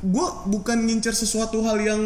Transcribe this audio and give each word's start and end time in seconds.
gue 0.00 0.26
bukan 0.48 0.78
ngincer 0.80 1.12
sesuatu 1.12 1.60
hal 1.60 1.78
yang 1.78 2.02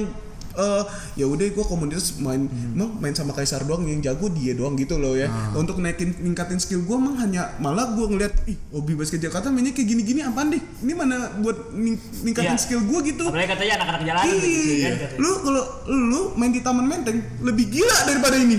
eh 0.52 0.84
ya 1.14 1.24
udah 1.24 1.48
gue 1.48 1.64
komunitas 1.64 2.12
main 2.18 2.44
emang 2.44 3.00
main 3.00 3.12
sama 3.12 3.32
Kaisar 3.32 3.64
doang 3.64 3.84
yang 3.84 4.00
jago 4.00 4.28
dia 4.28 4.52
doang 4.52 4.76
gitu 4.76 4.96
loh 4.96 5.12
ya 5.14 5.24
untuk 5.54 5.80
naikin 5.80 6.12
ningkatin 6.18 6.56
skill 6.56 6.82
gue 6.82 6.92
emang 6.92 7.16
hanya 7.16 7.56
malah 7.56 7.88
gue 7.90 8.04
ngeliat 8.06 8.36
ih 8.46 8.60
hobi 8.70 8.92
basket 8.92 9.16
Jakarta 9.18 9.48
mainnya 9.48 9.72
kayak 9.72 9.88
gini-gini 9.88 10.20
apaan 10.20 10.50
deh 10.50 10.60
ini 10.60 10.92
mana 10.92 11.32
buat 11.38 11.72
ning- 11.72 11.96
ningkatin 12.20 12.52
Iya. 12.52 12.60
skill 12.60 12.84
gue 12.84 13.00
gitu 13.06 13.24
Apalagi 13.24 13.48
katanya 13.50 13.72
anak-anak 13.78 14.02
jalanan 14.04 14.28
gitu 14.30 14.44
Iya, 14.44 14.60
kan. 14.84 14.92
katanya. 14.98 15.16
lu 15.18 15.30
kalau 15.40 15.62
lu 15.88 16.20
main 16.34 16.50
di 16.50 16.60
Taman 16.60 16.84
Menteng 16.86 17.18
lebih 17.40 17.66
gila 17.70 17.96
daripada 18.04 18.36
ini. 18.36 18.56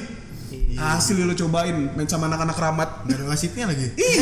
Iya. 0.69 0.77
Hasil 0.93 1.15
lu 1.17 1.33
cobain 1.33 1.73
main 1.91 2.05
sama 2.05 2.25
anak-anak 2.25 2.55
ramat. 2.55 2.89
Gak 3.03 3.15
ada 3.15 3.25
wasitnya 3.27 3.65
lagi. 3.65 3.87
Iya. 3.93 4.21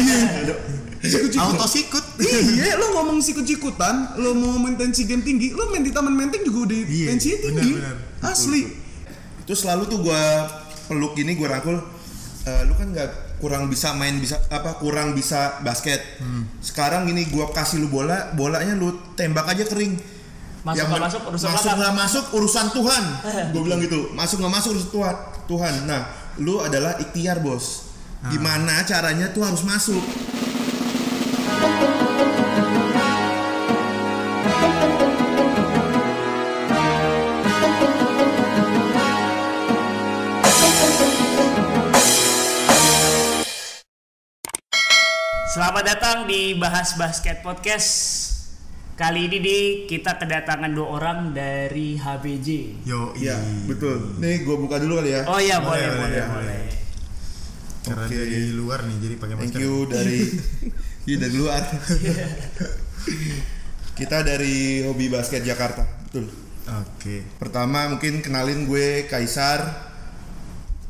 Sikut-sikut. 1.02 1.41
Auto 1.41 1.66
sikut. 1.66 2.05
Iya, 2.21 2.77
lu 2.77 2.93
ngomong 2.93 3.18
sikut-sikutan, 3.20 3.95
lu 4.16 4.31
mau 4.34 4.54
main 4.55 4.75
tensi 4.75 5.04
game 5.04 5.20
tinggi, 5.20 5.49
lu 5.49 5.66
main 5.67 5.81
di 5.81 5.89
Taman 5.89 6.13
Menteng 6.13 6.44
juga 6.44 6.70
udah 6.70 6.77
Iya, 6.77 7.07
tensinya 7.09 7.38
tinggi. 7.41 7.71
benar, 7.73 7.95
benar. 7.98 8.30
Asli. 8.30 8.62
Terus 9.44 9.59
selalu 9.59 9.84
tuh 9.88 9.99
gua 9.99 10.21
peluk 10.85 11.17
gini 11.17 11.34
gua 11.34 11.57
rangkul 11.57 11.81
"Eh, 12.41 12.62
lu 12.63 12.73
kan 12.73 12.88
nggak 12.88 13.09
kurang 13.38 13.66
bisa 13.66 13.91
main 13.91 14.13
bisa 14.16 14.38
apa 14.48 14.77
kurang 14.77 15.13
bisa 15.13 15.57
basket. 15.62 15.98
Sekarang 16.59 17.05
gini 17.05 17.26
gua 17.27 17.49
kasih 17.49 17.82
lu 17.82 17.90
bola, 17.90 18.29
bolanya 18.32 18.73
lu 18.73 18.90
tembak 19.13 19.49
aja 19.49 19.66
kering. 19.66 19.98
Masuk 20.62 20.77
Yang 20.77 20.90
men- 20.93 21.02
masuk, 21.02 21.21
urusan 21.26 21.48
masuk 21.49 21.71
nggak 21.73 21.95
masuk 21.98 22.26
urusan 22.32 22.66
Tuhan. 22.70 23.04
gue 23.57 23.62
bilang 23.66 23.82
gitu. 23.82 24.13
Masuk 24.13 24.38
nggak 24.38 24.54
masuk 24.54 24.70
urusan 24.77 24.91
Tuhan. 24.93 25.16
Tuhan. 25.49 25.73
Nah, 25.90 26.02
lu 26.41 26.58
adalah 26.58 26.98
ikhtiar 26.98 27.38
bos. 27.38 27.94
Gimana 28.30 28.82
caranya 28.86 29.30
tuh 29.30 29.45
harus 29.45 29.62
masuk. 29.62 30.02
Selamat 45.52 45.84
datang 45.84 46.18
di 46.26 46.58
Bahas 46.58 46.96
Basket 46.96 47.43
Podcast. 47.46 48.21
Kali 48.91 49.25
ini 49.25 49.37
di 49.41 49.57
kita 49.85 50.15
kedatangan 50.15 50.70
dua 50.70 50.87
orang 50.93 51.17
dari 51.31 51.97
HBJ. 51.97 52.47
Yo, 52.85 53.11
Iya, 53.17 53.39
betul. 53.65 54.21
Nih 54.21 54.45
gua 54.45 54.55
buka 54.55 54.77
dulu 54.77 55.01
kali 55.01 55.15
ya. 55.15 55.25
Oh 55.25 55.41
iya 55.41 55.57
boleh 55.57 55.81
Boleh, 55.81 55.97
boleh 55.97 55.97
boleh, 55.97 56.25
boleh. 56.27 56.61
Karena 57.81 58.05
dari 58.05 58.53
luar 58.53 58.79
nih 58.85 58.97
jadi 59.01 59.15
pakai 59.17 59.35
Thank 59.41 59.57
masker. 59.57 59.62
you 59.65 59.75
dari 59.89 60.19
Iya 61.09 61.17
dari 61.17 61.34
luar. 61.34 61.62
Kita 63.97 64.17
dari 64.22 64.85
hobi 64.85 65.09
basket 65.09 65.41
Jakarta. 65.41 65.81
Betul. 66.06 66.29
Oke. 66.62 67.25
Pertama 67.41 67.89
mungkin 67.89 68.22
kenalin 68.22 68.69
gue 68.69 69.09
Kaisar. 69.09 69.89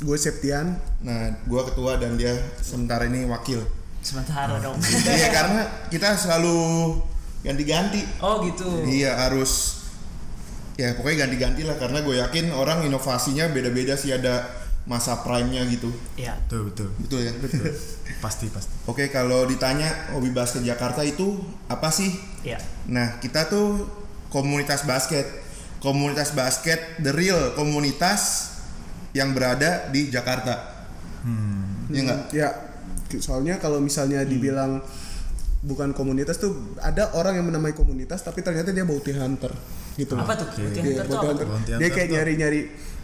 Gue 0.03 0.19
Septian. 0.19 0.75
Nah, 0.99 1.31
gue 1.41 1.61
ketua 1.63 1.95
dan 1.95 2.19
dia 2.19 2.35
sementara 2.59 3.07
ini 3.07 3.23
wakil. 3.23 3.63
Sementara 4.03 4.59
dong. 4.59 4.75
Iya 4.83 5.29
karena 5.31 5.61
kita 5.88 6.17
selalu 6.17 6.99
ganti-ganti. 7.42 8.02
Oh 8.22 8.42
gitu. 8.45 8.86
Iya 8.86 9.17
harus 9.28 9.81
ya 10.80 10.97
pokoknya 10.97 11.28
ganti-ganti 11.28 11.61
lah 11.67 11.78
karena 11.78 12.02
gue 12.02 12.16
yakin 12.17 12.56
orang 12.56 12.81
inovasinya 12.88 13.52
beda-beda 13.53 13.94
sih 13.94 14.16
ada 14.16 14.61
masa 14.89 15.22
prime-nya 15.22 15.62
gitu. 15.69 15.94
Iya. 16.17 16.38
Betul, 16.47 16.73
betul. 16.73 16.89
Betul 16.97 17.19
ya? 17.30 17.34
Betul. 17.38 17.69
Pasti, 18.22 18.53
pasti. 18.53 18.69
Oke, 18.86 19.09
kalau 19.09 19.50
ditanya 19.50 20.14
hobi 20.14 20.30
basket 20.30 20.62
Jakarta 20.62 21.02
itu 21.02 21.42
apa 21.66 21.89
sih? 21.89 22.14
Iya. 22.45 22.62
Nah, 22.86 23.17
kita 23.17 23.50
tuh 23.50 23.89
komunitas 24.30 24.86
basket. 24.86 25.25
Komunitas 25.81 26.38
basket 26.38 27.02
the 27.02 27.09
real 27.09 27.58
komunitas 27.58 28.53
yang 29.17 29.34
berada 29.34 29.89
di 29.89 30.14
Jakarta. 30.14 30.86
Hmm. 31.25 31.89
Iya 31.89 32.02
enggak? 32.06 32.19
Ya, 32.29 32.50
soalnya 33.18 33.58
kalau 33.58 33.81
misalnya 33.81 34.22
dibilang 34.22 34.85
bukan 35.61 35.94
komunitas 35.94 36.41
tuh 36.41 36.73
ada 36.81 37.13
orang 37.13 37.38
yang 37.38 37.45
menamai 37.45 37.72
komunitas 37.72 38.22
tapi 38.22 38.41
ternyata 38.41 38.73
dia 38.73 38.81
bounty 38.81 39.13
hunter 39.13 39.53
gitu. 39.94 40.17
Apa 40.17 40.33
tuh? 40.33 40.47
Bounty 40.49 40.79
hunter 40.81 41.05
tuh 41.05 41.13
bounty 41.16 41.27
hunter. 41.29 41.45
Bounty 41.47 41.69
Dia 41.69 41.75
hunter 41.77 41.89
kayak 41.94 42.07
tuh- 42.07 42.16
nyari-nyari 42.17 42.61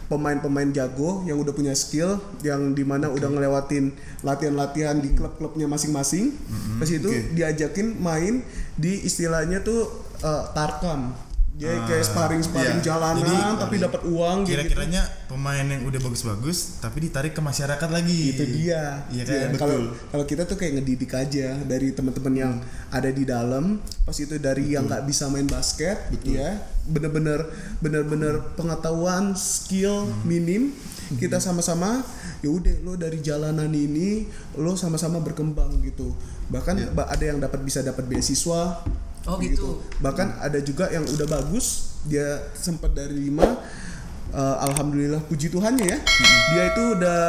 pemain-pemain 0.08 0.72
jago 0.72 1.20
yang 1.28 1.36
udah 1.36 1.52
punya 1.52 1.76
skill 1.76 2.16
yang 2.40 2.72
di 2.72 2.80
mana 2.80 3.12
udah 3.12 3.28
ngelewatin 3.28 3.92
latihan-latihan 4.24 4.96
di 4.98 5.12
klub-klubnya 5.12 5.68
masing-masing. 5.68 6.32
Pas 6.80 6.88
itu 6.88 7.12
Oke. 7.12 7.36
diajakin 7.36 7.92
main 8.00 8.40
di 8.72 9.04
istilahnya 9.04 9.60
tuh 9.60 9.84
eh, 10.18 10.44
tarkam. 10.56 11.12
Dia 11.58 11.74
kayak 11.90 12.06
sparring-sparring 12.06 12.78
iya. 12.78 12.86
jalanan 12.86 13.18
Jadi, 13.26 13.34
tapi 13.58 13.74
dapat 13.82 14.02
uang 14.06 14.46
gitu. 14.46 14.54
Kira-kiranya 14.54 15.02
pemain 15.26 15.66
yang 15.66 15.82
udah 15.82 15.98
bagus-bagus 15.98 16.78
tapi 16.78 17.10
ditarik 17.10 17.34
ke 17.34 17.42
masyarakat 17.42 17.90
lagi. 17.90 18.20
itu 18.30 18.44
dia. 18.46 19.02
Iya 19.10 19.22
Iya, 19.26 19.50
kan? 19.50 19.58
Kalau 19.58 19.74
betul. 19.74 19.84
kalau 20.14 20.24
kita 20.30 20.42
tuh 20.46 20.54
kayak 20.54 20.72
ngedidik 20.78 21.10
aja 21.18 21.58
dari 21.66 21.90
teman-teman 21.90 22.34
yang 22.38 22.52
ada 22.94 23.10
di 23.10 23.26
dalam, 23.26 23.82
pas 24.06 24.14
itu 24.14 24.38
dari 24.38 24.78
yang 24.78 24.86
nggak 24.86 25.02
bisa 25.02 25.26
main 25.26 25.50
basket, 25.50 25.98
ya, 26.22 26.62
bener-bener 26.86 27.42
bener-bener 27.82 28.38
pengetahuan, 28.54 29.34
skill 29.34 30.06
minim, 30.22 30.70
kita 31.18 31.42
sama-sama 31.42 32.06
ya 32.38 32.54
udah 32.54 32.86
lo 32.86 32.94
dari 32.94 33.18
jalanan 33.18 33.74
ini 33.74 34.30
lo 34.54 34.78
sama-sama 34.78 35.18
berkembang 35.18 35.82
gitu. 35.82 36.14
Bahkan 36.54 36.94
ba- 36.94 37.10
ada 37.10 37.24
yang 37.26 37.42
dapat 37.42 37.66
bisa 37.66 37.82
dapat 37.82 38.06
beasiswa. 38.06 38.86
Oh, 39.28 39.36
gitu. 39.36 39.84
Bahkan 40.00 40.40
ada 40.40 40.58
juga 40.64 40.88
yang 40.88 41.04
udah 41.04 41.28
bagus, 41.28 42.00
dia 42.08 42.48
sempat 42.56 42.96
dari 42.96 43.28
lima 43.28 43.44
eh, 44.32 44.56
alhamdulillah 44.64 45.20
puji 45.28 45.52
Tuhannya 45.52 45.84
ya. 45.84 45.98
Dia 46.56 46.62
itu 46.72 46.82
udah 46.96 47.20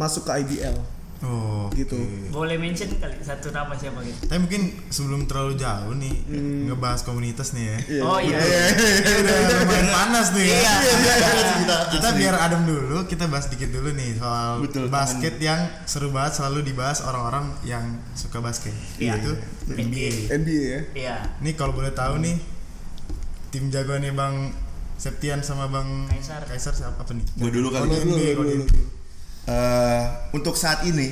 masuk 0.00 0.24
ke 0.24 0.32
IBL 0.40 1.01
Oh, 1.22 1.70
gitu. 1.72 1.94
Boleh 2.28 2.58
mention 2.58 2.90
kali 2.98 3.14
satu 3.22 3.54
nama 3.54 3.70
siapa 3.72 4.02
gitu. 4.02 4.26
Tapi 4.26 4.42
mungkin 4.42 4.62
sebelum 4.90 5.30
terlalu 5.30 5.54
jauh 5.54 5.94
nih 5.94 6.14
Hmm. 6.26 6.66
ngebahas 6.66 7.06
komunitas 7.06 7.54
nih 7.54 7.62
ya. 7.62 7.78
Oh 8.02 8.18
iya. 8.18 8.42
udah 8.42 9.56
lumayan 9.62 9.86
panas 9.88 10.34
nih 10.34 10.44
ya. 10.44 10.56
Iya. 10.58 10.74
kita, 11.62 11.76
kita 11.94 12.08
biar 12.18 12.34
adem 12.36 12.62
dulu, 12.66 13.06
kita 13.06 13.30
bahas 13.30 13.46
dikit 13.46 13.70
dulu 13.70 13.94
nih 13.94 14.18
soal 14.18 14.66
Betul, 14.66 14.90
basket 14.90 15.38
yang 15.38 15.62
seru 15.86 16.10
banget 16.10 16.42
selalu 16.42 16.66
dibahas 16.66 16.98
orang-orang 17.00 17.54
yang 17.62 17.84
suka 18.12 18.42
basket. 18.42 18.74
Iya. 18.98 19.14
Yaitu 19.14 19.32
NBA. 19.70 20.10
NBA 20.32 20.58
ya. 20.58 20.80
Iya. 20.92 21.16
Nih 21.38 21.54
kalau 21.54 21.70
boleh 21.70 21.94
tahu 21.94 22.18
nih 22.18 22.34
tim 23.48 23.70
jagoannya 23.70 24.10
Bang 24.10 24.50
Septian 24.96 25.42
sama 25.42 25.66
Bang 25.66 26.06
Kaisar. 26.06 26.42
Kaisar 26.46 26.74
siapa 26.74 26.98
apa 26.98 27.10
nih? 27.10 27.22
Gue 27.34 27.50
dulu 27.50 27.70
Kalau 27.70 27.86
kali. 27.86 28.10
NBA, 28.10 28.28
kalau 28.34 28.46
di 28.48 28.54
lu, 28.54 28.66
NBA. 28.66 29.01
Eh, 29.42 30.02
untuk 30.30 30.54
saat 30.54 30.86
ini 30.86 31.10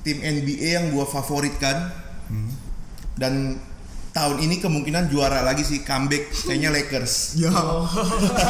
tim 0.00 0.18
NBA 0.18 0.80
yang 0.80 0.86
gue 0.88 1.04
favoritkan 1.04 1.92
dan 3.20 3.60
tahun 4.12 4.44
ini 4.44 4.60
kemungkinan 4.60 5.08
juara 5.08 5.44
lagi 5.44 5.60
sih 5.60 5.84
comeback 5.84 6.32
kayaknya 6.48 6.72
Lakers. 6.72 7.12
Yo. 7.40 7.52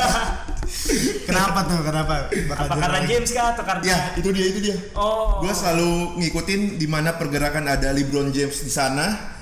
Kenapa 1.28 1.66
tuh? 1.66 1.82
Kenapa? 1.82 2.30
Bakal 2.30 2.66
Apa 2.66 2.74
karena 2.78 2.98
lagi? 3.02 3.10
James 3.10 3.30
kah 3.34 3.46
atau 3.54 3.64
karena 3.66 3.82
Ya 3.82 3.98
itu 4.14 4.28
dia 4.30 4.46
itu 4.46 4.58
dia. 4.62 4.76
Oh. 4.94 5.42
Gue 5.42 5.54
selalu 5.54 6.22
ngikutin 6.22 6.78
di 6.78 6.86
mana 6.86 7.18
pergerakan 7.18 7.66
ada 7.66 7.90
LeBron 7.90 8.30
James 8.30 8.62
di 8.62 8.70
sana. 8.70 9.34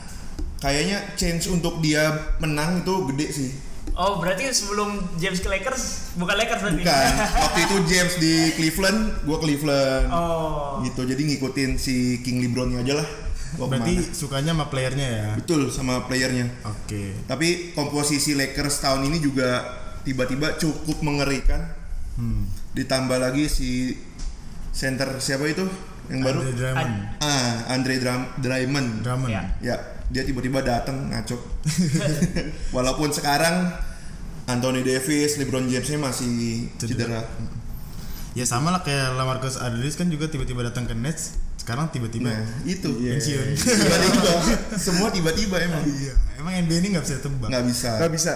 Kayaknya 0.61 1.17
chance 1.17 1.49
untuk 1.49 1.81
dia 1.81 2.37
menang 2.37 2.85
itu 2.85 2.95
gede 3.13 3.27
sih. 3.33 3.51
Oh, 3.93 4.19
berarti 4.19 4.49
sebelum 4.49 4.89
James 5.17 5.39
ke 5.39 5.49
Lakers 5.49 6.15
bukan 6.15 6.35
Lakers 6.35 6.61
berarti. 6.63 6.83
Bukan. 6.83 7.13
Waktu 7.45 7.61
itu 7.63 7.77
James 7.87 8.15
di 8.17 8.33
Cleveland, 8.55 9.01
gue 9.23 9.39
Cleveland. 9.39 10.07
Oh. 10.09 10.81
Gitu. 10.81 11.03
Jadi 11.05 11.23
ngikutin 11.27 11.71
si 11.77 11.95
King 12.21 12.41
LeBronnya 12.43 12.81
aja 12.81 13.01
lah. 13.01 13.09
Gua 13.51 13.67
Berarti 13.67 13.99
ke 13.99 14.03
mana. 14.07 14.15
sukanya 14.15 14.53
sama 14.55 14.67
playernya 14.71 15.09
ya? 15.11 15.27
betul 15.35 15.61
sama 15.69 16.07
playernya. 16.07 16.47
Oke. 16.63 17.19
Tapi 17.27 17.75
komposisi 17.75 18.39
Lakers 18.39 18.79
tahun 18.79 19.11
ini 19.11 19.19
juga 19.19 19.67
tiba-tiba 20.07 20.55
cukup 20.55 21.03
mengerikan. 21.03 21.59
Hmm. 22.15 22.47
Ditambah 22.73 23.19
lagi 23.19 23.51
si 23.51 23.99
center 24.71 25.19
siapa 25.19 25.51
itu 25.51 25.67
yang 26.07 26.23
baru? 26.23 26.41
Andre 26.41 26.55
Drummond. 26.55 26.95
Ah, 27.19 27.55
Andre 27.69 27.95
Dram- 27.99 28.31
Drummond. 28.39 28.89
Drummond. 29.03 29.31
Ya. 29.35 29.43
Ya, 29.59 29.77
dia 30.11 30.23
tiba-tiba 30.23 30.59
datang 30.61 31.09
ngaco. 31.09 31.39
Walaupun 32.77 33.11
sekarang 33.11 33.71
Anthony 34.45 34.83
Davis, 34.83 35.39
LeBron 35.39 35.71
Jamesnya 35.71 35.99
masih 35.99 36.67
Cedera. 36.77 37.23
cedera. 37.23 37.23
Ya 38.31 38.47
sama 38.47 38.71
lah 38.71 38.83
kayak 38.83 39.15
Lamarcus 39.15 39.59
Aldridge 39.59 39.95
kan 39.95 40.07
juga 40.07 40.27
tiba-tiba 40.27 40.63
datang 40.63 40.87
ke 40.87 40.95
Nets. 40.95 41.39
Sekarang 41.59 41.91
tiba-tiba 41.91 42.31
Nah, 42.31 42.43
itu. 42.65 42.89
pensiun. 42.89 43.47
Tiba-tiba. 43.59 44.33
Semua 44.75 45.13
tiba-tiba 45.13 45.61
emang. 45.61 45.83
Iya. 45.85 46.15
Emang 46.41 46.57
NBA 46.57 46.79
ini 46.81 46.89
nggak 46.97 47.05
bisa 47.05 47.21
tebak. 47.21 47.47
Nggak 47.47 47.65
bisa. 47.69 47.91
Gak 48.01 48.11
bisa. 48.11 48.33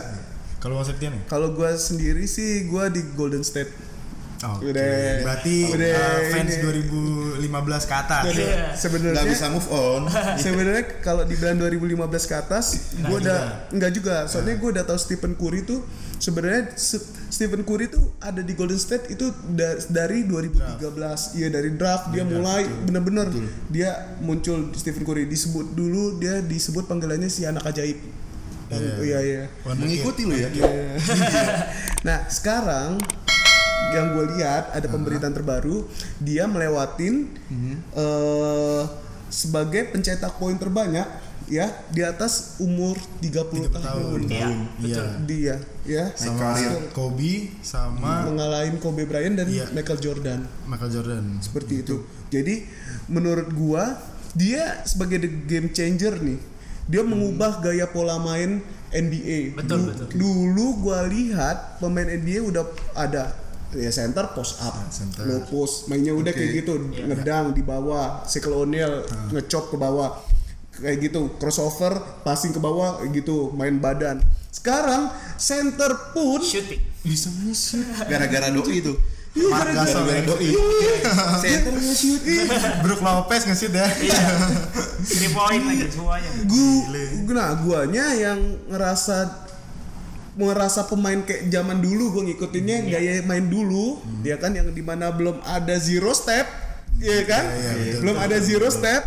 Kalau 0.60 0.78
Mas 0.78 0.86
Septian 0.86 1.12
ya? 1.12 1.22
Kalau 1.26 1.52
gua 1.52 1.72
sendiri 1.74 2.24
sih 2.24 2.68
gua 2.68 2.92
di 2.92 3.00
Golden 3.16 3.42
State. 3.42 3.72
Oke. 4.36 4.64
Udah. 4.66 4.90
Berarti 5.22 5.56
Udah, 5.70 5.94
uh, 5.94 6.20
fans 6.28 6.52
ini. 6.52 6.62
2015 7.40 7.84
ke 7.84 7.94
atas. 7.96 8.22
Jadi, 8.26 8.42
Iya. 8.42 8.58
sebenarnya 8.74 9.12
nggak 9.14 9.28
bisa 9.30 9.46
move 9.48 9.68
on 9.70 10.02
sebenarnya 10.42 10.84
kalau 11.00 11.22
dibilang 11.22 11.56
2015 11.56 11.96
ke 12.24 12.34
atas 12.36 12.64
gue 12.94 13.16
udah 13.16 13.40
nggak 13.70 13.92
juga 13.92 14.26
soalnya 14.26 14.54
gue 14.54 14.70
udah 14.70 14.84
tahu 14.84 14.96
Stephen 14.96 15.32
Curry 15.34 15.62
tuh 15.62 15.80
sebenarnya 16.16 16.72
Se- 16.74 17.00
Stephen 17.26 17.62
Curry 17.62 17.88
tuh 17.88 18.00
ada 18.18 18.38
di 18.38 18.52
Golden 18.52 18.76
State 18.76 19.08
itu 19.08 19.26
da- 19.48 19.78
dari 19.86 20.24
2013 20.24 20.80
iya 21.34 21.48
dari 21.48 21.70
draft 21.72 22.10
dia 22.10 22.22
mulai 22.22 22.64
bener-bener 22.84 23.28
dia 23.66 23.90
muncul 24.18 24.70
Stephen 24.72 25.02
Curry 25.02 25.24
disebut 25.24 25.72
dulu 25.72 26.16
dia 26.16 26.40
disebut 26.40 26.84
panggilannya 26.84 27.28
si 27.28 27.44
anak 27.44 27.64
ajaib 27.66 27.98
Iya. 28.66 28.96
iya 28.98 29.18
iya 29.20 29.42
mengikuti 29.70 30.24
lu 30.24 30.34
ya 30.34 30.48
nah 32.06 32.26
sekarang 32.26 32.96
yang 33.94 34.06
gue 34.12 34.24
lihat 34.32 34.70
ada 34.70 34.86
pemberitaan 34.86 35.32
terbaru 35.32 35.86
dia 36.18 36.44
melewatin 36.44 37.30
eh, 37.92 38.82
sebagai 39.28 39.90
pencetak 39.90 40.36
poin 40.36 40.54
terbanyak 40.54 41.06
ya 41.44 41.68
di 41.90 42.00
atas 42.00 42.56
umur 42.56 42.96
30, 43.20 43.68
30 43.68 43.76
tahun, 43.76 43.80
tahun. 43.84 44.20
Iya, 44.24 44.48
Iya. 44.80 45.02
dia 45.20 45.54
ya. 45.84 46.04
Sama 46.14 46.56
Kobe 46.90 47.52
sama 47.60 48.24
mengalahin 48.24 48.78
Kobe 48.78 49.04
Bryant 49.04 49.36
dan 49.36 49.46
Iya. 49.46 49.68
Michael 49.70 50.00
Jordan. 50.00 50.40
Michael 50.64 50.90
Jordan. 50.90 51.24
seperti 51.38 51.84
itu. 51.84 52.00
Jadi 52.30 52.64
menurut 53.06 53.52
gua 53.52 54.00
dia 54.32 54.80
sebagai 54.82 55.20
the 55.20 55.30
game 55.44 55.68
changer 55.70 56.16
nih. 56.16 56.40
Dia 56.84 57.00
mengubah 57.00 57.60
gaya 57.60 57.88
pola 57.88 58.16
main 58.16 58.60
NBA 58.88 59.52
Betul, 59.54 59.78
Du- 59.80 59.88
betul. 59.90 60.08
dulu 60.14 60.66
gua 60.80 61.04
lihat 61.04 61.76
pemain 61.76 62.06
NBA 62.06 62.40
udah 62.40 62.64
ada 62.94 63.36
ya 63.74 63.90
center 63.90 64.30
post 64.30 64.58
up 64.58 64.74
center. 64.88 65.22
low 65.24 65.42
post 65.44 65.86
mainnya 65.86 66.10
udah 66.10 66.30
Oke. 66.30 66.38
kayak 66.38 66.50
gitu 66.62 66.72
ngedang 67.04 67.50
di 67.50 67.60
bawah 67.60 68.22
Shaquille 68.22 68.54
O'Neal 68.56 69.02
ngecop 69.30 69.70
ke 69.70 69.76
bawah 69.76 70.14
kayak 70.74 70.98
gitu 71.02 71.34
crossover 71.36 71.94
passing 72.22 72.50
ke 72.50 72.58
bawah 72.58 72.98
kayak 72.98 73.20
gitu 73.20 73.50
main 73.50 73.78
badan 73.78 74.18
sekarang 74.50 75.06
center 75.34 75.90
pun 76.10 76.38
Shooting. 76.38 76.80
bisa 77.02 77.28
nge-shoot 77.30 77.86
gara-gara 78.10 78.48
doi 78.48 78.78
itu 78.78 78.94
Iya, 79.34 79.50
gara-gara 79.50 80.14
ya. 80.14 80.22
doi 80.22 80.50
center 81.42 81.74
nge-shoot 81.74 82.22
Iya. 82.22 82.46
Brook 82.80 83.02
Lopez 83.02 83.42
nge-shoot 83.44 83.74
ya. 83.74 83.82
Iya. 83.82 84.18
Three 85.10 85.30
point 85.30 85.58
lagi 85.60 85.90
semuanya. 85.90 86.30
Gu, 86.46 86.66
nah 87.28 87.50
guanya 87.58 88.06
yang 88.14 88.38
ngerasa 88.70 89.43
ngerasa 90.34 90.90
pemain 90.90 91.22
kayak 91.22 91.46
zaman 91.46 91.78
dulu 91.78 92.18
gue 92.18 92.22
ngikutinnya 92.32 92.90
gaya 92.90 93.22
main 93.22 93.46
dulu 93.46 94.02
ya 94.22 94.34
kan 94.34 94.50
yang 94.50 94.70
di 94.70 94.82
mana 94.82 95.14
belum 95.14 95.38
ada 95.42 95.78
zero 95.78 96.10
step 96.10 96.46
ya 96.98 97.22
kan? 97.26 97.44
Iya, 97.46 97.58
iya, 97.58 97.72
betul, 97.74 98.00
belum 98.06 98.16
ada 98.18 98.36
zero 98.38 98.68
step. 98.70 99.02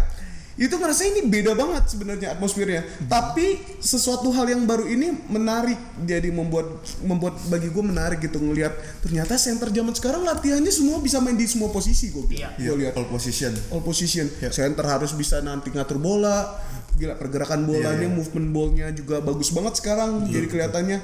Itu 0.57 0.73
ngerasa 0.81 1.05
ini 1.05 1.29
beda 1.29 1.53
banget 1.53 1.85
sebenarnya 1.85 2.33
atmosfernya. 2.33 2.81
Tapi 3.05 3.61
sesuatu 3.77 4.33
hal 4.33 4.49
yang 4.49 4.65
baru 4.65 4.89
ini 4.89 5.13
menarik 5.29 5.77
jadi 6.01 6.33
membuat 6.33 6.81
membuat 7.05 7.37
bagi 7.45 7.69
gue 7.69 7.83
menarik 7.85 8.25
gitu 8.25 8.41
ngelihat 8.41 8.73
ternyata 9.05 9.37
center 9.37 9.69
zaman 9.69 9.93
sekarang 9.93 10.25
latihannya 10.25 10.73
semua 10.73 10.97
bisa 10.97 11.21
main 11.21 11.37
di 11.37 11.45
semua 11.45 11.69
posisi 11.69 12.09
gue 12.09 12.25
Iya. 12.33 12.57
gue 12.57 12.73
lihat. 12.73 12.97
Pole 12.97 13.05
position. 13.05 13.53
All 13.69 13.85
position. 13.85 14.25
Ya. 14.41 14.49
Center 14.49 14.81
harus 14.81 15.13
bisa 15.13 15.45
nanti 15.45 15.69
ngatur 15.69 16.01
bola. 16.01 16.57
Gila 16.97 17.13
pergerakan 17.13 17.63
bolanya, 17.63 17.93
Iya, 17.95 18.03
iya. 18.03 18.09
movement 18.09 18.47
ballnya 18.49 18.87
juga 18.89 19.21
bagus 19.21 19.49
banget 19.49 19.73
sekarang. 19.75 20.25
jadi 20.25 20.45
kelihatannya. 20.45 20.97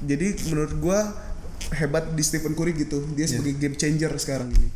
Jadi 0.00 0.26
menurut 0.46 0.72
gua 0.78 0.98
hebat 1.72 2.06
di 2.08 2.22
Stephen 2.22 2.52
Curry 2.52 2.72
gitu. 2.72 3.02
Dia 3.12 3.24
Iya. 3.24 3.34
sebagai 3.34 3.54
game 3.56 3.74
changer 3.74 4.14
sekarang 4.14 4.48
ini. 4.48 4.70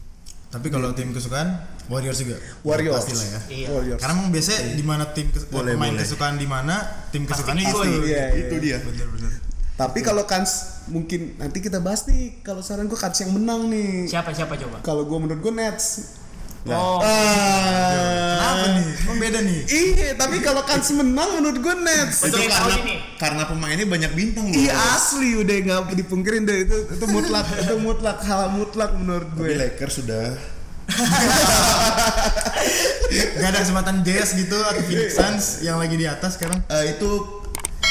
Tapi 0.48 0.66
kalau 0.66 0.90
tim 0.92 1.12
kesukaan 1.12 1.60
Warriors 1.86 2.18
juga. 2.18 2.36
Warriors. 2.62 2.96
Pasti 2.98 3.14
lah 3.14 3.26
ya. 3.28 3.40
Iya. 3.48 3.66
Warriors. 3.70 4.00
Karena 4.00 4.12
emang 4.14 4.28
biasanya 4.28 4.60
di 4.70 4.82
mana 4.82 5.04
tim 5.08 5.26
kes- 5.28 5.46
Boleh, 5.46 5.72
pemain 5.72 5.88
boleh. 5.88 6.02
kesukaan 6.02 6.34
di 6.34 6.44
mana, 6.44 6.74
tim 7.08 7.22
kesukaannya 7.22 7.64
ikut. 7.64 7.84
itu. 7.84 8.00
Iya, 8.04 8.24
itu 8.34 8.54
iya. 8.56 8.60
dia 8.60 8.76
Bener-bener. 8.82 9.32
Tapi 9.78 9.98
kalau 10.00 10.24
Kans 10.24 10.50
mungkin 10.88 11.38
nanti 11.38 11.60
kita 11.60 11.78
bahas 11.78 12.02
nih. 12.04 12.42
Kalau 12.42 12.60
saran 12.60 12.84
gua 12.84 12.98
Kans 12.98 13.14
yang 13.16 13.30
menang 13.30 13.68
nih. 13.68 14.04
Siapa 14.04 14.32
siapa 14.32 14.58
coba? 14.58 14.82
Kalau 14.82 15.04
gua 15.04 15.18
menurut 15.18 15.38
gua 15.38 15.54
Nets. 15.54 16.18
Oh, 16.64 16.98
Ah. 16.98 18.34
Kenapa 18.34 18.66
nih? 18.72 18.86
Kok 18.98 19.14
beda 19.16 19.38
nih? 19.40 19.58
Iya, 19.64 20.08
tapi 20.14 20.36
kalau 20.38 20.62
Kans 20.62 20.88
menang 20.90 21.30
menurut 21.36 21.58
gua 21.58 21.74
Nets. 21.76 22.24
Itu 22.24 22.36
karena 22.36 22.74
ini. 22.76 22.94
karena 23.16 23.42
pemainnya 23.44 23.84
banyak 23.84 24.12
bintang 24.12 24.46
loh 24.46 24.54
Iya 24.54 24.74
asli 24.92 25.36
udah 25.36 25.54
nggak 25.56 25.96
dipungkirin 25.96 26.42
deh 26.42 26.58
itu 26.60 26.76
itu 26.88 27.04
mutlak 27.06 27.46
itu 27.62 27.74
mutlak 27.78 28.18
hal 28.20 28.50
mutlak 28.50 28.90
menurut 28.92 29.28
tapi 29.28 29.48
gue. 29.48 29.56
Lakers 29.56 29.94
sudah 29.96 30.34
Gak 33.34 33.48
ada 33.48 33.58
kesempatan 33.58 34.00
Jazz 34.02 34.32
gitu 34.34 34.56
atau 34.58 34.80
Phoenix 34.82 35.14
Suns 35.14 35.44
yang 35.60 35.76
lagi 35.76 35.94
di 35.94 36.04
atas 36.04 36.36
sekarang? 36.36 36.60
Eh, 36.66 36.94
itu 36.94 37.08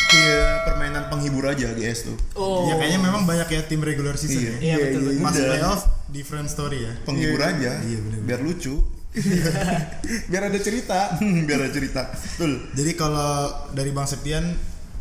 kayak 0.08 0.50
permainan 0.66 1.04
penghibur 1.08 1.46
aja 1.46 1.68
GS 1.70 2.00
tuh 2.06 2.18
Oh. 2.34 2.66
Ya 2.66 2.76
kayaknya 2.76 3.00
memang 3.02 3.24
banyak 3.24 3.48
ya 3.48 3.62
tim 3.64 3.82
regular 3.82 4.16
season 4.16 4.40
Iya. 4.40 4.52
ya. 4.52 4.58
Iya 4.58 4.76
betul 4.80 5.02
betul. 5.04 5.14
Udah. 5.20 5.46
playoff 5.48 5.82
different 6.10 6.48
story 6.48 6.82
ya. 6.82 6.94
penghibur 7.04 7.40
aja 7.40 7.80
Iya, 7.80 7.98
bener-bener. 8.00 8.26
biar 8.26 8.42
lucu 8.42 8.76
Biar 10.30 10.44
ada 10.46 10.60
cerita. 10.60 11.18
biar 11.48 11.60
ada 11.60 11.72
cerita 11.72 12.02
betul 12.08 12.70
Jadi 12.72 12.92
kalau 12.94 13.34
dari 13.72 13.90
Bang 13.90 14.06
Septian 14.06 14.46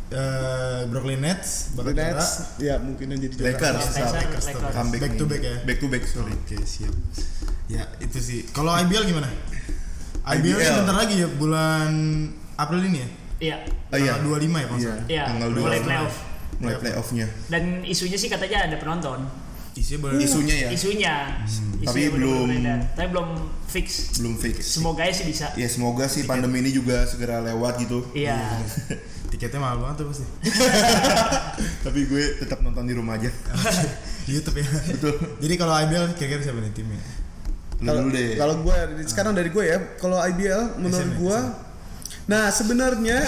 eh, 0.07 0.81
Brooklyn 0.87 1.19
Nets 1.19 1.75
juara. 1.75 1.93
Nets 1.93 2.57
ya 2.57 2.75
mungkin 2.77 3.11
yang 3.11 3.21
jadi 3.21 3.33
juara. 3.35 3.47
Lakers 3.51 3.85
Lakers. 3.93 4.45
Lakers. 4.47 4.73
comeback 4.73 5.01
Back 5.01 5.13
to 5.13 5.25
back 5.25 5.41
ya? 5.41 5.55
back 5.61 5.77
to 5.77 5.87
back 5.87 6.03
sorry 6.03 6.33
Oke 6.33 6.57
siap. 6.61 6.93
Ya 7.67 7.83
itu 7.99 8.17
sih. 8.17 8.39
Kalau 8.49 8.71
IBL 8.73 9.03
gimana? 9.05 9.27
IBL, 10.25 10.55
IBL. 10.55 10.65
sebentar 10.65 10.95
lagi 10.97 11.15
ya 11.19 11.27
bulan 11.29 11.91
April 12.55 12.81
ini 12.81 12.97
ya. 12.97 13.09
Iya. 13.37 13.57
Oh, 13.87 13.97
iya. 13.97 14.11
Tanggal 14.15 14.39
25 14.39 14.49
ya 14.57 14.65
kalau 14.65 14.79
nggak 14.79 14.81
Iya. 14.81 14.95
Iya. 15.05 15.23
Tanggal 15.29 15.49
Mulai 15.51 15.61
12. 15.77 15.85
playoff. 15.85 16.15
mulai 16.57 16.75
playoffnya 16.81 17.27
Dan 17.47 17.63
isunya 17.85 18.17
sih 18.17 18.25
katanya 18.27 18.65
ada 18.65 18.75
penonton. 18.77 19.19
Isinya 19.77 19.99
boleh 20.03 20.17
isunya 20.19 20.55
ya 20.57 20.69
Isunya. 20.69 21.15
Isunya 21.39 21.85
Tapi 21.85 22.01
belum- 22.09 22.49
beredar. 22.49 22.79
Tapi 22.91 23.07
belum 23.07 23.29
fix. 23.63 24.17
belum 24.17 24.33
fix 24.35 24.57
Semoga 24.73 25.05
sih 25.07 25.23
bisa. 25.23 25.53
ya 25.53 25.67
semoga 25.67 26.05
sih 26.05 26.23
pandemi 26.23 26.59
ini 26.59 26.71
juga 26.71 27.05
segera 27.05 27.39
lewat 27.39 27.77
gitu 27.79 28.01
Iya. 28.11 28.41
tiketnya 29.29 29.59
mahal 29.59 29.77
banget 29.79 29.95
tuh 29.99 30.05
pasti. 30.09 30.25
tapi 31.85 31.99
gue 32.03 32.23
tetap 32.37 32.59
nonton 32.59 32.83
di 32.83 32.93
rumah 32.93 33.15
aja 33.15 33.29
Di 34.25 34.33
YouTube 34.33 34.57
ya. 34.57 34.67
betul 34.89 35.13
Jadi 35.37 35.53
kalau 35.55 35.73
IBL 35.77 36.05
kira-kira 36.13 36.41
siapa 36.41 36.59
nih 36.59 36.73
timnya? 36.73 36.99
Kalau 37.77 38.09
deh 38.09 38.33
kalau 38.35 38.55
gue 38.59 38.77
sekarang 39.05 39.31
dari 39.31 39.47
gue 39.47 39.61
ya, 39.61 39.77
kalau 39.95 40.17
IBL 40.17 40.79
menurut 40.79 41.11
gue 41.15 41.39
Nah, 42.25 42.49
sebenarnya 42.49 43.23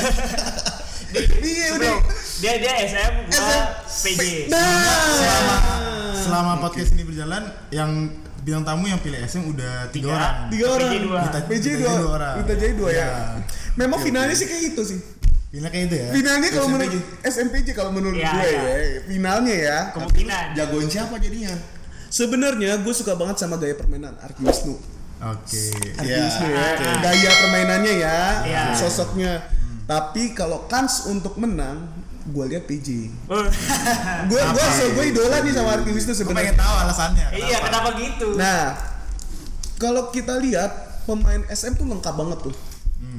Iya 1.40 1.68
udah. 1.74 1.94
Bro, 1.96 2.06
dia 2.38 2.54
dia 2.60 2.74
SM, 2.84 3.14
gua 3.28 3.58
PJ. 3.98 4.22
Selama 6.22 6.52
selama 6.52 6.62
podcast 6.62 6.90
ini 6.92 7.04
berjalan 7.04 7.44
yang 7.70 7.92
bintang 8.40 8.64
tamu 8.66 8.86
yang 8.86 8.98
pilih 8.98 9.20
SM 9.20 9.44
udah 9.46 9.90
tiga, 9.90 10.08
Tiga. 10.08 10.16
orang. 10.16 10.36
Tiga 10.50 10.66
PJ 10.66 10.74
orang. 10.74 10.92
dua. 11.02 11.20
Kita- 11.22 11.44
PJ 11.46 11.66
dua. 11.66 11.70
jadi 11.70 11.84
dua 11.96 12.10
orang. 12.12 12.36
Kita 12.38 12.54
jadi 12.56 12.74
dua 12.74 12.90
ya. 12.90 12.98
Iya. 13.00 13.10
Memang 13.76 14.00
finalnya 14.00 14.36
sih 14.36 14.46
kayak 14.46 14.62
gitu 14.70 14.82
sih. 14.86 15.00
Pilih 15.50 15.66
kayak 15.66 15.86
itu 15.88 15.96
ya. 15.98 16.08
Finalnya 16.12 16.50
kalau 16.52 16.68
menurut 16.70 16.94
SMPJ 17.22 17.68
kalau 17.74 17.92
menurut 17.92 18.16
Iya, 18.16 18.32
gue 18.32 18.46
iya. 18.46 18.62
ya, 18.62 18.76
finalnya 19.04 19.56
ya. 19.56 19.78
Kemungkinan. 19.92 20.46
jagoin 20.54 20.88
siapa 20.88 21.16
jadinya 21.18 21.54
Sebenarnya 22.10 22.72
gue 22.80 22.90
suka 22.92 23.14
banget 23.14 23.38
sama 23.38 23.56
gaya 23.56 23.74
permainan 23.74 24.18
Arki 24.18 24.42
Wisnu. 24.42 24.74
Oke. 25.20 25.64
Arki 25.96 26.06
Iya. 26.06 26.18
Wisnu 26.24 26.48
ya. 26.48 26.66
Gaya 27.00 27.32
permainannya 27.38 27.94
ya, 27.98 28.18
sosoknya. 28.74 29.46
Tapi 29.86 30.34
kalau 30.34 30.66
kans 30.66 31.06
untuk 31.06 31.38
menang, 31.38 31.86
gue 32.22 32.46
lihat 32.48 32.64
PJ. 32.64 32.88
Oh. 33.26 33.46
Gue 34.26 34.42
gue 34.42 34.66
so 34.70 34.86
gue 34.92 35.06
idola 35.08 35.40
nih 35.40 35.52
sama 35.52 35.70
Arki 35.74 35.90
Wisnu 35.90 36.12
Gue 36.12 36.28
pengen 36.28 36.52
sebenarnya. 36.52 36.54
tahu 36.56 36.76
alasannya. 36.80 37.26
Iya, 37.34 37.58
kenapa 37.60 37.90
gitu? 37.96 38.28
Nah, 38.34 38.64
kalau 39.76 40.10
kita 40.10 40.36
lihat 40.38 40.72
pemain 41.04 41.42
SM 41.46 41.74
tuh 41.74 41.86
lengkap 41.86 42.14
banget 42.14 42.40
tuh. 42.42 42.56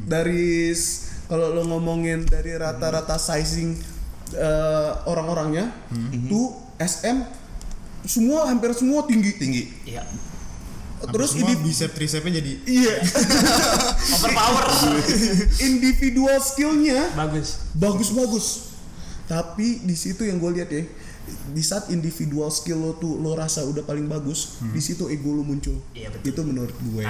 Dari 0.02 0.44
s- 0.68 1.08
kalau 1.24 1.50
lo 1.50 1.62
ngomongin 1.64 2.22
dari 2.22 2.52
rata-rata 2.52 3.16
sizing 3.16 3.78
eh, 4.30 4.90
orang-orangnya, 5.04 5.72
tuh 6.26 6.46
SM 6.76 7.24
semua 8.02 8.46
hampir 8.46 8.70
semua 8.72 9.04
tinggi. 9.04 9.32
tinggi 9.34 9.62
Iya. 9.86 10.04
Terus 11.02 11.32
ini 11.34 11.56
bicep 11.56 11.90
tricepnya 11.90 12.38
jadi 12.38 12.60
iya 12.62 13.00
Overpower. 14.14 14.68
individual 15.58 16.36
skillnya 16.38 17.08
Bagus. 17.10 17.56
bagus-bagus. 17.72 18.69
Tapi 19.30 19.86
di 19.86 19.94
situ 19.94 20.26
yang 20.26 20.42
gue 20.42 20.58
lihat 20.58 20.74
ya, 20.74 20.82
di 21.50 21.62
saat 21.62 21.90
individual 21.90 22.46
skill 22.48 22.78
lo 22.78 22.92
tuh 22.94 23.18
lo 23.18 23.34
rasa 23.34 23.62
udah 23.62 23.82
paling 23.82 24.06
bagus 24.06 24.58
di 24.70 24.78
situ 24.78 25.06
ego 25.06 25.30
lo 25.30 25.42
muncul. 25.42 25.78
Iya, 25.92 26.10
betul. 26.10 26.30
itu 26.30 26.40
menurut 26.42 26.76
gue. 26.76 27.02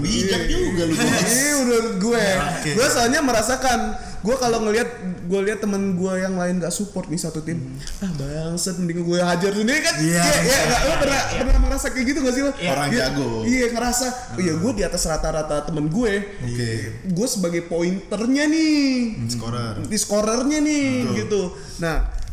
Bijak 0.00 0.42
juga 0.48 0.82
lu 0.88 0.94
ini 1.32 1.50
menurut 1.64 1.94
gue. 2.00 2.24
Gue 2.72 2.86
soalnya 2.88 3.20
merasakan 3.20 3.78
gue 4.24 4.36
kalau 4.40 4.64
ngelihat 4.64 4.88
gue 5.28 5.40
lihat 5.44 5.60
temen 5.60 6.00
gue 6.00 6.12
yang 6.16 6.40
lain 6.40 6.56
gak 6.56 6.72
support 6.72 7.12
nih 7.12 7.20
satu 7.20 7.44
tim 7.44 7.60
ah 8.00 8.08
bangset 8.16 8.80
mending 8.80 9.04
gue 9.04 9.20
hajar 9.20 9.52
sendiri 9.52 9.80
kan? 9.84 9.94
Iya. 10.00 10.16
Iya, 10.16 10.40
iya, 10.40 10.58
nggak? 10.64 10.80
lo 10.80 10.94
pernah 10.96 11.20
pernah 11.44 11.60
merasa 11.68 11.86
kayak 11.92 12.06
gitu 12.08 12.18
gak 12.24 12.32
sih 12.32 12.42
lo? 12.44 12.52
Orang 12.56 12.88
Iya, 12.88 13.00
jago. 13.12 13.28
iya 13.44 13.66
ngerasa 13.68 14.06
iya 14.40 14.52
gue 14.56 14.72
di 14.72 14.82
atas 14.82 15.02
rata-rata 15.04 15.68
temen 15.68 15.92
gue. 15.92 16.12
Oke. 16.40 16.70
gue 17.04 17.26
sebagai 17.28 17.68
pointernya 17.68 18.44
nih. 18.48 19.28
Scorer. 19.28 19.74
di 19.84 19.98
scorernya 20.00 20.58
nih 20.64 20.88
gitu. 21.20 21.52
Nah 21.84 22.23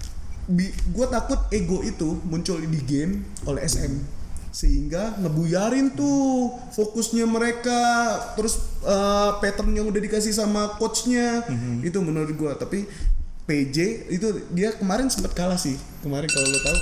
gue 0.87 1.07
takut 1.07 1.39
ego 1.49 1.79
itu 1.81 2.19
muncul 2.23 2.59
di 2.59 2.79
game 2.81 3.13
oleh 3.43 3.63
SM 3.63 3.93
sehingga 4.51 5.15
ngebuyarin 5.17 5.91
tuh 5.91 6.51
fokusnya 6.69 7.23
mereka 7.23 7.79
terus 8.33 8.59
eh, 8.81 9.31
pattern 9.37 9.71
yang 9.71 9.87
udah 9.87 10.01
dikasih 10.01 10.29
sama 10.29 10.75
coachnya 10.75 11.39
itu 11.79 11.95
menurut 11.97 12.31
gue 12.31 12.51
tapi 12.53 12.83
PJ 13.41 13.77
itu 14.09 14.27
dia 14.49 14.71
kemarin 14.73 15.07
sempat 15.07 15.31
kalah 15.31 15.55
sih 15.55 15.73
kemarin 15.99 16.27
kalau 16.27 16.45
lo 16.45 16.59
tahu 16.59 16.77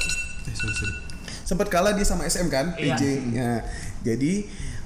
sorry. 0.49 0.93
sempat 1.43 1.67
kalah 1.67 1.93
dia 1.93 2.03
sama 2.03 2.25
SM 2.25 2.47
kan 2.47 2.73
Iya. 2.73 2.95
PJ 2.95 3.01
ya 3.31 3.51
jadi 4.01 4.33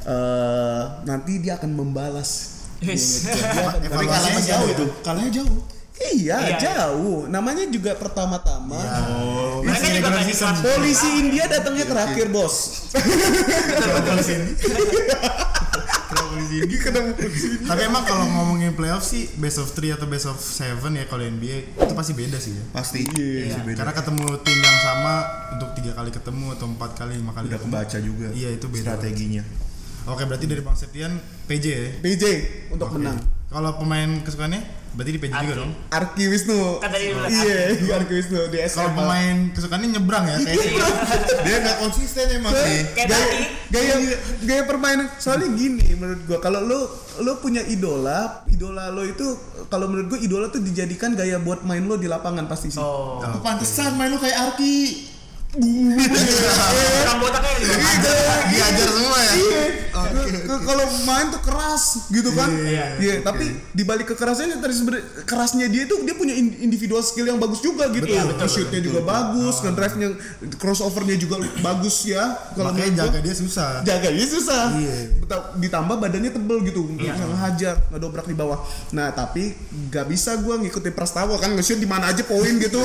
eh, 0.04 0.84
nanti 1.04 1.40
dia 1.40 1.56
akan 1.56 1.72
membalas 1.72 2.52
Yes. 2.80 3.24
Dia 3.24 3.80
Tapi 3.80 3.96
membalas. 4.04 4.12
kalahnya 4.20 4.42
jauh 4.44 4.68
itu. 4.68 4.86
kalahnya 5.02 5.32
jauh 5.34 5.56
iya, 6.12 6.38
Iya, 6.44 6.58
jauh 6.60 7.26
namanya 7.26 7.64
juga 7.68 7.96
pertama-tama 7.96 8.78
Oh, 9.08 9.64
Mereka 9.64 9.88
juga 9.94 10.10
kelas 10.12 10.60
polisi 10.60 11.08
India 11.20 11.48
datangnya 11.48 11.86
terakhir 11.88 12.28
bos 12.28 12.88
Kenapa 12.92 14.20
di 14.20 14.24
sini? 14.24 14.50
Kenapa 16.84 17.12
di 17.18 17.40
sini? 17.40 17.64
Tapi 17.66 17.82
emang 17.88 18.04
kalau 18.04 18.26
ngomongin 18.26 18.74
playoff 18.76 19.02
sih 19.02 19.30
best 19.38 19.58
of 19.58 19.70
3 19.72 19.98
atau 19.98 20.06
best 20.06 20.28
of 20.28 20.38
7 20.38 20.78
ya 20.94 21.06
kalau 21.08 21.24
NBA 21.24 21.58
itu 21.78 21.94
pasti 21.94 22.14
beda 22.14 22.38
sih 22.38 22.54
ya. 22.54 22.64
pasti. 22.72 23.00
Iya. 23.06 23.64
Beda. 23.64 23.84
Karena 23.84 23.94
ketemu 23.96 24.26
tim 24.42 24.60
yang 24.60 24.78
sama 24.82 25.14
untuk 25.54 25.70
tiga 25.74 25.92
kali 25.94 26.10
ketemu 26.12 26.46
atau 26.54 26.66
empat 26.68 26.92
kali 26.96 27.14
lima 27.18 27.32
kali 27.32 27.48
udah 27.50 27.60
ketemu. 27.60 27.74
kebaca 27.74 27.98
juga. 28.00 28.28
Iya, 28.34 28.50
itu 28.54 28.66
beda. 28.68 28.84
strateginya. 28.84 29.44
Oke 30.04 30.24
berarti 30.28 30.46
dari 30.46 30.60
Bang 30.60 30.76
Septian 30.76 31.16
PJ 31.48 31.66
ya. 31.66 31.88
PJ 32.04 32.24
untuk 32.76 32.92
Oke. 32.92 33.00
menang 33.00 33.18
Kalau 33.54 33.78
pemain 33.78 34.10
kesukaannya 34.20 34.62
berarti 34.94 35.10
di 35.10 35.20
PJ 35.20 35.30
juga 35.32 35.42
Arki. 35.44 35.58
dong. 35.58 35.72
Arki 35.90 36.24
Wisnu 36.28 36.60
Kan 36.78 36.90
tadi 36.90 37.06
bilang 37.08 37.30
iya 37.30 37.58
Arki 37.96 38.14
Wisnu 38.20 38.40
di 38.48 38.58
SM 38.60 38.74
Kalau 38.76 38.92
pemain 38.96 39.36
kesukaannya 39.50 39.90
nyebrang 39.92 40.26
ya 40.28 40.38
kayak. 40.40 40.66
Dia 41.42 41.56
nggak 41.60 41.78
konsisten 41.80 42.26
emang 42.32 42.54
sih. 42.56 42.80
Kayak 42.92 43.08
gaya, 43.10 43.26
gaya 43.70 43.96
gaya 44.40 44.62
permainan 44.64 45.06
soalnya 45.16 45.50
gini 45.52 45.86
menurut 45.94 46.22
gua 46.24 46.38
kalau 46.40 46.62
lu 46.62 46.80
lu 47.20 47.32
punya 47.38 47.62
idola 47.64 48.42
idola 48.48 48.90
lo 48.90 49.02
itu 49.02 49.26
kalau 49.68 49.86
menurut 49.88 50.10
gua 50.10 50.20
idola 50.20 50.46
tuh 50.48 50.60
dijadikan 50.60 51.14
gaya 51.14 51.38
buat 51.38 51.62
main 51.62 51.82
lo 51.82 51.96
di 51.96 52.06
lapangan 52.06 52.46
pasti 52.46 52.70
sih 52.70 52.78
Oh. 52.78 53.22
Pantesan 53.40 53.94
main 53.94 54.10
lu 54.10 54.18
kayak 54.18 54.34
Arki. 54.52 55.13
Orang 55.54 57.18
botaknya 57.22 57.54
bawah. 57.62 58.38
diajar 58.50 58.88
semua 58.90 59.20
ya. 59.22 59.34
Iya. 59.34 59.64
Kalau 60.44 60.86
main 61.04 61.28
tuh 61.30 61.42
keras 61.42 61.84
gitu 62.08 62.34
kan. 62.34 62.50
Iya. 62.50 62.86
Iya, 62.98 63.14
tapi 63.22 63.46
di 63.70 63.84
balik 63.84 64.10
kekerasannya 64.10 64.58
tadi 64.58 64.74
sebenarnya 64.74 65.06
kerasnya 65.24 65.66
dia 65.68 65.86
itu 65.86 65.96
dia 66.02 66.16
punya 66.16 66.34
in- 66.34 66.58
individual 66.60 67.02
skill 67.02 67.28
yang 67.28 67.38
bagus 67.38 67.62
juga 67.62 67.86
gitu. 67.90 68.06
Betul, 68.06 68.34
betul, 68.34 68.48
Shootnya 68.50 68.82
juga 68.82 69.00
bagus, 69.02 69.56
kan 69.60 69.74
drive-nya 69.74 70.08
crossovernya 70.58 71.18
juga 71.18 71.36
bagus 71.60 72.02
ya. 72.04 72.34
Kalau 72.54 72.74
Makanya 72.74 72.90
gua, 72.90 73.00
jaga 73.06 73.20
dia 73.22 73.36
susah. 73.36 73.70
jaganya 73.84 74.26
susah. 74.26 74.64
Iya. 74.74 74.96
Ditambah 75.60 75.96
badannya 76.00 76.32
tebel 76.32 76.58
gitu, 76.64 76.82
Iya. 76.96 77.14
bisa 77.14 77.26
ngehajar, 77.28 77.76
ngedobrak 77.90 78.26
di 78.26 78.36
bawah. 78.36 78.58
Nah, 78.90 79.12
tapi 79.12 79.54
gak 79.90 80.08
bisa 80.08 80.34
gua 80.40 80.58
ngikutin 80.58 80.94
Prastawa 80.94 81.38
kan 81.38 81.54
nge-shoot 81.54 81.78
di 81.78 81.86
mana 81.86 82.10
aja 82.10 82.26
poin 82.26 82.58
gitu. 82.58 82.82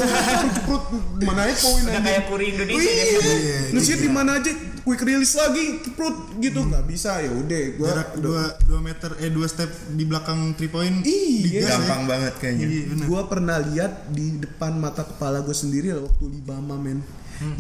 Mana 1.29 1.45
aja 1.45 1.57
poin 1.59 1.83
Udah 1.83 2.03
kayak 2.03 2.23
Puri 2.27 2.47
Indonesia. 2.59 2.91
Iya, 2.91 3.59
nge-shoot 3.71 4.01
di 4.03 4.11
mana 4.11 4.43
aja 4.43 4.51
quick 4.83 5.03
release 5.05 5.37
lagi, 5.37 5.85
ceprut 5.85 6.17
gitu. 6.43 6.61
Gak 6.67 6.87
bisa 6.91 7.23
ya 7.23 7.31
udah 7.31 7.63
gua 7.79 7.87
Jarak 7.93 8.11
2 8.19 8.73
2 8.73 8.89
meter 8.89 9.11
eh 9.23 9.31
2 9.31 9.47
step 9.47 9.71
di 9.95 10.03
belakang 10.03 10.59
3 10.59 10.67
point. 10.75 10.97
Iya. 11.07 11.63
ya. 11.63 11.69
Gampang 11.79 12.03
banget 12.11 12.35
kayaknya. 12.43 12.67
Iya. 12.67 13.07
Gua 13.07 13.31
pernah 13.31 13.63
lihat 13.63 14.11
di 14.11 14.43
depan 14.43 14.75
mata 14.75 15.07
kepala 15.07 15.45
gue 15.47 15.55
sendiri 15.55 15.95
waktu 15.95 16.25
di 16.35 16.41
Bama 16.43 16.75
men. 16.75 16.99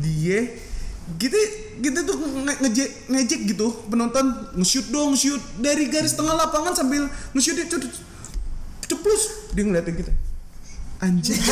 Dia 0.02 0.42
gitu 1.16 1.38
gitu 1.80 2.04
tuh 2.04 2.20
nge- 2.20 2.60
ngejek 2.68 2.90
ngejek 3.08 3.40
gitu 3.48 3.72
penonton 3.88 4.28
nge-shoot 4.60 4.92
dong 4.92 5.16
shoot 5.16 5.40
dari 5.56 5.88
garis 5.88 6.12
tengah 6.12 6.36
lapangan 6.36 6.76
sambil 6.76 7.08
nge-shoot 7.32 7.56
dia 7.56 7.64
ceplus 8.84 9.48
dia 9.56 9.64
ngeliatin 9.64 9.96
kita 9.96 10.12
anjing 11.00 11.32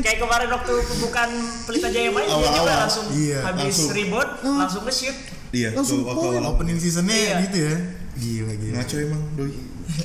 Kayak 0.00 0.18
kemarin 0.18 0.48
waktu 0.50 0.72
pembukaan 0.82 1.30
Pelita 1.62 1.88
Jaya 1.88 2.08
main 2.08 2.24
dia 2.24 2.32
juga 2.32 2.48
Awal-awal. 2.50 2.78
langsung 2.80 3.06
Iya, 3.10 3.38
habis 3.42 3.62
langsung. 3.70 3.88
rebound 3.92 4.30
langsung 4.42 4.82
nge-shoot. 4.84 5.16
Iya, 5.50 5.68
Langsung 5.72 5.98
tuh 5.98 6.08
waktu 6.08 6.26
awal. 6.34 6.50
Opening 6.50 6.76
seasonnya 6.76 7.14
Iya. 7.14 7.36
gitu 7.44 7.58
ya. 7.60 7.74
Gila 8.12 8.52
gila. 8.54 8.72
Ngaco 8.76 8.94
emang 8.98 9.22
doi. 9.34 9.52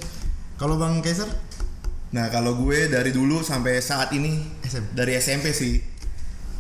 Kalau 0.60 0.76
Bang 0.76 1.00
Kaiser 1.00 1.28
Nah 2.08 2.30
kalau 2.30 2.56
gue 2.58 2.88
dari 2.88 3.12
dulu 3.12 3.40
sampai 3.42 3.78
saat 3.78 4.12
ini 4.12 4.40
SM. 4.62 4.94
dari 4.94 5.16
SMP 5.16 5.52
sih. 5.52 5.84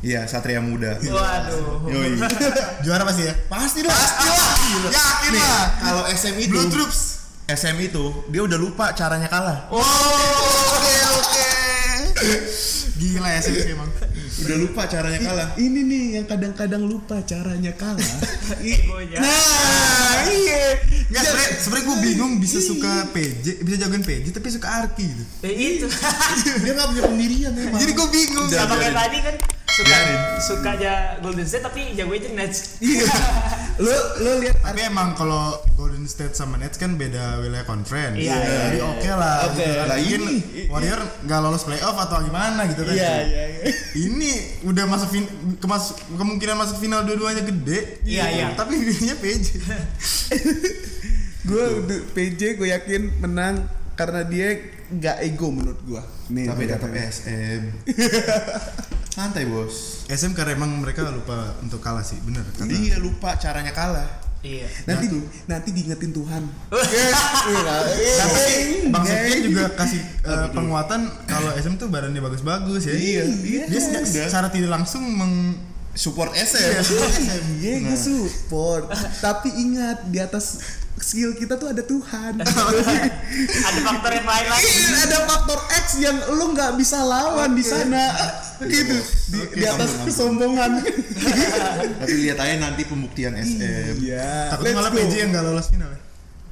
Iya 0.01 0.23
Satria 0.25 0.59
Muda. 0.59 0.99
Waduh. 0.99 1.87
Yoi. 1.87 2.19
juara 2.83 3.03
pasti 3.03 3.23
ya? 3.23 3.33
Pasti 3.47 3.79
lah. 3.81 3.95
Pasti 3.95 4.27
lah. 4.75 4.91
Yakin 4.91 5.31
lah. 5.33 5.63
kalau 5.79 6.03
SM 6.05 6.35
itu 6.37 6.51
Blue 6.51 6.67
Troops. 6.67 6.99
SM 7.47 7.77
itu 7.79 8.03
dia 8.27 8.41
udah 8.41 8.57
lupa 8.57 8.91
caranya 8.91 9.25
kalah. 9.25 9.69
Oh, 9.69 9.79
oke 9.79 10.93
oke. 11.15 11.49
Gila 13.05 13.29
ya 13.29 13.39
sih 13.39 13.53
emang. 13.69 13.89
Udah 14.35 14.57
lupa 14.57 14.81
caranya 14.85 15.19
kalah. 15.21 15.49
ini 15.55 15.79
nih 15.81 16.03
yang 16.17 16.25
kadang-kadang 16.25 16.83
lupa 16.83 17.21
caranya 17.21 17.71
kalah 17.71 18.01
Egonya. 18.59 19.21
nah 19.21 20.25
iya 20.27 20.75
Enggak 21.05 21.21
sebenernya 21.23 21.49
sebenernya 21.55 21.85
gue 21.85 21.97
bingung 22.01 22.31
bisa 22.37 22.57
suka 22.59 22.91
PJ, 23.09 23.61
bisa 23.61 23.77
jagoin 23.77 24.01
PJ 24.01 24.25
tapi 24.31 24.49
suka 24.49 24.67
Arki 24.75 25.05
gitu. 25.05 25.23
Eh, 25.41 25.53
itu. 25.77 25.87
dia 26.65 26.71
nggak 26.73 26.87
punya 26.89 27.03
pendirian 27.05 27.51
emang. 27.53 27.79
Jadi 27.79 27.91
gue 27.93 28.07
bingung. 28.09 28.47
Sama 28.49 28.75
kayak 28.75 28.95
tadi 28.97 29.17
kan 29.21 29.35
suka 29.67 29.85
Biarin. 29.87 30.19
suka 30.39 30.69
aja 30.73 30.91
Golden 31.19 31.45
State 31.45 31.63
tapi 31.63 31.81
jagonya 31.93 32.29
Nets. 32.33 32.79
iya 32.79 33.05
lo 33.81 33.95
lo 34.23 34.31
lihat 34.39 34.55
Tapi 34.63 34.81
emang 34.87 35.15
kalau 35.19 35.59
Golden 35.75 36.07
State 36.07 36.35
sama 36.35 36.55
Nets 36.55 36.79
kan 36.79 36.95
beda 36.95 37.43
wilayah 37.43 37.67
conference. 37.67 38.15
Iya, 38.15 38.35
iya, 38.35 38.59
Jadi 38.71 38.77
iya. 38.79 38.85
oke 38.87 39.09
lah. 39.13 39.35
Oke. 39.47 39.55
gitu 39.55 39.71
kan. 39.75 39.87
Mungkin 39.95 40.21
ini. 40.23 40.35
Warrior 40.71 41.01
nggak 41.27 41.39
lolos 41.43 41.63
playoff 41.67 41.97
atau 41.99 42.17
gimana 42.23 42.61
gitu 42.71 42.81
kan. 42.87 42.95
iya 42.95 43.13
iya 43.27 43.43
iya 43.51 43.61
Ini 43.95 44.31
udah 44.67 44.85
masuk 44.87 45.09
fin 45.11 45.25
kemas 45.59 45.95
kemungkinan 46.07 46.55
masuk 46.55 46.77
final 46.79 47.03
dua-duanya 47.03 47.43
gede. 47.43 48.01
Iya, 48.07 48.25
iya. 48.31 48.47
Tapi 48.55 48.79
pilihnya 48.79 49.15
PJ. 49.19 49.47
gue 51.45 51.65
PJ 52.17 52.57
gue 52.57 52.73
yakin 52.73 53.21
menang 53.21 53.69
karena 53.95 54.27
dia 54.27 54.74
nggak 54.85 55.17
ego 55.25 55.49
menurut 55.49 55.79
gue 55.81 56.01
nih 56.29 56.45
Tapi 56.45 56.61
dia 56.65 56.77
tetap. 56.77 56.93
SM. 56.93 57.61
Santai 59.09 59.47
bos. 59.47 60.03
SM 60.11 60.35
karena 60.35 60.59
emang 60.59 60.83
mereka 60.83 61.07
lupa 61.07 61.55
untuk 61.63 61.79
kalah 61.79 62.03
sih, 62.03 62.19
bener 62.21 62.43
kata. 62.43 62.67
Dia 62.67 62.99
lupa 62.99 63.33
caranya 63.39 63.71
kalah. 63.71 64.09
Iya. 64.45 64.69
nanti 64.85 65.09
nanti 65.49 65.73
diingetin 65.73 66.13
Tuhan 66.13 66.45
Tapi 66.69 68.53
Bang 68.93 69.01
Iya. 69.01 69.25
Septian 69.25 69.41
juga 69.41 69.63
kasih 69.73 70.01
eh, 70.29 70.47
penguatan 70.53 71.09
kalau 71.25 71.49
SM 71.57 71.81
tuh 71.81 71.89
badannya 71.89 72.21
bagus-bagus 72.21 72.85
ya. 72.85 72.93
Iya, 72.93 73.23
Dia 73.25 73.65
iya. 73.65 73.89
Udah. 73.89 74.05
secara 74.05 74.53
tidak 74.53 74.69
langsung 74.69 75.01
meng 75.01 75.57
Support 75.95 76.35
Iya, 76.35 76.43
SM. 76.43 76.83
Iya, 77.63 77.75
gue 77.87 77.95
support. 77.97 78.91
Tapi 79.23 79.47
ingat 79.55 80.11
di 80.11 80.19
atas 80.19 80.59
skill 80.99 81.35
kita 81.35 81.55
tuh 81.55 81.71
ada 81.71 81.83
Tuhan. 81.83 82.39
Ada 83.67 83.79
faktor 83.83 84.11
yang 84.15 84.27
lain 84.27 84.47
lagi. 84.47 84.67
Iya, 84.67 84.99
ada 85.07 85.17
faktor 85.27 85.59
X 85.71 85.85
yang 85.99 86.17
lu 86.35 86.55
nggak 86.55 86.75
bisa 86.79 87.03
lawan 87.03 87.51
di 87.51 87.63
sana. 87.63 88.11
Gitu. 88.63 88.95
Di, 89.31 89.39
Oke, 89.43 89.55
di 89.59 89.63
atas 89.67 89.91
aman, 89.91 90.03
kesombongan. 90.07 90.71
Tapi 92.03 92.15
lihat 92.27 92.39
aja 92.39 92.55
nanti 92.59 92.87
pembuktian 92.87 93.35
SM. 93.35 93.99
Iya. 93.99 94.55
takutnya 94.55 94.71
let's 94.71 94.79
malah 94.79 94.91
go. 94.91 94.97
PJ 95.03 95.13
yang 95.19 95.29
nggak 95.35 95.43
lolos 95.43 95.67
final 95.67 95.89
ya. 95.91 95.99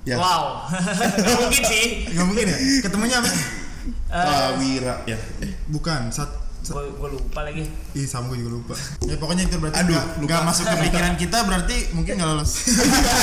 Ya. 0.04 0.16
Wow. 0.20 0.68
Nggak 1.24 1.38
mungkin 1.40 1.64
sih. 1.64 1.86
Nggak 2.12 2.26
mungkin 2.28 2.46
ya? 2.52 2.58
Ketemunya 2.84 3.18
apa? 3.24 3.30
Prawira 4.12 4.96
ya. 5.08 5.16
Eh, 5.40 5.56
Bukan, 5.72 6.12
sat 6.12 6.43
Gue 6.64 6.84
gue 6.90 7.10
lupa 7.12 7.44
lagi. 7.44 7.68
Ih 7.92 8.06
sama 8.06 8.28
gue 8.28 8.40
juga 8.40 8.52
lupa 8.56 8.74
Ya 9.04 9.16
pokoknya 9.16 9.44
itu 9.44 9.56
berarti 9.58 9.78
Aduh, 9.78 9.92
nggak- 9.92 10.08
lupa. 10.16 10.26
nggak 10.26 10.42
masuk 10.44 10.64
ke 10.64 10.76
pikiran 10.82 11.14
kita 11.16 11.38
berarti 11.44 11.78
mungkin 11.92 12.14
nggak 12.16 12.30
lolos 12.30 12.52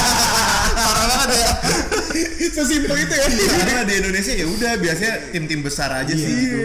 Parah 0.76 1.04
banget 1.06 1.28
ya. 1.34 1.48
Sesimpel 2.50 2.96
itu 2.98 3.14
ya. 3.14 3.26
Karena 3.30 3.82
di 3.82 3.94
Indonesia 3.96 4.32
ya 4.34 4.44
udah 4.44 4.72
biasanya 4.76 5.14
tim-tim 5.30 5.60
besar 5.60 5.88
aja 5.94 6.10
sih 6.10 6.20
Iya. 6.20 6.40
gitu. 6.42 6.56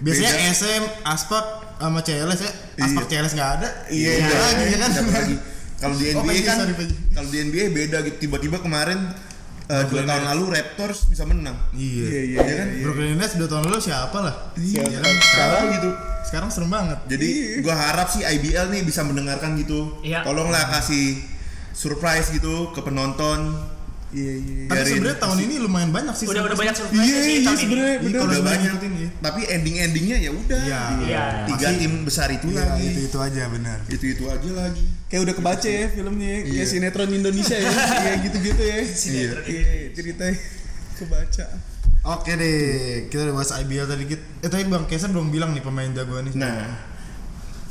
Biasanya 0.00 0.32
Beda. 0.32 0.52
SM, 0.54 0.82
Aspak 1.04 1.44
sama 1.76 2.00
CLS 2.00 2.40
ya. 2.40 2.52
Aspak 2.80 3.04
Iya. 3.04 3.10
CLS 3.12 3.32
nggak 3.34 3.50
ada. 3.52 3.68
Iya, 3.88 4.10
Nggak 4.14 4.30
iya. 4.30 4.40
lagi 4.42 4.64
ya 4.64 4.78
kan. 4.78 4.90
Kalau 5.76 5.94
di 5.98 6.04
Oh, 6.06 6.12
NBA 6.14 6.30
Paji, 6.30 6.42
kan, 6.46 6.56
kalau 7.12 7.28
di 7.28 7.38
NBA 7.42 7.64
beda 7.70 7.98
gitu. 8.02 8.16
Tiba-tiba 8.20 8.56
kemarin 8.56 8.98
eh, 9.72 9.84
dua 9.88 10.02
tahun 10.04 10.24
lalu 10.28 10.44
Raptors 10.52 11.08
bisa 11.08 11.24
menang. 11.24 11.56
Iya. 11.72 12.04
Iya 12.04 12.20
iya 12.22 12.38
Iya 12.38 12.54
kan? 12.54 12.68
iya. 12.68 12.82
Brooklyn 12.84 13.16
Nets 13.16 13.34
dua 13.34 13.48
tahun 13.48 13.64
lalu 13.66 13.80
siapa 13.80 14.18
lah? 14.20 14.34
Siapa? 14.54 14.84
Iya 14.84 14.98
kan? 15.00 15.14
Sekarang 15.16 15.64
gitu. 15.72 15.90
Sekarang 16.22 16.48
serem 16.52 16.70
banget. 16.70 16.98
Jadi 17.08 17.28
gua 17.60 17.74
harap 17.74 18.06
sih 18.06 18.20
IBL 18.20 18.68
nih 18.68 18.82
bisa 18.84 19.00
mendengarkan 19.02 19.56
gitu. 19.56 19.96
Iya. 20.00 20.20
Tolonglah 20.22 20.68
kasih 20.70 21.18
surprise 21.72 22.28
gitu 22.30 22.70
ke 22.70 22.80
penonton. 22.80 23.56
Iya 24.12 24.32
iya. 24.36 24.62
Tapi 24.68 24.76
Biarin. 24.76 24.92
sebenarnya 24.92 25.18
tahun 25.18 25.38
ini 25.40 25.54
lumayan 25.58 25.90
banyak 25.90 26.14
sih. 26.14 26.26
Udah 26.28 26.42
udah 26.44 26.52
banyak 26.54 26.74
surprise 26.76 27.00
Iya 27.00 27.16
sih 27.16 27.32
iya 27.32 27.40
tahun 27.40 27.48
ini. 27.48 27.62
sebenarnya 27.64 27.88
Iya, 27.88 27.98
bener. 27.98 28.12
kalau 28.14 28.28
Udah 28.28 28.42
banyak. 28.44 28.72
iya. 28.92 29.08
Tapi 29.18 29.40
ending-endingnya 29.48 30.16
ya 30.18 30.30
udah. 30.30 30.60
Iya. 30.62 30.80
Iya. 31.00 31.22
Tiga 31.48 31.66
Masih- 31.66 31.80
tim 31.80 31.92
besar 32.04 32.28
itu 32.28 32.46
Iya, 32.46 32.60
lagi. 32.62 32.84
itu 32.86 33.00
itu 33.02 33.18
aja 33.18 33.42
benar. 33.48 33.78
Itu-itu 33.86 34.24
aja 34.26 34.50
lagi. 34.52 34.84
Kayak 35.06 35.22
udah 35.22 35.34
kebaca 35.34 35.68
ya 35.68 35.86
filmnya 35.88 36.28
ya. 36.28 36.38
Kayak 36.42 36.52
Iya. 36.54 36.64
sinetron 36.68 37.10
Indonesia 37.10 37.56
ya. 37.56 37.70
Iya 38.02 38.14
gitu-gitu 38.22 38.62
ya. 38.62 38.76
Iya. 38.84 39.30
Iya 39.42 39.64
ceritanya 39.92 40.36
kebaca. 40.94 41.46
Oke 42.04 42.32
deh, 42.34 42.60
kita 43.06 43.22
udah 43.22 43.34
bahas 43.34 43.50
IBL 43.56 43.86
tadi 43.86 44.04
kita. 44.06 44.22
Eh 44.40 44.48
tapi 44.48 44.66
Bang 44.66 44.84
Kesa 44.84 45.06
belum 45.06 45.30
bilang 45.30 45.50
nih 45.50 45.62
pemain 45.62 45.86
jagoan 45.88 46.26
nih. 46.26 46.34
Nah, 46.34 46.66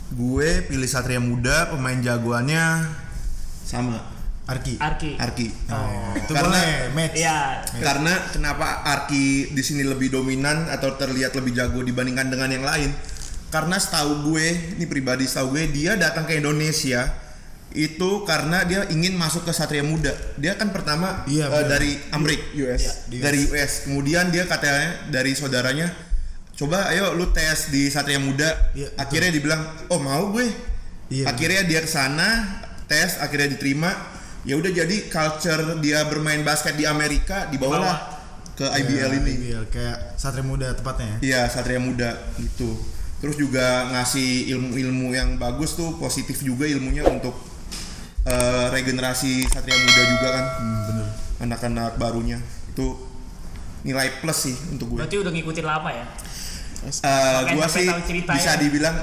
gue 0.09 0.49
pilih 0.65 0.87
Satria 0.87 1.19
Muda, 1.19 1.67
pemain 1.67 1.95
jagoannya 1.95 2.87
sama 3.61 3.99
Arki. 4.51 4.73
Arki. 4.77 5.11
Arki. 5.15 5.47
Oh, 5.71 6.11
itu 6.13 6.31
Karena- 6.35 6.51
boleh 6.51 6.73
match. 6.91 7.15
Iya. 7.15 7.39
Karena 7.79 8.13
kenapa 8.29 8.67
Arki 8.83 9.49
di 9.49 9.63
sini 9.63 9.87
lebih 9.87 10.11
dominan 10.11 10.67
atau 10.67 10.93
terlihat 10.93 11.31
lebih 11.33 11.55
jago 11.55 11.79
dibandingkan 11.79 12.27
dengan 12.27 12.49
yang 12.51 12.65
lain? 12.67 12.91
Karena 13.47 13.75
setahu 13.75 14.31
gue, 14.31 14.47
ini 14.75 14.85
pribadi 14.87 15.23
setahu 15.23 15.55
gue, 15.55 15.71
dia 15.71 15.95
datang 15.95 16.23
ke 16.23 16.39
Indonesia 16.39 17.07
itu 17.71 18.27
karena 18.27 18.67
dia 18.67 18.83
ingin 18.91 19.15
masuk 19.15 19.47
ke 19.47 19.55
Satria 19.55 19.79
Muda. 19.83 20.11
Dia 20.35 20.59
kan 20.59 20.75
pertama 20.75 21.23
Iya, 21.23 21.47
benar. 21.47 21.79
dari 21.79 21.95
Amrik, 22.11 22.51
US. 22.59 23.07
Di 23.07 23.23
dari 23.23 23.47
US. 23.47 23.87
Kemudian 23.87 24.27
dia 24.27 24.43
katanya 24.43 25.07
dari 25.07 25.31
saudaranya, 25.31 25.87
coba 26.51 26.91
ayo 26.91 27.15
lu 27.15 27.31
tes 27.31 27.71
di 27.71 27.87
Satria 27.87 28.19
Muda. 28.19 28.75
Iya, 28.75 28.91
betul. 28.91 28.99
akhirnya 28.99 29.31
dibilang, 29.31 29.61
oh 29.87 29.99
mau 30.03 30.31
gue. 30.35 30.51
Iya, 31.11 31.31
akhirnya 31.31 31.63
dia 31.63 31.79
ke 31.79 31.87
sana 31.87 32.27
tes, 32.87 33.19
akhirnya 33.19 33.51
diterima. 33.51 33.91
Ya 34.41 34.57
udah 34.57 34.71
jadi 34.73 35.05
culture 35.05 35.77
dia 35.85 36.01
bermain 36.09 36.41
basket 36.41 36.73
di 36.73 36.89
Amerika 36.89 37.45
dibawalah 37.45 38.21
ke 38.57 38.65
IBL 38.65 39.09
Ya, 39.13 39.17
ini. 39.21 39.31
IBL 39.37 39.63
kayak 39.69 39.97
Satria 40.17 40.41
Muda 40.41 40.73
tepatnya 40.73 41.07
ya. 41.07 41.17
Iya, 41.21 41.41
Satria 41.49 41.77
Muda 41.77 42.17
gitu. 42.41 42.73
Terus 43.21 43.37
juga 43.37 43.85
ngasih 43.93 44.49
ilmu-ilmu 44.49 45.13
yang 45.13 45.37
bagus 45.37 45.77
tuh, 45.77 45.93
positif 46.01 46.41
juga 46.41 46.65
ilmunya 46.65 47.05
untuk 47.05 47.37
eh, 48.25 48.67
regenerasi 48.73 49.45
Satria 49.45 49.77
Muda 49.77 50.01
juga 50.09 50.27
kan. 50.33 50.45
Hmm, 50.57 50.79
bener. 50.89 51.07
Anak-anak 51.41 51.91
barunya 52.01 52.41
itu 52.73 52.97
nilai 53.81 54.09
plus 54.21 54.49
sih 54.49 54.55
untuk 54.73 54.93
gue. 54.93 55.05
Berarti 55.05 55.17
udah 55.21 55.31
ngikutin 55.33 55.65
lama 55.65 55.89
ya? 55.89 56.05
Eh, 56.81 56.89
Makanya 57.01 57.53
gua 57.53 57.67
sampai 57.69 58.01
sih 58.09 58.25
bisa 58.25 58.51
dibilang 58.57 58.95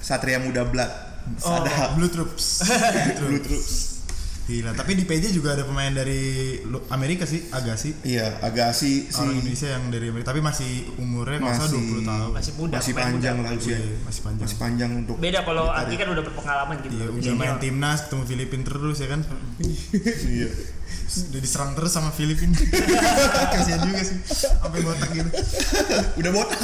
Satria 0.00 0.40
Muda 0.40 0.64
Blood. 0.64 0.92
Oh. 1.44 1.60
Blue 2.00 2.08
Troops. 2.08 2.64
Blue 3.20 3.44
Troops. 3.44 3.95
Gila, 4.46 4.78
tapi 4.78 4.94
di 4.94 5.02
PJ 5.02 5.34
juga 5.34 5.58
ada 5.58 5.66
pemain 5.66 5.90
dari 5.90 6.54
Amerika 6.88 7.26
sih, 7.26 7.50
Agassi. 7.50 7.98
Iya, 8.06 8.38
Agassi 8.38 9.10
si 9.10 9.18
Orang 9.18 9.34
Indonesia 9.34 9.74
yang 9.74 9.90
dari 9.90 10.06
Amerika, 10.06 10.30
tapi 10.30 10.38
masih 10.38 10.70
umurnya 10.96 11.42
Masih- 11.42 11.74
20 11.74 12.06
tahun. 12.06 12.30
Masih 12.30 12.52
muda. 12.54 12.74
masih 12.78 12.94
panjang 12.94 13.36
lah 13.42 13.50
usia. 13.50 13.74
Iya, 13.74 13.98
masih 14.06 14.22
panjang. 14.22 14.44
Masih 14.46 14.58
panjang 14.62 14.90
untuk 14.94 15.18
Beda 15.18 15.42
kalau 15.42 15.66
Arki 15.66 15.98
kan 15.98 16.08
udah 16.08 16.22
berpengalaman 16.22 16.78
gitu. 16.78 16.94
Iya, 16.94 17.06
udah 17.10 17.32
main 17.34 17.56
timnas, 17.58 18.06
ketemu 18.06 18.22
Filipin 18.24 18.62
terus 18.62 18.96
ya 19.02 19.08
kan. 19.08 19.20
Iya. 20.30 20.48
Udah 21.26 21.40
diserang 21.40 21.74
terus 21.74 21.90
sama 21.90 22.14
Filipin. 22.14 22.54
Kasihan 23.50 23.82
juga 23.82 23.98
sih. 23.98 24.18
Sampai 24.30 24.78
botak 24.78 25.10
gitu. 25.10 25.30
Udah 26.22 26.30
botak. 26.30 26.60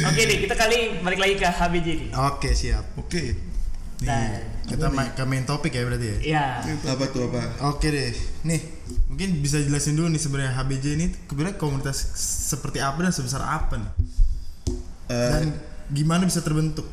Oke 0.00 0.22
nih, 0.22 0.38
kita 0.40 0.54
kali 0.56 1.02
balik 1.02 1.18
lagi 1.18 1.34
ke 1.36 1.44
HBJ 1.44 1.86
nih. 1.98 2.10
Oke, 2.14 2.56
siap. 2.56 2.84
Oke. 2.96 3.49
Nih, 4.00 4.08
Nah. 4.08 4.32
kita 4.64 4.86
ma- 4.88 5.10
ke 5.10 5.22
main 5.22 5.44
topik 5.44 5.70
ya 5.70 5.84
berarti 5.84 6.06
ya. 6.06 6.16
Iya. 6.22 6.44
Apa 6.88 7.04
tuh 7.06 7.28
apa? 7.28 7.42
Oke 7.68 7.88
deh, 7.88 8.10
nih 8.42 8.60
mungkin 9.06 9.38
bisa 9.38 9.58
jelasin 9.58 9.92
dulu 9.92 10.08
nih 10.08 10.16
sebenarnya 10.18 10.52
HBJ 10.54 10.86
ini 10.94 11.06
sebenarnya 11.22 11.56
komunitas 11.56 12.00
seperti 12.46 12.78
apa 12.78 12.96
dan 12.98 13.10
sebesar 13.10 13.40
apa 13.40 13.76
nih? 13.76 13.92
Eh, 15.06 15.30
Dan 15.30 15.52
gimana 15.88 16.24
bisa 16.24 16.40
terbentuk? 16.40 16.86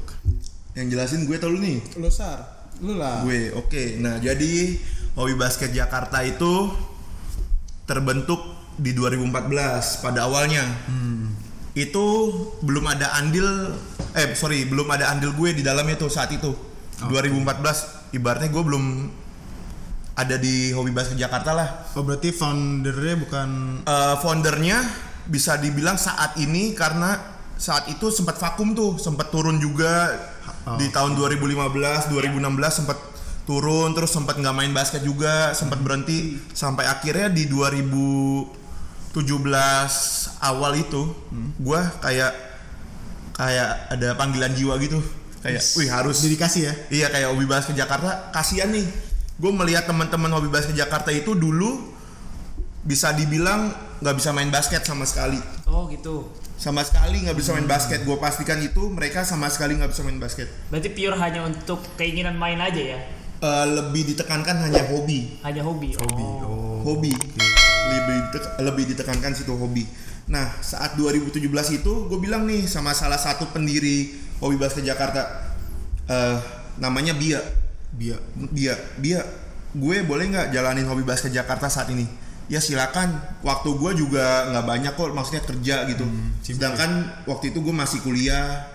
yang 0.74 0.90
jelasin 0.90 1.24
gue 1.24 1.34
tau 1.36 1.50
lu 1.50 1.58
nih. 1.58 1.82
Lu 1.96 2.06
sar. 2.08 2.70
Lu 2.78 2.94
lah. 2.94 3.24
Gue, 3.24 3.50
oke. 3.52 3.98
Nah, 3.98 4.20
jadi 4.20 4.78
Hobi 5.14 5.34
Basket 5.34 5.72
Jakarta 5.72 6.22
itu 6.22 6.70
terbentuk 7.86 8.38
di 8.76 8.94
2014 8.94 9.34
pada 9.98 10.30
awalnya. 10.30 10.62
Itu 11.74 12.06
belum 12.60 12.86
ada 12.88 13.16
andil 13.16 13.74
eh 14.12 14.34
sorry, 14.34 14.66
belum 14.66 14.86
ada 14.88 15.10
andil 15.10 15.34
gue 15.34 15.50
di 15.52 15.62
dalamnya 15.62 15.96
tuh 15.96 16.10
saat 16.10 16.30
itu. 16.30 16.54
2014 17.06 18.18
ibaratnya 18.18 18.50
gue 18.50 18.64
belum 18.66 18.86
ada 20.18 20.34
di 20.42 20.74
Hobi 20.74 20.90
Basket 20.90 21.14
Jakarta 21.14 21.54
lah. 21.54 21.86
Oh 21.94 22.02
berarti 22.02 22.34
foundernya 22.34 23.16
bukan 23.22 23.50
Eh, 23.86 24.16
foundernya 24.18 24.82
bisa 25.30 25.62
dibilang 25.62 26.00
saat 26.00 26.34
ini 26.42 26.74
karena 26.74 27.38
saat 27.58 27.86
itu 27.90 28.10
sempat 28.10 28.42
vakum 28.42 28.74
tuh, 28.74 28.98
sempat 28.98 29.30
turun 29.30 29.62
juga. 29.62 30.18
Oh, 30.66 30.76
di 30.80 30.90
tahun 30.90 31.16
2015, 31.16 32.10
2016 32.10 32.74
sempat 32.74 32.98
turun 33.48 33.96
terus 33.96 34.12
sempat 34.12 34.36
nggak 34.36 34.56
main 34.58 34.74
basket 34.74 35.06
juga, 35.06 35.54
sempat 35.54 35.80
berhenti. 35.80 36.42
Sampai 36.52 36.90
akhirnya 36.90 37.30
di 37.30 37.46
2017 37.46 39.14
awal 40.42 40.74
itu 40.82 41.14
gua 41.62 41.94
kayak 42.02 42.34
kayak 43.38 43.94
ada 43.94 44.18
panggilan 44.18 44.52
jiwa 44.58 44.76
gitu. 44.82 44.98
Kayak 45.38 45.64
wih 45.78 45.90
harus 45.90 46.18
dedikasi 46.20 46.66
ya? 46.66 46.74
Iya 46.90 47.08
kayak 47.10 47.28
hobi 47.32 47.46
basket 47.46 47.76
Jakarta 47.78 48.34
kasihan 48.34 48.70
nih. 48.70 48.86
Gue 49.38 49.54
melihat 49.54 49.86
teman-teman 49.86 50.34
hobi 50.34 50.50
basket 50.50 50.74
Jakarta 50.74 51.14
itu 51.14 51.38
dulu 51.38 51.94
bisa 52.82 53.14
dibilang 53.14 53.70
nggak 54.02 54.16
bisa 54.18 54.30
main 54.34 54.50
basket 54.50 54.82
sama 54.82 55.06
sekali. 55.06 55.38
Oh 55.66 55.86
gitu. 55.88 56.32
Sama 56.58 56.82
sekali 56.82 57.22
nggak 57.22 57.38
bisa 57.38 57.54
main 57.54 57.70
basket. 57.70 58.02
Gue 58.02 58.18
pastikan 58.18 58.58
itu 58.60 58.90
mereka 58.90 59.22
sama 59.22 59.46
sekali 59.48 59.78
nggak 59.78 59.94
bisa 59.94 60.02
main 60.02 60.18
basket. 60.18 60.50
Berarti 60.74 60.90
pure 60.90 61.14
hanya 61.16 61.46
untuk 61.46 61.86
keinginan 61.96 62.34
main 62.34 62.58
aja 62.58 62.98
ya? 62.98 63.00
Eh, 63.38 63.66
lebih 63.70 64.18
ditekankan 64.18 64.58
hanya 64.66 64.82
hobi, 64.90 65.38
Hanya 65.46 65.62
hobi. 65.62 65.94
Hobi. 65.94 66.26
Oh. 66.42 66.82
hobi. 66.82 67.14
Lebih 67.88 68.18
ditek- 68.34 68.58
lebih 68.66 68.84
ditekankan 68.90 69.38
situ 69.38 69.54
hobi. 69.54 69.86
Nah 70.28 70.58
saat 70.60 70.98
2017 70.98 71.46
itu 71.78 71.94
gue 72.10 72.20
bilang 72.20 72.50
nih 72.50 72.66
sama 72.66 72.98
salah 72.98 73.22
satu 73.22 73.48
pendiri 73.54 74.27
hobi 74.42 74.56
basket 74.58 74.86
Jakarta, 74.86 75.22
eh, 76.10 76.38
namanya 76.78 77.14
Bia. 77.18 77.42
Bia. 77.94 78.18
Bia, 78.36 78.76
Bia, 79.00 79.22
gue 79.74 79.98
boleh 80.06 80.26
nggak 80.30 80.48
jalanin 80.54 80.86
hobi 80.86 81.04
basket 81.06 81.34
Jakarta 81.34 81.68
saat 81.70 81.90
ini? 81.90 82.06
Ya 82.48 82.64
silakan. 82.64 83.20
Waktu 83.44 83.70
gue 83.76 83.92
juga 84.08 84.48
nggak 84.54 84.66
banyak 84.66 84.94
kok, 84.96 85.12
maksudnya 85.12 85.44
kerja 85.44 85.84
gitu. 85.90 86.06
sibuk 86.44 86.64
Sedangkan 86.64 86.92
waktu 87.28 87.52
itu 87.52 87.60
gue 87.60 87.76
masih 87.76 88.00
kuliah, 88.06 88.70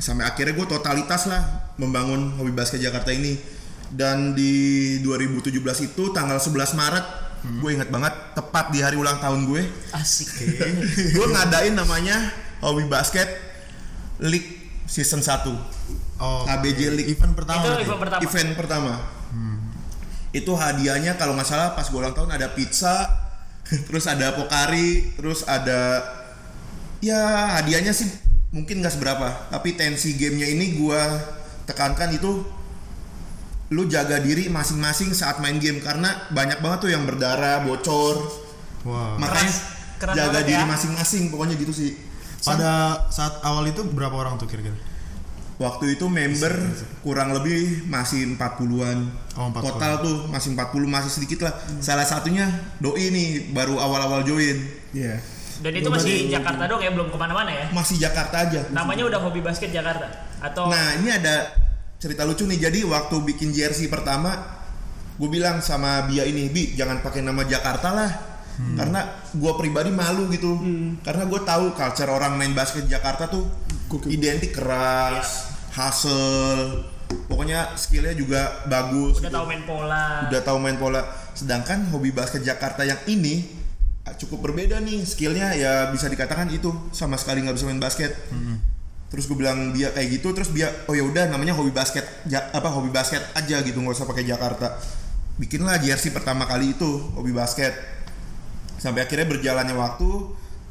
sampai 0.00 0.24
akhirnya 0.24 0.54
gue 0.56 0.66
totalitas 0.70 1.28
lah 1.28 1.74
membangun 1.76 2.38
hobi 2.40 2.54
basket 2.54 2.80
Jakarta 2.80 3.12
ini. 3.12 3.36
Dan 3.88 4.36
di 4.36 5.00
2017 5.00 5.88
itu 5.92 6.12
tanggal 6.12 6.36
11 6.36 6.76
Maret, 6.76 7.06
gue 7.56 7.70
ingat 7.72 7.88
banget, 7.88 8.14
tepat 8.36 8.68
di 8.68 8.84
hari 8.84 9.00
ulang 9.00 9.16
tahun 9.16 9.48
gue, 9.48 9.64
Asik. 9.96 10.28
gue 11.16 11.26
ngadain 11.32 11.72
namanya 11.72 12.28
hobi 12.60 12.84
basket 12.84 13.28
League 14.20 14.57
Season 14.88 15.20
1 15.20 15.44
Oh, 16.18 16.42
HBJ 16.50 16.80
oke. 16.90 16.94
League. 16.98 17.10
Event 17.14 17.32
pertama. 17.38 17.62
Itu 17.62 17.86
event 17.86 18.00
pertama. 18.02 18.20
event 18.26 18.50
pertama. 18.58 18.92
Itu 20.28 20.52
hadiahnya 20.58 21.14
kalau 21.14 21.38
nggak 21.38 21.46
salah 21.46 21.68
pas 21.72 21.86
gue 21.86 21.94
ulang 21.94 22.12
tahun 22.12 22.34
ada 22.34 22.50
pizza, 22.52 23.06
terus 23.86 24.04
ada 24.10 24.34
pokari, 24.34 25.14
terus 25.14 25.46
ada 25.46 26.02
ya 26.98 27.54
hadiahnya 27.54 27.94
sih 27.94 28.10
mungkin 28.50 28.82
nggak 28.82 28.98
seberapa, 28.98 29.48
tapi 29.48 29.78
tensi 29.78 30.18
gamenya 30.18 30.48
ini 30.50 30.74
gue 30.74 31.00
tekankan 31.64 32.10
itu 32.12 32.42
lu 33.68 33.84
jaga 33.86 34.16
diri 34.18 34.48
masing-masing 34.48 35.12
saat 35.12 35.38
main 35.44 35.60
game 35.60 35.78
karena 35.84 36.08
banyak 36.32 36.58
banget 36.58 36.78
tuh 36.88 36.90
yang 36.90 37.04
berdarah, 37.04 37.62
bocor. 37.62 38.16
Wah. 38.88 39.20
Makanya 39.20 39.52
keren 40.00 40.14
jaga 40.16 40.40
diri 40.42 40.64
ya. 40.64 40.68
masing-masing 40.68 41.28
pokoknya 41.30 41.54
gitu 41.60 41.72
sih. 41.72 41.92
Pada 42.42 43.06
saat 43.10 43.42
awal 43.42 43.70
itu 43.70 43.82
berapa 43.82 44.14
orang 44.14 44.38
tuh 44.38 44.46
kira-kira? 44.46 44.78
waktu 45.58 45.98
itu 45.98 46.06
member 46.06 46.54
kurang 47.02 47.34
lebih 47.34 47.84
masih 47.90 48.38
40-an. 48.38 48.98
Oh, 49.34 49.50
40. 49.50 49.58
Total 49.58 49.92
tuh 50.00 50.16
masih 50.30 50.54
40 50.54 50.86
masih 50.86 51.10
sedikit 51.10 51.50
lah. 51.50 51.54
Salah 51.82 52.06
satunya 52.06 52.46
doi 52.78 53.10
nih 53.10 53.50
baru 53.50 53.76
awal-awal 53.76 54.22
join. 54.22 54.58
Iya. 54.94 55.18
Dan 55.58 55.74
itu 55.74 55.90
masih 55.90 56.30
Jakarta 56.30 56.70
dong 56.70 56.78
ya, 56.78 56.94
belum 56.94 57.10
ke 57.10 57.18
mana-mana 57.18 57.50
ya. 57.50 57.66
Masih 57.74 57.98
Jakarta 57.98 58.46
aja. 58.46 58.62
Namanya 58.70 59.10
udah 59.10 59.18
hobi 59.18 59.42
basket 59.42 59.74
Jakarta 59.74 60.06
atau 60.38 60.70
Nah 60.70 61.02
ini 61.02 61.10
ada 61.10 61.50
cerita 61.98 62.22
lucu 62.22 62.46
nih. 62.46 62.70
Jadi 62.70 62.86
waktu 62.86 63.18
bikin 63.26 63.50
jersey 63.50 63.90
pertama, 63.90 64.38
gue 65.18 65.26
bilang 65.26 65.58
sama 65.58 66.06
Bia 66.06 66.22
ini, 66.22 66.46
Bi 66.46 66.78
jangan 66.78 67.02
pakai 67.02 67.26
nama 67.26 67.42
Jakarta 67.42 67.90
lah. 67.90 68.10
Karena 68.58 69.00
gue 69.30 69.52
pribadi 69.54 69.90
malu 69.94 70.26
gitu. 70.34 70.58
Karena 71.06 71.24
gue 71.24 71.40
tahu 71.46 71.72
culture 71.78 72.10
orang 72.10 72.34
main 72.34 72.52
basket 72.52 72.90
Jakarta 72.90 73.30
tuh 73.30 73.46
Gokil. 73.86 74.18
identik 74.18 74.54
keras, 74.54 75.54
hustle. 75.78 76.84
Pokoknya 77.30 77.72
skillnya 77.78 78.12
juga 78.12 78.66
bagus. 78.66 79.22
udah 79.22 79.30
gitu. 79.30 79.36
tahu 79.38 79.46
main 79.48 79.62
pola. 79.64 80.04
Udah 80.28 80.40
tahu 80.42 80.58
main 80.60 80.76
pola. 80.76 81.00
Sedangkan 81.32 81.86
hobi 81.94 82.10
basket 82.10 82.42
Jakarta 82.42 82.82
yang 82.82 82.98
ini 83.06 83.46
ah, 84.04 84.14
cukup 84.16 84.50
berbeda 84.50 84.80
nih 84.82 85.04
skillnya 85.04 85.54
ya 85.54 85.92
bisa 85.92 86.08
dikatakan 86.08 86.48
itu 86.48 86.72
sama 86.90 87.14
sekali 87.20 87.44
nggak 87.44 87.56
bisa 87.56 87.66
main 87.68 87.78
basket 87.78 88.10
terus 89.08 89.24
gue 89.24 89.36
bilang 89.40 89.72
dia 89.72 89.88
kayak 89.92 90.20
gitu 90.20 90.36
terus 90.36 90.52
dia 90.52 90.68
oh 90.84 90.92
ya 90.92 91.00
udah 91.00 91.32
namanya 91.32 91.56
hobi 91.56 91.72
basket 91.72 92.04
ja- 92.28 92.52
apa 92.52 92.68
hobi 92.68 92.92
basket 92.92 93.24
aja 93.32 93.64
gitu 93.64 93.80
nggak 93.80 93.96
usah 93.96 94.04
pakai 94.04 94.24
Jakarta 94.28 94.76
bikinlah 95.40 95.80
jersey 95.80 96.12
pertama 96.12 96.44
kali 96.44 96.76
itu 96.76 96.88
hobi 97.16 97.32
basket 97.32 97.72
sampai 98.78 99.04
akhirnya 99.04 99.26
berjalannya 99.26 99.76
waktu 99.76 100.10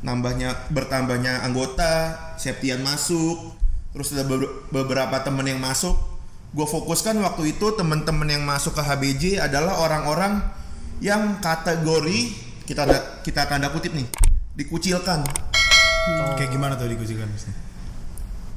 nambahnya 0.02 0.72
bertambahnya 0.72 1.44
anggota 1.44 2.16
Septian 2.38 2.82
masuk 2.82 3.58
terus 3.92 4.14
ada 4.14 4.24
beber- 4.24 4.70
beberapa 4.70 5.20
temen 5.22 5.46
yang 5.46 5.62
masuk. 5.62 5.98
Gue 6.54 6.64
fokuskan 6.64 7.18
waktu 7.22 7.58
itu 7.58 7.76
temen-temen 7.76 8.30
yang 8.30 8.44
masuk 8.48 8.78
ke 8.78 8.82
HBJ 8.82 9.44
adalah 9.44 9.84
orang-orang 9.84 10.40
yang 11.04 11.38
kategori 11.44 12.34
kita 12.66 12.88
ada- 12.88 13.22
kita 13.22 13.46
tanda 13.46 13.70
kutip 13.70 13.94
nih 13.94 14.08
dikucilkan. 14.58 15.28
Kayak 16.40 16.50
gimana 16.56 16.74
tuh 16.80 16.88
dikucikan 16.88 17.28
maksudnya? 17.28 17.68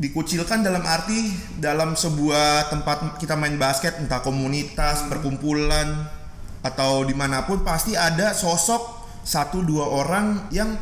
dikucilkan 0.00 0.64
dalam 0.64 0.80
arti 0.80 1.28
dalam 1.60 1.92
sebuah 1.92 2.72
tempat 2.72 3.20
kita 3.20 3.36
main 3.36 3.60
basket 3.60 4.00
entah 4.00 4.24
komunitas 4.24 5.04
perkumpulan 5.12 6.08
atau 6.64 7.04
di 7.04 7.12
mana 7.12 7.44
pun 7.44 7.60
pasti 7.60 7.92
ada 7.92 8.32
sosok 8.32 8.99
satu 9.22 9.61
dua 9.61 9.85
orang 9.85 10.48
yang 10.50 10.74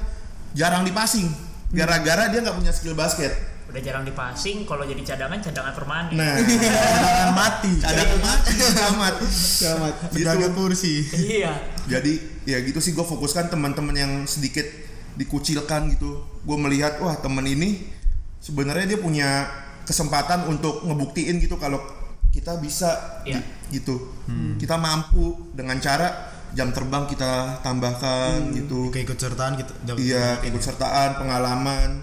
jarang 0.53 0.83
dipasing 0.83 1.29
gara-gara 1.69 2.27
dia 2.27 2.41
nggak 2.41 2.57
punya 2.57 2.71
skill 2.71 2.95
basket 2.95 3.31
Udah 3.69 3.85
jarang 3.85 4.01
dipasing, 4.01 4.65
kalau 4.65 4.81
jadi 4.83 5.05
cadangan 5.05 5.45
cadangan 5.45 5.77
permanen. 5.77 6.17
nah 6.17 6.41
Jangan 6.41 7.37
mati. 7.37 7.73
ada 7.79 8.01
mati 8.17 8.53
amat 8.89 9.15
Selamat. 9.29 9.93
Penjaga 10.09 10.49
kursi. 10.51 11.05
Iya. 11.05 11.53
jadi 11.85 12.17
ya 12.45 12.65
gitu 12.65 12.81
sih 12.81 12.91
gue 12.91 13.05
fokuskan 13.05 13.53
teman-teman 13.53 13.93
yang 13.93 14.13
sedikit 14.25 14.65
dikucilkan 15.15 15.91
gitu 15.91 16.17
gue 16.41 16.57
melihat 16.59 16.97
wah 16.99 17.13
temen 17.15 17.45
ini 17.45 17.85
sebenarnya 18.39 18.89
dia 18.89 18.99
punya 18.99 19.29
kesempatan 19.83 20.47
untuk 20.47 20.85
ngebuktiin 20.85 21.37
gitu 21.37 21.57
kalau 21.57 21.77
kita 22.31 22.57
bisa 22.57 23.21
gi- 23.21 23.45
gitu 23.71 24.01
kita 24.57 24.77
mampu 24.77 25.53
dengan 25.53 25.77
cara 25.77 26.09
jam 26.57 26.73
terbang 26.73 27.05
kita 27.09 27.61
tambahkan 27.65 28.53
gitu. 28.55 28.89
Keikutsertaan 28.93 29.61
gitu. 29.61 29.73
iya 30.01 30.41
ikut 30.45 30.63
sertaan 30.63 31.21
pengalaman. 31.21 32.01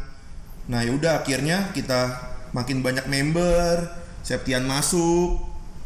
Nah 0.70 0.82
yaudah 0.82 1.22
akhirnya 1.22 1.74
kita 1.74 2.34
makin 2.54 2.82
banyak 2.82 3.06
member 3.10 4.06
Septian 4.26 4.66
masuk. 4.66 5.38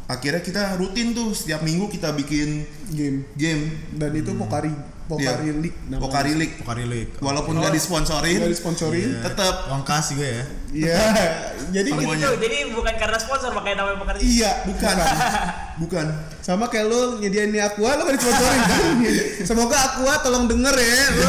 Akhirnya 0.07 0.39
kita 0.39 0.79
rutin 0.79 1.11
tuh 1.11 1.35
setiap 1.35 1.59
minggu 1.59 1.91
kita 1.91 2.15
bikin 2.15 2.63
Game. 2.95 3.27
game. 3.35 3.75
Dan 3.99 4.15
itu 4.15 4.31
Pokari 4.31 4.71
Pokari 5.09 5.49
Iya. 5.49 5.53
League 5.57 5.79
namanya. 5.89 6.01
Pokari 6.05 6.33
League. 6.37 6.55
Pokari 6.61 6.85
League. 6.85 7.11
Walaupun 7.17 7.57
nggak 7.57 7.73
disponsorin, 7.73 8.37
Nggak 8.39 8.53
disponsorin. 8.53 9.09
Iya. 9.09 9.21
tetap 9.25 9.55
Uang 9.67 9.81
kas 9.81 10.13
juga 10.13 10.25
ya. 10.29 10.43
Iya. 10.69 10.97
Jadi 11.75 11.89
gitu. 11.89 12.29
Jadi 12.37 12.57
bukan 12.69 12.93
karena 12.93 13.17
sponsor 13.17 13.49
makanya 13.51 13.77
namanya 13.81 13.97
pekerja. 13.99 14.21
iya, 14.21 14.51
bukan, 14.69 14.95
bukan. 15.81 16.05
Sama 16.39 16.69
kayak 16.69 16.85
lu 16.85 17.01
nyediain 17.17 17.49
ini 17.49 17.57
Aqua 17.57 17.97
lu 17.97 18.05
kan 18.05 18.13
disponsorin 18.13 18.61
kan. 18.61 18.81
Semoga 19.49 19.77
Aqua 19.81 20.13
tolong 20.21 20.45
denger 20.45 20.75
ya. 20.77 21.01
Lu 21.09 21.25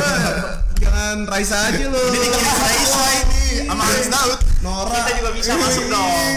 jangan 0.76 1.16
Raisa 1.24 1.56
aja 1.66 1.84
lu. 1.88 2.04
Raisa 2.36 3.04
ini 3.16 3.39
sama 3.66 3.82
Alex 3.84 4.06
Daud. 4.10 4.38
Nora. 4.60 4.92
Kita 4.92 5.12
juga 5.16 5.30
bisa 5.32 5.52
masuk 5.56 5.84
dong. 5.88 6.36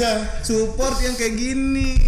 Iya, 0.00 0.12
support 0.46 0.96
yang 1.02 1.14
kayak 1.18 1.34
gini. 1.34 1.98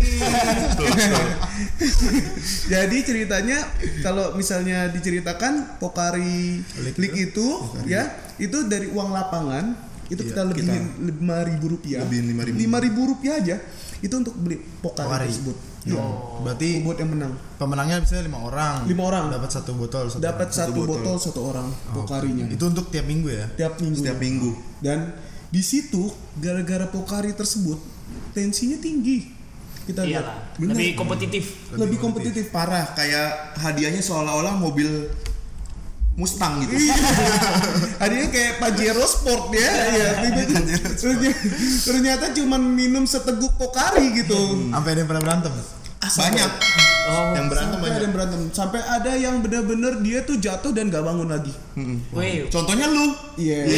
Jadi 2.72 2.96
ceritanya 3.02 3.58
kalau 4.06 4.38
misalnya 4.38 4.86
diceritakan 4.94 5.82
Pokari 5.82 6.62
League 6.94 7.18
itu 7.18 7.46
ya, 7.90 8.06
itu 8.38 8.70
dari 8.70 8.86
uang 8.86 9.10
lapangan 9.10 9.90
itu 10.12 10.22
Iya, 10.22 10.28
kita 10.28 10.40
lebihin 10.44 10.84
lima 11.08 11.38
ribu 11.42 11.66
rupiah. 11.72 12.04
Lebihin 12.04 12.36
5.000. 12.36 12.52
Lima 12.52 12.78
ribu 12.84 13.00
rupiah 13.08 13.40
aja 13.40 13.56
itu 14.04 14.12
untuk 14.12 14.36
beli 14.36 14.60
Pokari, 14.84 15.08
Pokari. 15.08 15.26
tersebut. 15.32 15.56
Iya. 15.82 16.04
Berarti 16.46 16.86
Buat 16.86 16.98
yang 17.02 17.10
menang. 17.10 17.32
pemenangnya 17.58 17.96
bisa 17.98 18.22
lima 18.22 18.38
orang. 18.38 18.86
Lima 18.86 19.02
orang. 19.10 19.24
Dapat 19.34 19.50
satu 19.50 19.74
botol. 19.74 20.06
Satu 20.06 20.22
Dapat 20.22 20.46
orang. 20.46 20.58
satu 20.62 20.70
botol. 20.72 20.88
botol 21.02 21.16
satu 21.18 21.40
orang 21.50 21.68
Pokarinya. 21.90 22.46
Itu 22.46 22.64
untuk 22.70 22.86
tiap 22.94 23.06
minggu 23.06 23.28
ya. 23.28 23.46
tiap 23.58 23.74
minggu. 23.82 23.98
Setiap 23.98 24.18
minggu. 24.22 24.50
Dan 24.78 24.98
di 25.50 25.62
situ 25.62 26.06
gara-gara 26.38 26.86
Pokari 26.86 27.34
tersebut 27.34 27.82
tensinya 28.32 28.78
tinggi. 28.78 29.26
Kita 29.82 30.06
lihat. 30.06 30.22
Iyalah. 30.22 30.36
Benar. 30.62 30.72
Lebih 30.78 30.88
kompetitif. 30.94 31.44
lebih 31.74 31.98
kompetitif. 31.98 32.44
Parah, 32.54 32.94
kayak 32.94 33.58
hadiahnya 33.58 33.98
seolah-olah 33.98 34.54
mobil 34.54 35.10
Mustang 36.12 36.60
gitu. 36.60 36.76
Hadiahnya 38.02 38.28
kayak 38.28 38.52
Pajero 38.60 39.00
Sport 39.02 39.48
ya, 39.52 39.70
ya. 39.88 40.08
Ternyata, 40.20 41.32
ternyata 41.82 42.24
cuma 42.36 42.56
minum 42.56 43.08
seteguk 43.08 43.56
Pokari 43.56 44.12
gitu. 44.14 44.68
Sampai 44.68 44.92
ada 44.92 45.00
yang 45.00 45.08
pernah 45.08 45.22
berantem. 45.24 45.52
Banyak. 46.02 46.50
Oh. 47.02 47.34
yang 47.34 47.46
berantem 47.50 47.74
Sampai 47.74 47.82
ada 47.82 47.88
banyak. 47.88 48.02
yang 48.02 48.12
berantem. 48.12 48.40
Sampai 48.52 48.80
ada 48.80 49.12
yang 49.14 49.34
benar-benar 49.40 49.92
dia 50.00 50.22
tuh 50.22 50.36
jatuh 50.36 50.70
dan 50.70 50.86
gak 50.86 51.00
bangun 51.00 51.26
lagi. 51.26 51.54
Wih. 52.12 52.46
Contohnya 52.46 52.86
lu. 52.86 53.16
Iya. 53.40 53.72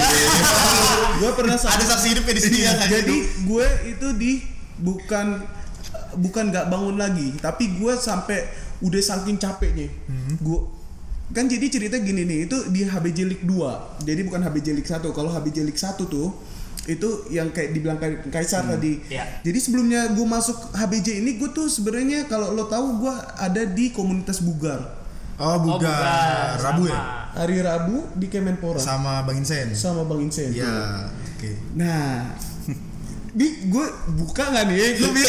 gue 1.21 1.31
pernah 1.33 1.55
sama- 1.55 1.79
Ada 1.79 1.85
saksi 1.95 2.07
hidupnya 2.13 2.35
di 2.35 2.43
sini 2.43 2.59
ya. 2.61 2.73
Jadi 2.83 3.15
hidup. 3.15 3.47
gue 3.47 3.67
itu 3.89 4.07
di 4.17 4.33
bukan 4.75 5.41
bukan 6.15 6.45
nggak 6.49 6.67
bangun 6.67 6.95
lagi, 6.95 7.35
tapi 7.39 7.75
gue 7.75 7.95
sampai 7.95 8.43
udah 8.81 9.01
saking 9.01 9.39
capeknya. 9.39 9.87
Gue 10.39 10.67
kan 11.31 11.47
jadi 11.47 11.67
cerita 11.67 11.97
gini 11.97 12.23
nih, 12.23 12.39
itu 12.45 12.69
di 12.69 12.83
HBJ 12.83 13.19
League 13.25 13.45
2. 13.45 13.57
Jadi 14.03 14.21
bukan 14.23 14.41
HBJ 14.43 14.69
League 14.73 14.87
1. 14.87 15.01
Kalau 15.07 15.31
HBJ 15.31 15.63
League 15.63 15.79
1 15.79 16.05
tuh 16.05 16.29
itu 16.85 17.09
yang 17.31 17.49
kayak 17.49 17.73
dibilang 17.73 17.97
Kai- 17.97 18.21
Kaisar 18.27 18.69
tadi. 18.69 19.01
Iya. 19.07 19.41
Jadi 19.41 19.57
sebelumnya 19.59 20.11
gue 20.11 20.21
masuk 20.23 20.53
HBJ 20.71 21.17
ini 21.19 21.39
gue 21.39 21.49
tuh 21.49 21.65
sebenarnya 21.65 22.27
kalau 22.27 22.51
lo 22.51 22.67
tahu 22.67 23.01
gue 23.01 23.15
ada 23.35 23.63
di 23.65 23.89
komunitas 23.89 24.39
bugar. 24.39 25.01
Oh, 25.35 25.57
Oh, 25.57 25.59
bugar. 25.59 26.61
Rabu 26.61 26.85
ya? 26.85 26.93
sama. 26.93 27.33
Hari 27.35 27.59
Rabu 27.59 28.07
di 28.15 28.29
Kemenpora 28.29 28.79
Sama 28.79 29.25
Bang 29.25 29.35
Insen. 29.37 29.73
sama 29.73 30.05
Bang 30.05 30.23
Insen. 30.23 30.53
Iya. 30.53 31.09
Oke. 31.35 31.57
Nah, 31.75 32.31
Bi, 33.35 33.67
gue 33.67 33.87
buka 34.15 34.47
nggak 34.47 34.65
nih? 34.69 34.95
Gue 34.95 35.11
bi, 35.11 35.23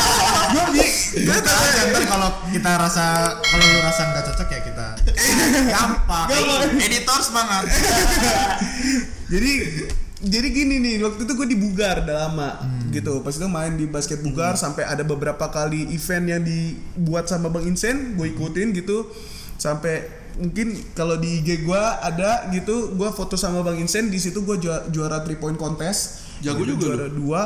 gue 0.54 0.64
bi, 0.72 0.80
gue 1.20 1.36
kalau 2.06 2.32
kita 2.48 2.70
rasa 2.72 3.04
kalau 3.36 3.66
lu 3.66 3.80
rasa 3.82 4.02
nggak 4.08 4.24
cocok 4.26 4.48
ya 4.48 4.60
kita 4.62 4.69
gampang. 5.68 6.26
Editor 6.76 7.20
semangat. 7.20 7.68
jadi 9.32 9.52
jadi 10.20 10.48
gini 10.52 10.76
nih 10.84 10.94
waktu 11.00 11.24
itu 11.24 11.32
gue 11.32 11.48
di 11.48 11.56
Bugar 11.56 12.04
udah 12.04 12.16
lama 12.28 12.50
gitu. 12.92 13.24
Pas 13.24 13.32
itu 13.32 13.48
main 13.48 13.72
di 13.72 13.88
basket 13.88 14.20
Bugar 14.20 14.60
sampai 14.60 14.84
ada 14.84 15.00
beberapa 15.00 15.48
kali 15.48 15.88
event 15.96 16.26
yang 16.28 16.42
dibuat 16.44 17.24
sama 17.24 17.48
Bang 17.48 17.64
Insen 17.64 18.20
gue 18.20 18.28
ikutin 18.28 18.76
gitu. 18.76 19.08
Sampai 19.56 20.08
mungkin 20.36 20.76
kalau 20.92 21.16
di 21.16 21.40
IG 21.40 21.64
gue 21.64 21.82
ada 22.04 22.52
gitu. 22.52 22.92
Gue 22.96 23.08
foto 23.16 23.40
sama 23.40 23.64
Bang 23.64 23.80
Insen 23.80 24.12
di 24.12 24.20
situ 24.20 24.44
gue 24.44 24.60
juara, 24.60 24.84
juara 24.92 25.24
three 25.24 25.40
point 25.40 25.56
contest 25.56 26.29
Jago 26.40 26.64
juga 26.64 26.96
juara 26.96 27.08
dua. 27.12 27.42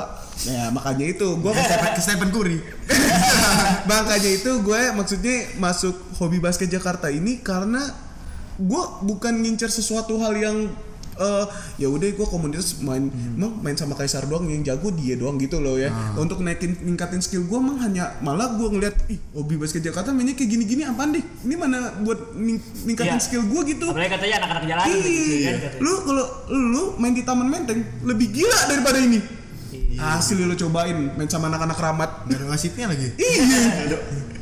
Ya 0.46 0.70
makanya 0.70 1.06
itu. 1.10 1.28
Gue 1.38 1.50
Ke 1.54 2.00
Stephen 2.02 2.30
Curry. 2.30 2.58
makanya 3.90 4.30
itu 4.30 4.50
gue 4.62 4.80
maksudnya 4.94 5.36
masuk 5.58 5.94
hobi 6.18 6.38
basket 6.38 6.70
Jakarta 6.70 7.10
ini 7.10 7.42
karena 7.42 7.90
gue 8.58 8.82
bukan 9.02 9.34
ngincer 9.42 9.70
sesuatu 9.70 10.18
hal 10.22 10.34
yang 10.38 10.70
eh 11.16 11.44
ya 11.76 11.86
udah 11.86 12.06
gue 12.06 12.26
komunitas 12.26 12.78
main 12.80 13.06
emang 13.08 13.58
main 13.58 13.74
sama 13.74 13.94
Kaisar 13.94 14.24
doang 14.24 14.46
yang 14.46 14.62
jago 14.62 14.90
dia 14.90 15.14
doang 15.14 15.36
gitu 15.36 15.58
loh 15.58 15.76
ya. 15.76 15.88
Untuk 16.14 16.40
naikin 16.40 16.74
ningkatin 16.80 17.18
skill 17.18 17.44
gue 17.44 17.54
emang 17.54 17.78
hanya 17.78 18.18
malah 18.18 18.52
gue 18.52 18.68
ngeliat 18.68 18.94
ih 19.06 19.18
hobi 19.32 19.54
basket 19.54 19.82
Jakarta 19.82 20.10
mainnya 20.10 20.32
kayak 20.32 20.50
gini-gini 20.50 20.82
apaan 20.82 21.10
deh? 21.10 21.24
Ini 21.40 21.54
mana 21.54 21.78
buat 22.00 22.34
ning- 22.34 22.58
ningkatin 22.84 23.12
Iya. 23.12 23.22
skill 23.22 23.44
gue 23.44 23.60
gitu. 23.68 23.86
Apalagi 23.86 24.10
katanya 24.12 24.34
anak-anak 24.40 24.64
jalanan 24.64 24.96
gitu 24.96 25.10
Iya, 25.36 25.52
kan 25.54 25.70
lu 25.78 25.92
kalau 26.02 26.24
lu 26.50 26.82
main 26.96 27.12
di 27.12 27.22
Taman 27.22 27.46
Menteng 27.46 27.80
lebih 28.02 28.30
gila 28.30 28.58
daripada 28.66 28.98
ini. 28.98 29.43
Hasil 29.96 30.40
lo 30.40 30.54
cobain 30.54 31.14
main 31.14 31.28
sama 31.28 31.46
anak-anak 31.48 31.78
ramat. 31.78 32.10
Gak 32.26 32.38
ada 32.40 32.46
wasitnya 32.50 32.86
lagi. 32.90 33.08
Iya. 33.14 33.42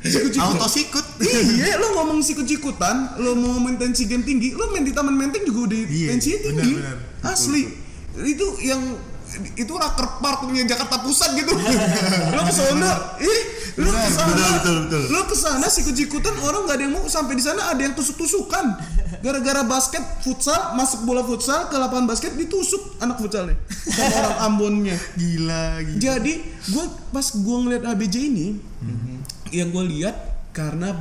Sikut-sikut. 0.02 0.42
Auto 0.42 0.66
sikut. 0.66 1.06
iya, 1.22 1.78
lo 1.78 1.94
ngomong 1.94 2.18
sikut-sikutan, 2.18 3.22
lo 3.22 3.38
mau 3.38 3.62
main 3.62 3.78
tensi 3.78 4.10
game 4.10 4.26
tinggi, 4.26 4.50
lo 4.50 4.74
main 4.74 4.82
di 4.82 4.90
taman 4.90 5.14
menteng 5.14 5.46
juga 5.46 5.70
di 5.70 5.86
Iya, 5.86 6.08
tensinya 6.16 6.38
tinggi. 6.42 6.72
benar, 6.74 6.96
benar. 6.98 7.30
Asli. 7.30 7.62
Itu 8.18 8.46
yang 8.60 8.82
itu 9.54 9.72
raker 9.72 10.20
park 10.20 10.44
punya 10.44 10.66
Jakarta 10.66 11.00
Pusat 11.00 11.30
gitu. 11.38 11.52
lo 12.36 12.40
ke 12.42 12.52
sana, 12.52 12.90
ih, 13.22 13.40
lo 13.78 13.88
ke 13.88 14.10
sana. 14.12 14.26
betul, 14.28 14.50
betul, 14.52 14.76
betul. 14.84 15.02
Lo 15.08 15.20
ke 15.24 15.36
sana 15.36 15.66
sikut-sikutan 15.68 16.34
orang 16.44 16.68
nggak 16.68 16.76
ada 16.76 16.84
yang 16.84 16.94
mau 16.96 17.04
sampai 17.08 17.34
di 17.38 17.44
sana 17.44 17.72
ada 17.72 17.80
yang 17.80 17.94
tusuk-tusukan. 17.96 18.64
Gara-gara 19.22 19.62
basket 19.64 20.02
futsal 20.20 20.74
masuk 20.74 21.06
bola 21.06 21.22
futsal 21.22 21.70
ke 21.70 21.76
lapangan 21.78 22.10
basket 22.10 22.34
ditusuk 22.34 22.98
anak 22.98 23.22
futsalnya 23.22 23.54
sama 23.70 24.12
orang 24.20 24.36
Ambonnya. 24.50 24.96
Gila, 25.14 25.64
gila. 25.86 25.98
Jadi 26.00 26.32
gue 26.42 26.84
pas 27.14 27.26
gue 27.30 27.56
ngeliat 27.62 27.82
ABJ 27.86 28.16
ini, 28.18 28.46
yang 29.54 29.70
gue 29.70 29.84
lihat 29.94 30.16
karena 30.52 30.92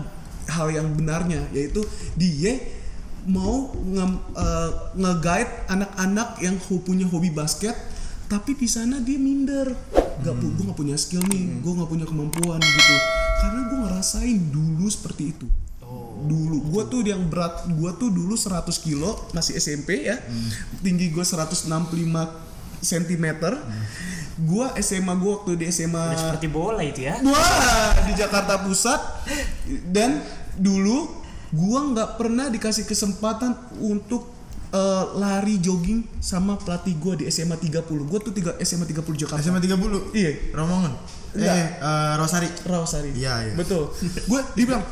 hal 0.52 0.68
yang 0.72 0.88
benarnya 0.96 1.48
yaitu 1.56 1.84
dia 2.16 2.60
mau 3.26 3.70
nge, 3.74 4.06
eh, 4.34 4.72
nge-guide 4.98 5.52
anak-anak 5.70 6.30
yang 6.42 6.56
punya 6.82 7.06
hobi 7.06 7.30
basket, 7.30 7.78
tapi 8.32 8.56
di 8.56 8.64
sana 8.72 9.04
dia 9.04 9.20
minder. 9.20 9.76
Gak, 10.24 10.36
pu- 10.40 10.56
gue 10.56 10.64
gak 10.72 10.80
punya 10.80 10.96
skill 10.96 11.20
nih, 11.28 11.60
gue 11.60 11.72
gak 11.76 11.90
punya 11.92 12.08
kemampuan 12.08 12.64
gitu. 12.64 12.96
Karena 13.44 13.62
gue 13.68 13.78
ngerasain 13.84 14.40
dulu 14.48 14.88
seperti 14.88 15.36
itu. 15.36 15.48
Dulu, 16.22 16.72
gue 16.72 16.84
tuh 16.88 17.02
yang 17.04 17.28
berat, 17.28 17.68
gue 17.68 17.92
tuh 18.00 18.08
dulu 18.08 18.38
100 18.38 18.64
kilo 18.80 19.28
masih 19.36 19.60
SMP 19.60 20.08
ya, 20.08 20.16
tinggi 20.80 21.12
gue 21.12 21.26
165 21.26 21.68
cm. 22.80 23.26
Gua 24.42 24.74
SMA 24.82 25.14
gua 25.22 25.44
waktu 25.44 25.60
di 25.60 25.66
SMA 25.70 26.02
Udah 26.02 26.18
seperti 26.18 26.48
bola 26.50 26.82
itu 26.82 27.06
ya. 27.06 27.20
Wah, 27.22 27.94
di 28.10 28.14
Jakarta 28.18 28.64
Pusat 28.64 29.02
dan 29.92 30.24
dulu 30.58 31.14
gua 31.52 31.86
nggak 31.94 32.10
pernah 32.18 32.48
dikasih 32.50 32.88
kesempatan 32.88 33.54
untuk 33.78 34.31
eh, 34.72 35.06
lari 35.20 35.60
jogging 35.60 36.08
sama 36.24 36.56
pelatih 36.56 36.96
gua 36.98 37.20
di 37.20 37.28
SMA 37.28 37.60
30. 37.60 37.84
Gua 38.08 38.20
tuh 38.24 38.32
tiga 38.32 38.56
SMA 38.64 38.88
30 38.88 39.28
Jakarta. 39.28 39.44
SMA 39.44 39.60
30. 39.60 40.16
Iya, 40.16 40.32
Romongan. 40.56 40.94
Enggak. 41.36 41.56
Eh, 41.56 41.68
eh, 41.80 42.14
Rosari. 42.20 42.50
Rawasari. 42.68 43.12
Iya, 43.16 43.52
iya. 43.52 43.54
Betul. 43.56 43.92
Gua 44.28 44.42
dibilang 44.56 44.84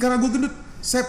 karena 0.00 0.16
gua 0.18 0.30
gendut, 0.32 0.54
Sep, 0.80 1.04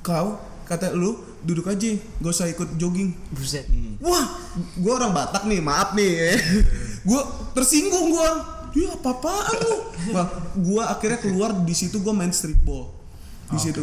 kau 0.00 0.40
kata 0.66 0.96
lu 0.96 1.14
duduk 1.46 1.70
aja, 1.70 1.94
gak 2.18 2.32
usah 2.34 2.50
ikut 2.50 2.74
jogging. 2.74 3.14
Buset. 3.30 3.70
Wah, 4.02 4.26
gue 4.74 4.92
orang 4.92 5.14
Batak 5.14 5.46
nih, 5.46 5.62
maaf 5.62 5.94
nih. 5.94 6.34
gue 7.08 7.20
tersinggung 7.54 8.10
gue. 8.10 8.30
Ya 8.76 8.92
apa-apaan 8.92 9.56
lu? 9.62 9.76
Wah, 10.12 10.26
gue 10.52 10.82
akhirnya 10.82 11.22
keluar 11.22 11.54
di 11.64 11.72
situ 11.72 12.02
gue 12.02 12.12
main 12.12 12.34
streetball. 12.34 12.95
Di 13.46 13.54
Oke, 13.54 13.62
situ. 13.62 13.80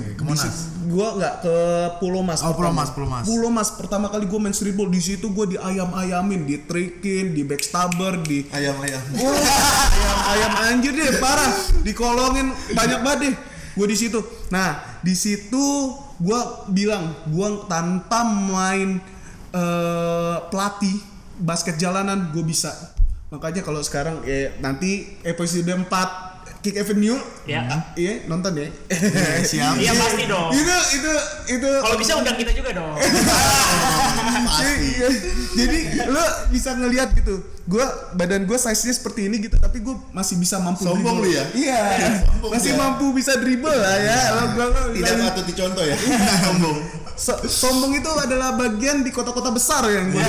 Gue 0.92 1.08
nggak 1.20 1.36
ke 1.40 1.56
Pulau 2.04 2.20
Mas. 2.20 2.44
Oh, 2.44 2.52
Pulau. 2.52 2.76
Mas, 2.76 2.92
Pulau 2.92 3.08
Mas. 3.08 3.24
Pulau 3.24 3.48
Mas 3.48 3.70
pertama 3.72 4.12
kali 4.12 4.28
gue 4.28 4.40
main 4.40 4.52
streetball 4.52 4.92
di 4.92 5.00
situ 5.00 5.32
gue 5.32 5.56
di 5.56 5.58
ayam-ayamin, 5.58 6.44
di 6.44 6.60
trikin, 6.68 7.32
di 7.32 7.48
backstabber, 7.48 8.20
di 8.28 8.44
Ayam-ayam. 8.52 9.00
Wah, 9.24 9.84
ayam 9.94 10.20
ayam 10.34 10.54
anjir 10.68 10.94
deh 10.96 11.20
parah 11.22 11.52
dikolongin 11.86 12.52
banyak 12.74 13.00
banget 13.06 13.20
deh 13.30 13.36
gue 13.74 13.88
di 13.90 13.98
situ 13.98 14.20
nah 14.54 15.00
di 15.02 15.14
situ 15.18 15.96
gue 16.22 16.40
bilang 16.70 17.14
gue 17.30 17.48
tanpa 17.66 18.26
main 18.26 19.02
eh, 19.54 20.38
pelatih 20.50 20.98
basket 21.42 21.76
jalanan 21.78 22.30
gue 22.32 22.44
bisa 22.46 22.72
makanya 23.34 23.66
kalau 23.66 23.82
sekarang 23.82 24.22
eh, 24.30 24.54
nanti 24.62 25.18
episode 25.26 25.66
4 25.66 26.33
Kick 26.64 26.80
Avenue 26.80 27.20
Ya. 27.44 27.68
ah, 27.68 27.82
iya 27.94 28.24
nonton 28.26 28.56
ya 28.56 28.72
siap. 29.44 29.76
Iya 29.76 29.92
pasti 29.94 30.24
dong. 30.26 30.48
itu 30.50 30.72
itu 30.96 31.12
itu 31.52 31.70
Kalau 31.78 31.98
bisa 32.00 32.14
undang 32.16 32.34
kita 32.34 32.52
juga 32.52 32.72
dong. 32.72 32.96
Iya. 34.54 35.08
Jadi 35.54 35.80
lo 36.06 36.24
bisa 36.50 36.72
ngelihat 36.74 37.12
gitu. 37.14 37.42
Gua 37.64 37.84
badan 38.14 38.44
gua 38.44 38.56
size-nya 38.56 38.92
seperti 38.92 39.26
ini 39.26 39.40
gitu, 39.42 39.56
tapi 39.56 39.80
gua 39.80 39.96
masih 40.12 40.36
bisa 40.36 40.56
mampu 40.58 40.84
Sombong 40.84 41.20
lu 41.20 41.28
ya? 41.28 41.44
Iya. 41.54 41.80
Sombong 42.28 42.52
masih 42.54 42.72
ya. 42.72 42.78
mampu 42.78 43.06
bisa 43.12 43.36
dribble 43.36 43.72
lah 43.72 43.98
ya. 43.98 44.20
Lo 44.34 44.44
gua 44.54 44.66
gua 44.70 44.84
Tidak 44.90 45.04
bilang- 45.10 45.24
patut 45.26 45.46
dicontoh 45.46 45.84
ya. 45.84 45.96
Sombong. 46.44 46.78
So- 47.14 47.44
sombong 47.44 47.94
itu 47.94 48.10
adalah 48.10 48.56
bagian 48.56 49.02
di 49.02 49.12
kota-kota 49.12 49.50
besar 49.50 49.84
yang 49.86 50.12
gua. 50.12 50.24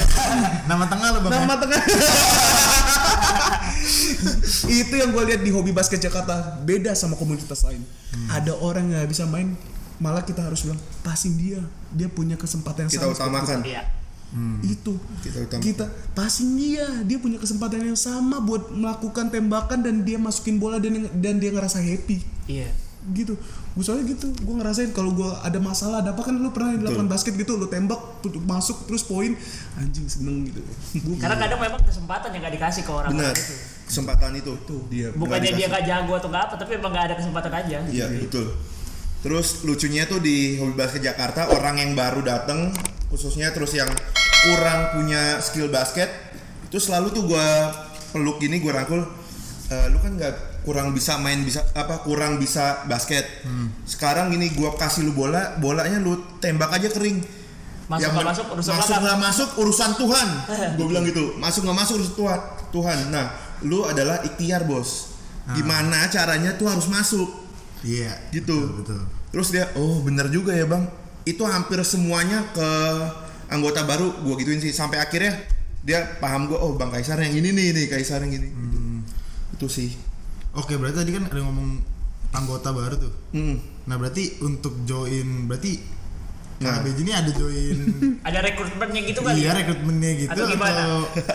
Nama 0.64 0.85
tengah 0.87 1.09
lo, 1.11 1.18
Bang. 1.20 1.31
ya? 1.31 1.38
Nama 1.42 1.55
tengah. 1.57 1.81
itu 4.81 4.95
yang 4.95 5.11
gue 5.11 5.23
lihat 5.25 5.41
di 5.41 5.51
hobi 5.51 5.71
basket 5.71 5.99
Jakarta 5.99 6.35
beda 6.59 6.93
sama 6.93 7.15
komunitas 7.15 7.63
lain. 7.63 7.83
Ada 8.27 8.55
orang 8.55 8.89
yang 8.89 8.99
nggak 8.99 9.11
bisa 9.11 9.25
main, 9.25 9.55
malah 9.97 10.21
kita 10.21 10.41
harus 10.41 10.63
bilang 10.63 10.77
pasin 11.01 11.35
dia, 11.35 11.59
dia 11.91 12.07
punya 12.07 12.35
kesempatan 12.35 12.87
yang 12.87 12.93
Kita 12.93 13.07
sama 13.07 13.15
utamakan. 13.15 13.61
Iya. 13.63 13.83
itu 14.61 14.99
Kita 15.21 15.39
utama. 15.41 15.63
kita 15.63 15.85
passing 16.11 16.55
dia 16.55 16.83
dia 17.03 17.17
punya 17.17 17.39
kesempatan 17.39 17.87
yang 17.87 17.95
sama 17.95 18.41
buat 18.41 18.67
melakukan 18.69 19.31
tembakan 19.31 19.79
dan 19.79 20.03
dia 20.03 20.19
masukin 20.19 20.59
bola 20.59 20.77
dan 20.77 20.91
dan 21.15 21.39
dia 21.39 21.49
ngerasa 21.49 21.79
happy 21.79 22.19
Iya. 22.45 22.67
gitu 23.13 23.39
gue 23.71 23.83
soalnya 23.83 24.07
gitu 24.09 24.33
gue 24.33 24.55
ngerasain 24.57 24.91
kalau 24.91 25.11
gue 25.13 25.31
ada 25.39 25.59
masalah 25.61 25.99
ada 25.99 26.11
apa 26.11 26.23
kan 26.23 26.35
lu 26.35 26.51
pernah 26.51 26.73
di 26.73 26.83
lapangan 26.83 27.07
basket 27.09 27.35
gitu 27.37 27.55
lu 27.55 27.67
tembak 27.69 27.95
tutup 28.21 28.43
masuk 28.43 28.83
terus 28.85 29.03
poin 29.03 29.39
anjing 29.77 30.07
seneng 30.09 30.47
gitu 30.47 30.63
Gua- 31.05 31.21
Karena 31.21 31.37
kadang 31.37 31.61
memang 31.61 31.79
kesempatan 31.81 32.31
yang 32.31 32.43
gak 32.43 32.55
dikasih 32.55 32.83
ke 32.83 32.91
orang 32.91 33.11
Benar. 33.13 33.31
itu. 33.31 33.55
Kesempatan 33.85 34.33
itu. 34.37 34.53
Dia 34.88 35.12
Bukannya 35.12 35.53
dia 35.55 35.66
gak 35.68 35.85
jago 35.85 36.12
atau 36.16 36.29
gak 36.33 36.42
apa, 36.51 36.55
tapi 36.57 36.81
emang 36.81 36.92
gak 36.92 37.05
ada 37.12 37.14
kesempatan 37.20 37.53
aja. 37.53 37.79
Iya 37.88 38.07
betul. 38.20 38.53
Terus 39.25 39.64
lucunya 39.64 40.05
tuh 40.05 40.20
di 40.20 40.61
hobi 40.61 40.77
basket 40.77 41.01
Jakarta 41.01 41.49
orang 41.49 41.81
yang 41.81 41.97
baru 41.97 42.20
dateng 42.20 42.77
khususnya 43.09 43.49
terus 43.57 43.73
yang 43.73 43.88
kurang 44.44 44.92
punya 44.92 45.40
skill 45.40 45.73
basket 45.73 46.12
itu 46.68 46.77
selalu 46.77 47.09
tuh 47.14 47.25
gua 47.33 47.73
peluk 48.12 48.37
gini 48.37 48.61
gua 48.61 48.85
rangkul 48.85 49.01
"Eh, 49.73 49.87
lu 49.88 49.97
kan 49.97 50.12
nggak 50.20 50.66
kurang 50.68 50.92
bisa 50.92 51.16
main 51.16 51.40
bisa 51.40 51.64
apa 51.73 52.05
kurang 52.05 52.37
bisa 52.37 52.85
basket. 52.85 53.25
Sekarang 53.88 54.29
ini 54.29 54.53
gua 54.53 54.77
kasih 54.77 55.09
lu 55.09 55.16
bola 55.16 55.57
bolanya 55.57 55.97
lu 56.05 56.20
tembak 56.44 56.77
aja 56.77 56.92
kering. 56.92 57.25
Masuk 57.85 58.01
Yang 58.01 58.12
nggak 58.16 58.29
masuk, 58.29 58.47
urusan 58.53 58.73
masuk 58.77 58.97
nggak 59.01 59.20
masuk 59.20 59.49
urusan 59.61 59.90
Tuhan. 60.01 60.29
Gue 60.77 60.87
bilang 60.88 61.05
gitu 61.05 61.37
masuk 61.37 61.68
nggak 61.68 61.79
masuk 61.81 61.94
urusan 62.01 62.14
Tuhan 62.16 62.40
Tuhan. 62.73 62.99
Nah 63.09 63.27
lu 63.62 63.87
adalah 63.87 64.25
ikhtiar 64.25 64.67
bos 64.67 65.14
gimana 65.53 66.09
caranya 66.09 66.57
tuh 66.57 66.67
harus 66.67 66.88
masuk 66.88 67.29
Iya. 67.85 68.17
gitu 68.33 68.81
Betul. 68.81 69.05
terus 69.29 69.53
dia 69.53 69.69
oh 69.77 70.01
bener 70.01 70.33
juga 70.33 70.57
ya 70.57 70.64
bang 70.64 70.88
itu 71.29 71.45
hampir 71.45 71.77
semuanya 71.85 72.40
ke 72.51 72.69
anggota 73.49 73.85
baru 73.85 74.09
gue 74.25 74.35
gituin 74.40 74.59
sih 74.59 74.73
sampai 74.73 74.99
akhirnya 74.99 75.37
dia 75.85 76.17
paham 76.17 76.49
gue 76.49 76.57
oh 76.57 76.75
bang 76.75 76.88
Kaisar 76.88 77.21
yang 77.21 77.37
ini 77.37 77.53
nih 77.53 77.77
nih 77.77 77.87
Kaisar 77.93 78.25
yang 78.25 78.33
ini 78.33 78.49
gitu. 78.49 78.79
itu 79.61 79.69
sih 79.69 79.90
Oke, 80.55 80.79
berarti 80.79 81.03
tadi 81.03 81.11
kan 81.11 81.27
ada 81.27 81.43
ngomong 81.43 81.83
anggota 82.31 82.71
baru 82.71 82.95
tuh. 82.95 83.11
hmm. 83.35 83.90
Nah, 83.90 83.99
berarti 83.99 84.38
untuk 84.38 84.87
join 84.87 85.51
berarti 85.51 85.83
Nah. 86.57 86.79
KBJ 86.79 86.99
ini 87.03 87.11
ada 87.11 87.31
join 87.31 87.79
Ada 88.29 88.38
rekrutmennya 88.40 89.01
gitu 89.05 89.21
kali. 89.21 89.43
iya 89.43 89.53
rekrutmennya 89.53 90.11
gitu 90.17 90.31
Atau 90.31 90.47
gimana? 90.47 90.83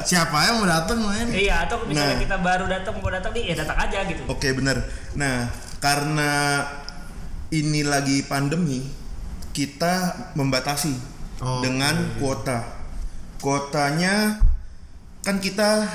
siapa 0.01 0.38
yang 0.47 0.55
mau 0.58 0.67
datang 0.67 0.99
main? 1.01 1.27
Iya, 1.29 1.67
atau 1.67 1.84
misalnya 1.84 2.15
Nah. 2.15 2.23
kita 2.23 2.38
baru 2.39 2.65
datang 2.65 2.93
mau 2.95 3.10
datang 3.10 3.32
nih, 3.32 3.43
ya 3.45 3.55
datang 3.58 3.77
aja 3.77 3.99
gitu. 4.05 4.21
oke 4.25 4.47
bener 4.53 4.77
nah 5.13 5.51
karena 5.77 6.32
ini 7.49 7.84
lagi 7.84 8.23
pandemi 8.23 8.88
kita 9.51 9.95
membatasi 10.34 10.95
Oh, 11.39 11.60
dengan 11.60 11.95
kuota 12.15 12.63
kuotanya 13.39 14.43
kan 15.19 15.39
kita 15.39 15.88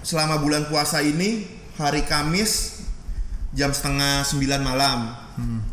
selama 0.00 0.36
bulan 0.36 0.64
puasa 0.66 0.98
ini 0.98 1.44
hari 1.74 2.00
Kamis 2.02 2.80
jam 3.52 3.70
setengah 3.70 4.20
sembilan 4.22 4.60
malam 4.62 4.98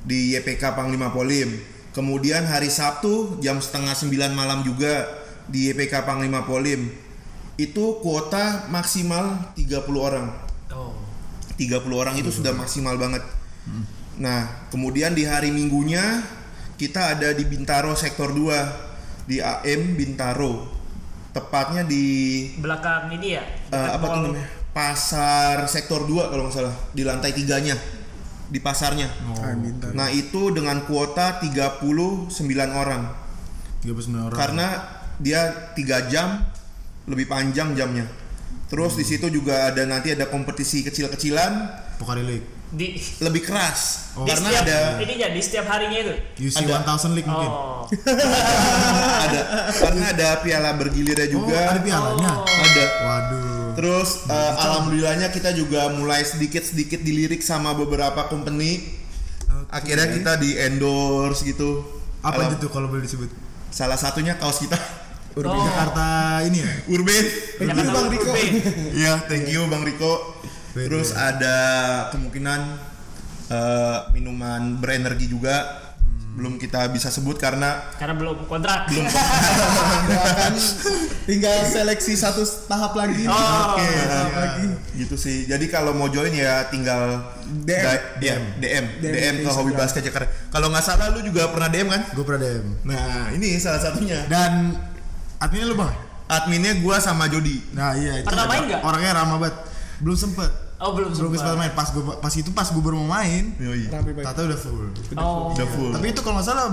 di 0.02 0.36
YPK 0.36 0.72
Panglima 0.74 1.08
Polim. 1.08 1.56
Kemudian 1.94 2.50
hari 2.50 2.74
Sabtu 2.74 3.38
jam 3.38 3.62
setengah 3.62 3.94
sembilan 3.94 4.34
malam 4.34 4.66
juga 4.66 5.06
di 5.46 5.70
YPK 5.70 6.02
Panglima 6.10 6.42
Polim. 6.42 6.90
Itu 7.54 8.02
kuota 8.02 8.66
maksimal 8.74 9.54
30 9.54 9.86
orang. 10.02 10.26
Oh. 10.74 10.98
30 11.54 11.86
orang 11.94 12.18
itu 12.18 12.34
sudah 12.34 12.50
maksimal 12.58 12.98
banget. 12.98 13.22
Nah, 14.18 14.70
kemudian 14.74 15.14
di 15.14 15.22
hari 15.30 15.54
Minggunya 15.54 16.26
kita 16.82 17.14
ada 17.14 17.30
di 17.30 17.46
Bintaro 17.46 17.94
sektor 17.94 18.34
2 18.34 19.30
di 19.30 19.38
AM 19.38 19.94
Bintaro. 19.94 20.74
Tepatnya 21.30 21.86
di 21.86 22.06
Belakang 22.58 23.14
ini 23.14 23.38
ya. 23.38 23.46
eh, 23.70 23.90
apa 23.94 24.06
tuh 24.06 24.22
namanya? 24.34 24.50
Pasar 24.74 25.70
sektor 25.70 26.10
2 26.10 26.34
kalau 26.34 26.50
nggak 26.50 26.58
salah, 26.58 26.74
di 26.90 27.06
lantai 27.06 27.38
tiganya 27.38 27.78
di 28.48 28.60
pasarnya. 28.60 29.08
Minta. 29.56 29.92
Nah, 29.92 30.10
itu 30.10 30.52
dengan 30.52 30.84
kuota 30.84 31.40
39 31.40 32.30
orang. 32.72 33.04
39 33.84 34.28
orang. 34.32 34.38
Karena 34.38 34.68
dia 35.20 35.72
3 35.76 36.12
jam 36.12 36.42
lebih 37.06 37.28
panjang 37.28 37.76
jamnya. 37.76 38.08
Terus 38.68 38.98
di 38.98 39.06
situ 39.06 39.30
juga 39.30 39.70
ada 39.70 39.86
nanti 39.86 40.10
ada 40.10 40.26
kompetisi 40.26 40.82
kecil-kecilan 40.82 41.52
Pokari 42.02 42.26
League. 42.26 42.48
Di 42.74 42.98
lebih 43.22 43.46
keras 43.46 44.10
Oh. 44.18 44.26
di 44.26 44.34
karena 44.34 44.50
setiap 44.50 44.66
ada 44.66 44.78
ini 45.02 45.14
ya 45.18 45.30
di 45.30 45.42
setiap 45.42 45.66
harinya 45.70 46.00
itu. 46.00 46.14
UC 46.50 46.66
Ada. 46.66 46.82
1000 46.98 47.14
League 47.14 47.30
mungkin. 47.30 47.52
Oh. 47.54 47.86
ada 49.30 49.42
karena 49.70 50.06
ada 50.10 50.28
piala 50.42 50.74
bergilirnya 50.74 51.28
Oh, 51.30 51.34
juga. 51.38 51.60
ada 51.70 51.82
pialanya. 51.86 52.32
Oh. 52.34 52.46
Ada. 52.46 52.86
Waduh. 53.06 53.13
Terus 53.74 54.26
eh, 54.26 54.54
alhamdulillahnya 54.58 55.30
kita 55.30 55.52
juga 55.52 55.90
mulai 55.90 56.22
sedikit-sedikit 56.22 57.00
dilirik 57.00 57.42
sama 57.42 57.74
beberapa 57.74 58.28
company. 58.28 59.02
Akhirnya 59.70 60.06
kita 60.08 60.38
di 60.38 60.54
endorse 60.56 61.42
gitu. 61.44 61.82
Apa 62.22 62.48
Alam- 62.48 62.56
itu 62.56 62.68
kalau 62.70 62.88
boleh 62.88 63.04
disebut? 63.04 63.30
Salah 63.70 63.98
satunya 63.98 64.38
kaos 64.38 64.62
kita. 64.62 64.78
Urban 65.38 65.50
Oh. 65.52 65.66
Jakarta 65.66 66.06
ini 66.46 66.62
ya? 66.62 66.70
Urban. 66.88 67.26
Thank 67.58 67.74
you, 67.74 67.90
Bang 67.90 68.08
Riko. 68.08 68.32
Iya, 68.94 69.14
thank 69.26 69.48
you 69.50 69.62
Bang 69.66 69.82
Riko. 69.82 70.14
Terus 70.74 71.10
ada 71.14 71.58
kemungkinan 72.10 72.62
eh, 73.50 73.98
minuman 74.14 74.78
berenergi 74.78 75.26
juga. 75.28 75.83
Belum 76.34 76.58
kita 76.58 76.90
bisa 76.90 77.08
sebut 77.08 77.38
karena 77.38 77.78
Karena 77.96 78.18
belum 78.18 78.50
kontrak. 78.50 78.90
belum 78.90 79.06
Doakan 80.10 80.54
tinggal 81.24 81.58
seleksi 81.64 82.14
satu 82.14 82.42
tahap 82.66 82.98
lagi. 82.98 83.30
Oh, 83.30 83.38
Oke, 83.78 83.86
iya. 83.86 84.04
tahap 84.04 84.34
lagi. 84.34 84.66
gitu 84.98 85.14
sih. 85.14 85.46
Jadi 85.46 85.70
kalau 85.70 85.94
mau 85.94 86.10
join 86.10 86.34
ya 86.34 86.66
tinggal 86.68 87.22
DM. 87.62 87.84
da- 87.86 88.02
ya, 88.18 88.36
DM, 88.58 88.58
DM, 88.58 88.86
DM 88.98 89.36
ke 89.42 89.50
Hobi. 89.52 89.72
Basket 89.74 90.02
Jakarta. 90.02 90.26
Kalau 90.50 90.68
nggak 90.68 90.82
salah 90.82 91.14
lu 91.14 91.22
juga 91.22 91.54
pernah 91.54 91.70
DM 91.70 91.88
kan? 91.88 92.02
Gue 92.12 92.26
pernah 92.26 92.42
DM. 92.42 92.66
Nah, 92.82 93.30
ini 93.32 93.58
salah 93.58 93.80
satunya. 93.80 94.26
Dan 94.26 94.74
adminnya 95.38 95.70
lu 95.70 95.78
bang? 95.78 95.94
Adminnya 96.24 96.74
gua 96.80 96.98
sama 96.98 97.30
Jody. 97.30 97.62
Nah 97.72 97.94
iya. 97.94 98.20
itu 98.20 98.26
Pernah 98.26 98.50
main 98.50 98.64
nggak? 98.66 98.82
Orangnya 98.82 99.12
ramah 99.14 99.38
banget. 99.38 99.56
Belum 100.02 100.18
sempet. 100.18 100.50
Oh, 100.84 100.92
belum 100.92 101.10
Belum 101.10 101.32
sempat. 101.32 101.56
main. 101.56 101.72
Pas 101.72 101.88
gue 101.88 102.04
pas 102.04 102.34
itu 102.34 102.52
pas 102.52 102.68
gue 102.68 102.82
baru 102.82 103.00
mau 103.00 103.16
main. 103.16 103.56
Yoi. 103.56 103.88
Tata 104.20 104.40
udah 104.44 104.60
full. 104.60 104.92
Oh. 105.16 105.50
Udah 105.50 105.68
full. 105.70 105.90
Tapi 105.90 106.06
itu 106.10 106.20
kalau 106.20 106.36
nggak 106.36 106.46
salah 106.46 106.68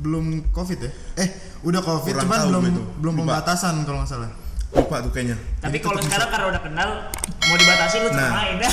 belum 0.00 0.24
covid 0.50 0.78
ya? 0.80 0.90
Eh 1.16 1.28
udah 1.62 1.78
covid 1.78 2.16
Kurang 2.16 2.26
cuman 2.26 2.40
belum 2.48 2.64
itu. 2.66 2.82
belum 2.98 3.14
Lupa. 3.14 3.22
pembatasan 3.38 3.84
kalau 3.84 4.00
nggak 4.00 4.10
salah. 4.10 4.30
Lupa 4.72 4.96
tuh 4.98 5.12
kayaknya. 5.12 5.36
Tapi 5.60 5.76
kalau 5.78 6.00
sekarang 6.00 6.28
karena 6.28 6.46
udah 6.48 6.62
kenal 6.62 6.88
mau 7.44 7.56
dibatasi 7.56 7.96
lu 7.98 8.08
Nah. 8.10 8.30
main. 8.32 8.56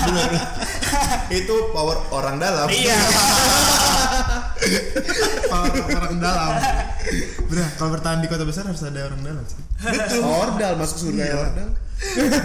Bener. 0.00 0.30
Itu 1.42 1.54
power 1.70 1.98
orang 2.10 2.38
dalam. 2.38 2.66
iya. 2.70 2.94
Orang 5.98 6.16
dalam. 6.18 6.52
Bener, 7.50 7.68
kalau 7.74 7.90
bertahan 7.94 8.22
di 8.22 8.28
kota 8.30 8.46
besar 8.46 8.68
harus 8.68 8.82
ada 8.86 9.10
orang 9.10 9.20
dalam 9.24 9.44
sih. 9.44 9.58
Ordal 10.22 10.78
masuk 10.78 11.10
surga 11.10 11.24
ya 11.26 11.36
Ordal. 11.40 11.68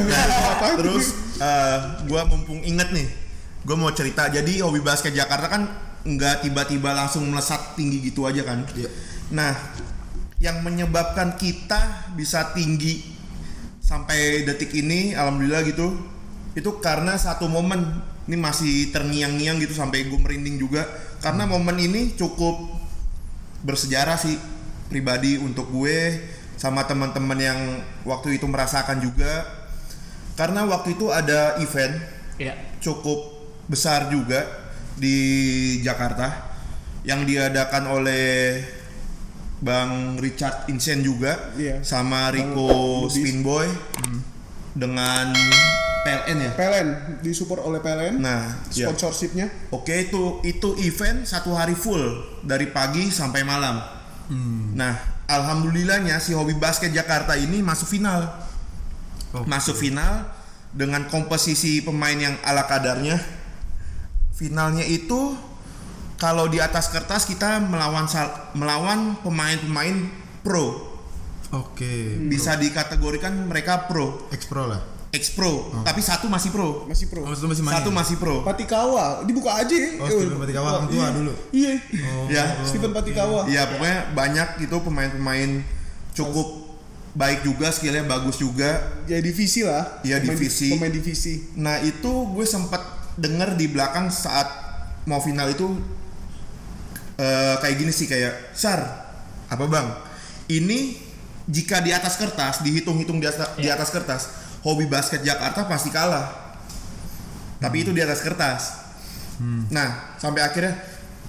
Nah, 0.09 0.25
terus 0.79 1.05
eh, 1.39 1.79
gua 2.09 2.25
mumpung 2.25 2.59
inget 2.65 2.89
nih, 2.91 3.07
gua 3.63 3.77
mau 3.77 3.91
cerita. 3.93 4.27
Jadi 4.27 4.59
hobi 4.65 4.81
basket 4.81 5.13
Jakarta 5.13 5.47
kan 5.47 5.63
nggak 6.05 6.45
tiba-tiba 6.45 6.93
langsung 6.93 7.29
melesat 7.29 7.77
tinggi 7.77 8.01
gitu 8.01 8.25
aja 8.25 8.41
kan. 8.41 8.65
Iya. 8.73 8.89
Nah, 9.33 9.53
yang 10.41 10.61
menyebabkan 10.61 11.37
kita 11.39 12.11
bisa 12.17 12.51
tinggi 12.53 13.01
sampai 13.81 14.45
detik 14.45 14.73
ini, 14.73 15.13
alhamdulillah 15.13 15.61
gitu, 15.65 15.93
itu 16.57 16.69
karena 16.81 17.13
satu 17.17 17.45
momen 17.45 18.01
ini 18.25 18.35
masih 18.35 18.89
terngiang-ngiang 18.89 19.61
gitu 19.61 19.73
sampai 19.73 20.09
gue 20.09 20.17
merinding 20.17 20.57
juga 20.57 20.85
karena 21.21 21.45
momen 21.45 21.77
ini 21.77 22.17
cukup 22.17 22.57
bersejarah 23.61 24.17
sih 24.17 24.37
pribadi 24.89 25.37
untuk 25.37 25.69
gue 25.69 26.21
sama 26.55 26.85
teman-teman 26.85 27.37
yang 27.37 27.59
waktu 28.05 28.37
itu 28.37 28.45
merasakan 28.49 29.01
juga 29.01 29.45
karena 30.35 30.65
waktu 30.65 30.97
itu 30.97 31.09
ada 31.09 31.57
event 31.61 31.95
Iya. 32.35 32.51
cukup 32.83 33.31
besar 33.71 34.11
juga 34.11 34.43
di 34.99 35.15
Jakarta 35.79 36.51
yang 37.07 37.23
diadakan 37.23 37.87
oleh 37.87 38.59
Bang 39.63 40.19
Richard 40.19 40.67
Insen 40.67 40.99
juga 40.99 41.55
Iya. 41.55 41.79
sama 41.79 42.27
Rico 42.35 43.07
Budis. 43.07 43.15
Spinboy 43.15 43.67
dengan 44.75 45.31
PLN 46.05 46.37
ya. 46.37 46.51
PLN 46.53 46.87
disupport 47.25 47.65
oleh 47.65 47.81
PLN. 47.81 48.21
Nah, 48.21 48.61
ya. 48.69 48.85
sponsorshipnya. 48.85 49.49
Oke 49.73 50.05
itu 50.05 50.45
itu 50.45 50.77
event 50.85 51.25
satu 51.25 51.57
hari 51.57 51.73
full 51.73 52.21
dari 52.45 52.69
pagi 52.69 53.09
sampai 53.09 53.41
malam. 53.41 53.81
Nah, 54.77 54.93
alhamdulillahnya 55.25 56.21
si 56.21 56.37
hobi 56.37 56.53
basket 56.57 56.93
Jakarta 56.93 57.33
ini 57.33 57.65
masuk 57.65 57.89
final. 57.89 58.21
Oke. 59.33 59.49
Masuk 59.49 59.73
final 59.73 60.29
dengan 60.69 61.09
komposisi 61.09 61.81
pemain 61.81 62.15
yang 62.15 62.37
ala 62.45 62.69
kadarnya. 62.69 63.17
Finalnya 64.37 64.85
itu 64.85 65.33
kalau 66.21 66.45
di 66.47 66.61
atas 66.61 66.93
kertas 66.93 67.25
kita 67.25 67.59
melawan 67.65 68.05
melawan 68.53 69.17
pemain-pemain 69.25 70.05
pro. 70.45 70.93
Oke. 71.49 72.17
Bisa 72.29 72.57
dikategorikan 72.57 73.49
mereka 73.49 73.89
pro, 73.89 74.29
Ex 74.29 74.45
pro 74.45 74.69
lah. 74.69 74.94
Ex 75.15 75.31
pro, 75.31 75.71
tapi 75.81 76.03
satu 76.03 76.27
masih 76.27 76.51
pro. 76.51 76.83
Masih 76.85 77.07
pro. 77.07 77.23
Oh, 77.23 77.31
masih 77.31 77.63
main. 77.63 77.73
Satu 77.79 77.89
masih 77.89 78.15
pro. 78.19 78.43
Patikawa, 78.43 79.23
dibuka 79.23 79.55
aja. 79.55 79.75
Oh, 79.97 80.05
Steven 80.05 80.37
Patikawa, 80.37 80.67
orang 80.75 80.87
tua 80.91 80.99
iya. 80.99 81.07
dulu. 81.15 81.31
Iya. 81.49 81.73
Oh, 82.03 82.25
Ya. 82.27 82.43
Steven 82.61 82.91
Patikawa. 82.91 83.47
Iya 83.47 83.63
pokoknya 83.65 83.99
banyak 84.11 84.49
itu 84.61 84.75
pemain-pemain 84.75 85.51
cukup 86.11 86.47
baik 87.15 87.41
juga 87.41 87.71
skillnya 87.71 88.03
bagus 88.03 88.35
juga. 88.37 88.99
Ya 89.07 89.23
divisi 89.23 89.63
lah. 89.63 90.03
Iya, 90.03 90.19
Pemain- 90.19 90.35
divisi. 90.35 90.67
Pemain 90.75 90.91
divisi. 90.91 91.33
Nah 91.55 91.79
itu 91.79 92.11
gue 92.29 92.43
sempat 92.43 92.83
denger 93.15 93.55
di 93.55 93.71
belakang 93.71 94.11
saat 94.11 94.45
mau 95.07 95.17
final 95.19 95.47
itu 95.47 95.65
eh, 97.15 97.55
kayak 97.57 97.75
gini 97.77 97.91
sih 97.91 98.05
kayak 98.05 98.51
Sar 98.51 98.79
apa 99.45 99.63
bang 99.65 99.87
ini 100.49 100.97
jika 101.45 101.77
di 101.79 101.93
atas 101.93 102.17
kertas 102.17 102.59
dihitung-hitung 102.59 103.21
di 103.21 103.27
atas, 103.29 103.53
di 103.55 103.69
Iya. 103.69 103.77
atas 103.77 103.89
kertas 103.93 104.21
hobi 104.65 104.89
basket 104.89 105.21
Jakarta 105.21 105.69
pasti 105.69 105.93
kalah. 105.93 106.57
Tapi 107.61 107.85
itu 107.85 107.93
di 107.93 108.01
atas 108.01 108.19
kertas. 108.19 108.61
Nah 109.69 110.17
sampai 110.17 110.41
akhirnya 110.41 110.73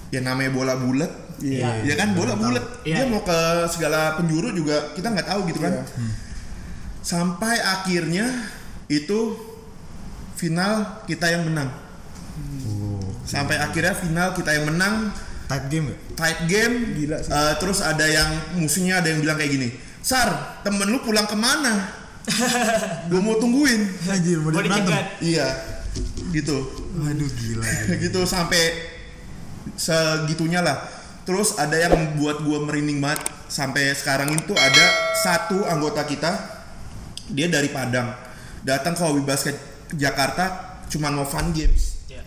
ya 0.09 0.19
namanya 0.19 0.51
bola 0.51 0.73
bulat 0.75 1.11
Iya. 1.37 1.85
ya 1.85 1.93
kan 1.93 2.17
bola 2.17 2.33
bulat 2.33 2.81
Iya. 2.81 3.05
dia 3.05 3.13
mau 3.13 3.21
ke 3.21 3.37
segala 3.69 4.17
penjuru 4.17 4.49
juga 4.51 4.89
kita 4.97 5.13
nggak 5.13 5.27
tahu 5.29 5.45
gitu 5.47 5.61
kan. 5.61 5.85
Iya. 5.85 5.85
sampai 7.05 7.55
akhirnya 7.61 8.25
itu 8.89 9.37
final 10.35 11.03
kita 11.05 11.29
yang 11.29 11.45
menang. 11.45 11.69
Sampai 13.23 13.59
akhirnya 13.59 13.93
final 13.93 14.33
kita 14.33 14.51
yang 14.55 14.65
menang. 14.67 15.11
Tight 15.47 15.71
game 15.71 15.95
tight 16.19 16.43
game. 16.51 16.75
Gila 16.97 17.23
sih. 17.23 17.31
Eh, 17.31 17.53
terus 17.59 17.79
ada 17.79 18.03
yang 18.03 18.27
musuhnya 18.59 18.99
ada 18.99 19.07
yang 19.07 19.23
bilang 19.23 19.39
kayak 19.39 19.51
gini 19.55 19.69
Sar 20.03 20.59
temen 20.59 20.87
lu 20.87 20.99
pulang 20.99 21.23
ke 21.23 21.35
mana 21.35 21.87
gue 23.09 23.19
mau 23.19 23.35
tungguin 23.35 23.81
Anjir, 24.05 24.37
mau 24.39 24.51
berantem. 24.51 24.91
iya 25.23 25.47
gitu 26.29 26.57
Waduh 26.97 27.29
gila. 27.29 27.63
gila. 27.63 27.95
gitu 28.03 28.19
sampai 28.23 28.63
segitunya 29.75 30.59
lah 30.59 30.83
terus 31.23 31.55
ada 31.55 31.75
yang 31.75 31.93
membuat 31.95 32.39
gue 32.41 32.57
merinding 32.57 32.99
banget 32.99 33.19
sampai 33.47 33.91
sekarang 33.91 34.31
itu 34.31 34.51
ada 34.53 34.85
satu 35.15 35.63
anggota 35.63 36.03
kita 36.03 36.31
dia 37.27 37.47
dari 37.47 37.67
Padang 37.67 38.11
datang 38.63 38.95
ke 38.95 39.03
hobi 39.03 39.23
basket 39.23 39.55
Jakarta 39.91 40.75
cuman 40.87 41.23
mau 41.23 41.27
fun 41.27 41.51
games 41.51 41.99
Iya. 42.07 42.23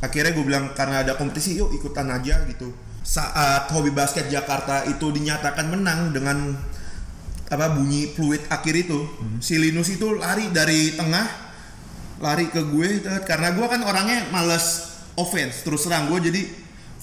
akhirnya 0.00 0.32
gue 0.32 0.44
bilang 0.44 0.72
karena 0.72 1.00
ada 1.00 1.16
kompetisi 1.16 1.56
yuk 1.56 1.72
ikutan 1.72 2.08
aja 2.08 2.44
gitu 2.44 2.72
saat 3.00 3.68
hobi 3.72 3.88
basket 3.90 4.28
Jakarta 4.28 4.84
itu 4.84 5.08
dinyatakan 5.08 5.68
menang 5.68 6.12
dengan 6.12 6.52
apa 7.52 7.68
bunyi 7.76 8.08
fluid 8.16 8.48
akhir 8.48 8.74
itu. 8.88 9.04
Si 9.44 9.60
Linus 9.60 9.92
itu 9.92 10.16
lari 10.16 10.48
dari 10.48 10.96
tengah 10.96 11.28
lari 12.22 12.48
ke 12.48 12.64
gue 12.64 13.04
karena 13.28 13.52
gue 13.52 13.66
kan 13.68 13.84
orangnya 13.84 14.24
males 14.32 14.96
offense 15.20 15.60
terus 15.60 15.84
terang. 15.84 16.08
Gue 16.08 16.24
jadi 16.24 16.48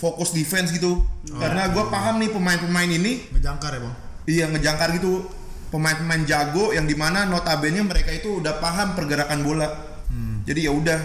fokus 0.02 0.34
defense 0.34 0.74
gitu. 0.74 1.06
Karena 1.30 1.70
gue 1.70 1.84
paham 1.94 2.18
nih 2.18 2.34
pemain-pemain 2.34 2.90
ini. 2.90 3.30
Ngejangkar 3.30 3.78
ya 3.78 3.82
bang. 3.86 3.96
iya 4.26 4.46
ngejangkar 4.50 4.90
gitu. 4.98 5.30
Pemain-pemain 5.70 6.26
jago 6.26 6.74
yang 6.74 6.90
di 6.90 6.98
mana 6.98 7.30
notabene 7.30 7.86
mereka 7.86 8.10
itu 8.10 8.42
udah 8.42 8.58
paham 8.58 8.98
pergerakan 8.98 9.46
bola. 9.46 9.70
Jadi 10.50 10.66
ya 10.66 10.74
udah 10.74 10.98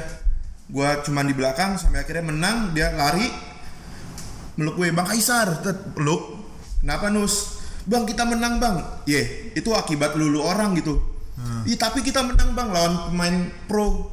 gue 0.65 0.89
cuman 1.05 1.29
di 1.29 1.37
belakang 1.37 1.77
sampai 1.77 2.01
akhirnya 2.01 2.33
menang 2.33 2.73
dia 2.73 2.97
lari. 2.97 3.29
Meluk 4.57 4.81
gue 4.81 4.89
bang 4.89 5.05
Kaisar 5.05 5.61
tet, 5.61 5.93
peluk 5.93 6.41
kenapa 6.81 7.11
nus 7.11 7.54
bang 7.85 8.05
kita 8.05 8.25
menang 8.25 8.59
bang. 8.59 8.77
Ye 9.05 9.53
itu 9.53 9.71
akibat 9.71 10.17
lulu 10.17 10.41
orang 10.41 10.73
gitu. 10.75 11.01
Iya 11.65 11.77
tapi 11.77 12.01
kita 12.01 12.23
menang 12.23 12.53
bang 12.53 12.69
lawan 12.71 12.95
pemain 13.11 13.37
pro. 13.67 14.11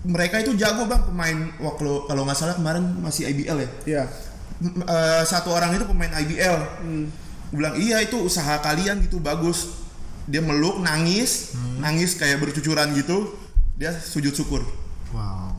Mereka 0.00 0.40
itu 0.40 0.56
jago 0.56 0.88
bang 0.88 1.02
pemain 1.04 1.38
wah 1.60 1.76
kalau 1.76 2.22
nggak 2.24 2.38
salah 2.38 2.56
kemarin 2.56 2.84
masih 2.98 3.28
IBL 3.28 3.58
ya? 3.60 3.68
Iya. 3.84 4.02
M- 4.60 4.84
eh, 4.84 5.22
satu 5.24 5.52
orang 5.52 5.72
itu 5.72 5.84
pemain 5.84 6.12
IBL 6.12 6.56
Gue 7.50 7.56
bilang 7.56 7.74
iya 7.74 7.98
itu 7.98 8.16
usaha 8.16 8.60
kalian 8.60 9.02
gitu 9.04 9.18
bagus. 9.18 9.82
Dia 10.30 10.40
meluk 10.40 10.78
nangis 10.80 11.52
Hmm. 11.52 11.82
nangis 11.82 12.14
kayak 12.14 12.38
bercucuran 12.38 12.94
gitu. 12.94 13.34
Dia 13.74 13.90
sujud 13.92 14.30
syukur. 14.30 14.62
Wow. 15.10 15.58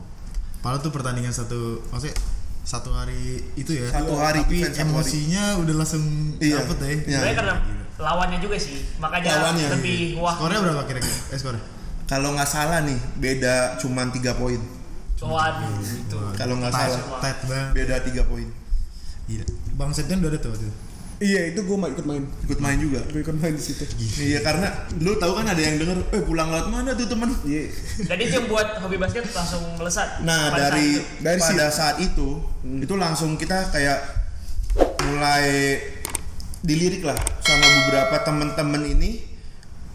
Padahal 0.62 0.78
tuh 0.80 0.94
pertandingan 0.94 1.34
satu, 1.34 1.82
maksudnya 1.90 2.14
satu 2.62 2.90
hari 2.90 3.42
itu 3.54 3.74
ya. 3.74 3.90
Satu 3.90 4.14
hari, 4.14 4.40
Tapi 4.42 4.56
event 4.58 4.70
satu 4.70 4.78
hari. 4.78 4.90
emosinya 4.90 5.44
udah 5.58 5.74
langsung 5.74 6.04
Iya. 6.38 6.56
dapet 6.62 6.76
ya. 6.76 6.86
Iya. 6.86 6.98
Sebenarnya 7.02 7.36
karena 7.36 7.54
lawannya 7.98 8.38
juga 8.38 8.56
sih, 8.58 8.78
makanya 8.96 9.28
Lawannya, 9.36 9.66
lebih 9.78 9.98
wah. 10.18 10.34
Skornya 10.34 10.58
berapa 10.60 10.82
kira-kira? 10.84 11.16
Eh 11.30 11.38
skornya? 11.38 11.64
kalau 12.02 12.28
nggak 12.36 12.44
salah 12.46 12.84
nih 12.84 12.98
beda 13.16 13.54
cuman 13.80 14.12
tiga 14.12 14.36
poin 14.36 14.60
Waduh, 15.16 15.80
itu. 15.80 16.18
kalau 16.34 16.60
nggak 16.60 16.68
salah 16.68 17.00
beda 17.72 18.04
tiga 18.04 18.26
poin 18.26 18.44
Gila. 19.24 19.46
Bang 19.78 19.94
Septian 19.94 20.18
udah 20.18 20.28
ada 20.28 20.36
tuh 20.36 20.50
waktu 20.50 20.66
itu. 20.66 20.74
Iya 21.22 21.54
itu 21.54 21.62
gue 21.62 21.76
mau 21.78 21.86
ikut 21.86 22.02
main. 22.02 22.26
ikut 22.42 22.58
main 22.58 22.74
juga 22.76 22.98
Gue 23.06 23.22
ikut 23.22 23.38
main 23.38 23.54
di 23.54 23.62
situ. 23.62 23.86
iya 24.18 24.42
karena 24.42 24.66
lu 24.98 25.14
tahu 25.14 25.38
kan 25.38 25.46
ada 25.46 25.62
yang 25.62 25.78
denger 25.78 26.02
eh 26.10 26.22
pulang 26.22 26.50
lewat 26.50 26.66
mana 26.66 26.90
tuh 26.92 27.06
temen 27.06 27.30
Iya. 27.46 27.70
Itu 28.02 28.34
yang 28.34 28.50
buat 28.50 28.82
hobi 28.82 28.98
basket 28.98 29.30
langsung 29.30 29.62
melesat. 29.78 30.18
Nah 30.20 30.50
pada 30.50 30.66
saat 30.66 30.72
dari 30.74 30.86
itu. 30.90 31.00
Dari 31.22 31.38
pada 31.38 31.66
saat 31.70 31.96
itu 32.02 32.28
itu 32.82 32.94
langsung 32.98 33.38
kita 33.38 33.70
kayak 33.70 33.98
mulai 35.04 35.78
dilirik 36.60 37.02
lah 37.02 37.14
sama 37.38 37.66
beberapa 37.80 38.16
temen-temen 38.22 38.82
ini. 38.90 39.10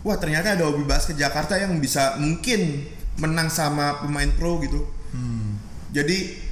Wah 0.01 0.15
ternyata 0.15 0.55
ada 0.55 0.63
hobi 0.63 0.87
basket 0.87 1.19
Jakarta 1.19 1.59
yang 1.59 1.75
bisa 1.77 2.15
mungkin 2.15 2.87
menang 3.17 3.51
sama 3.51 3.99
pemain 3.99 4.31
pro 4.31 4.63
gitu. 4.63 4.87
Jadi 5.91 6.46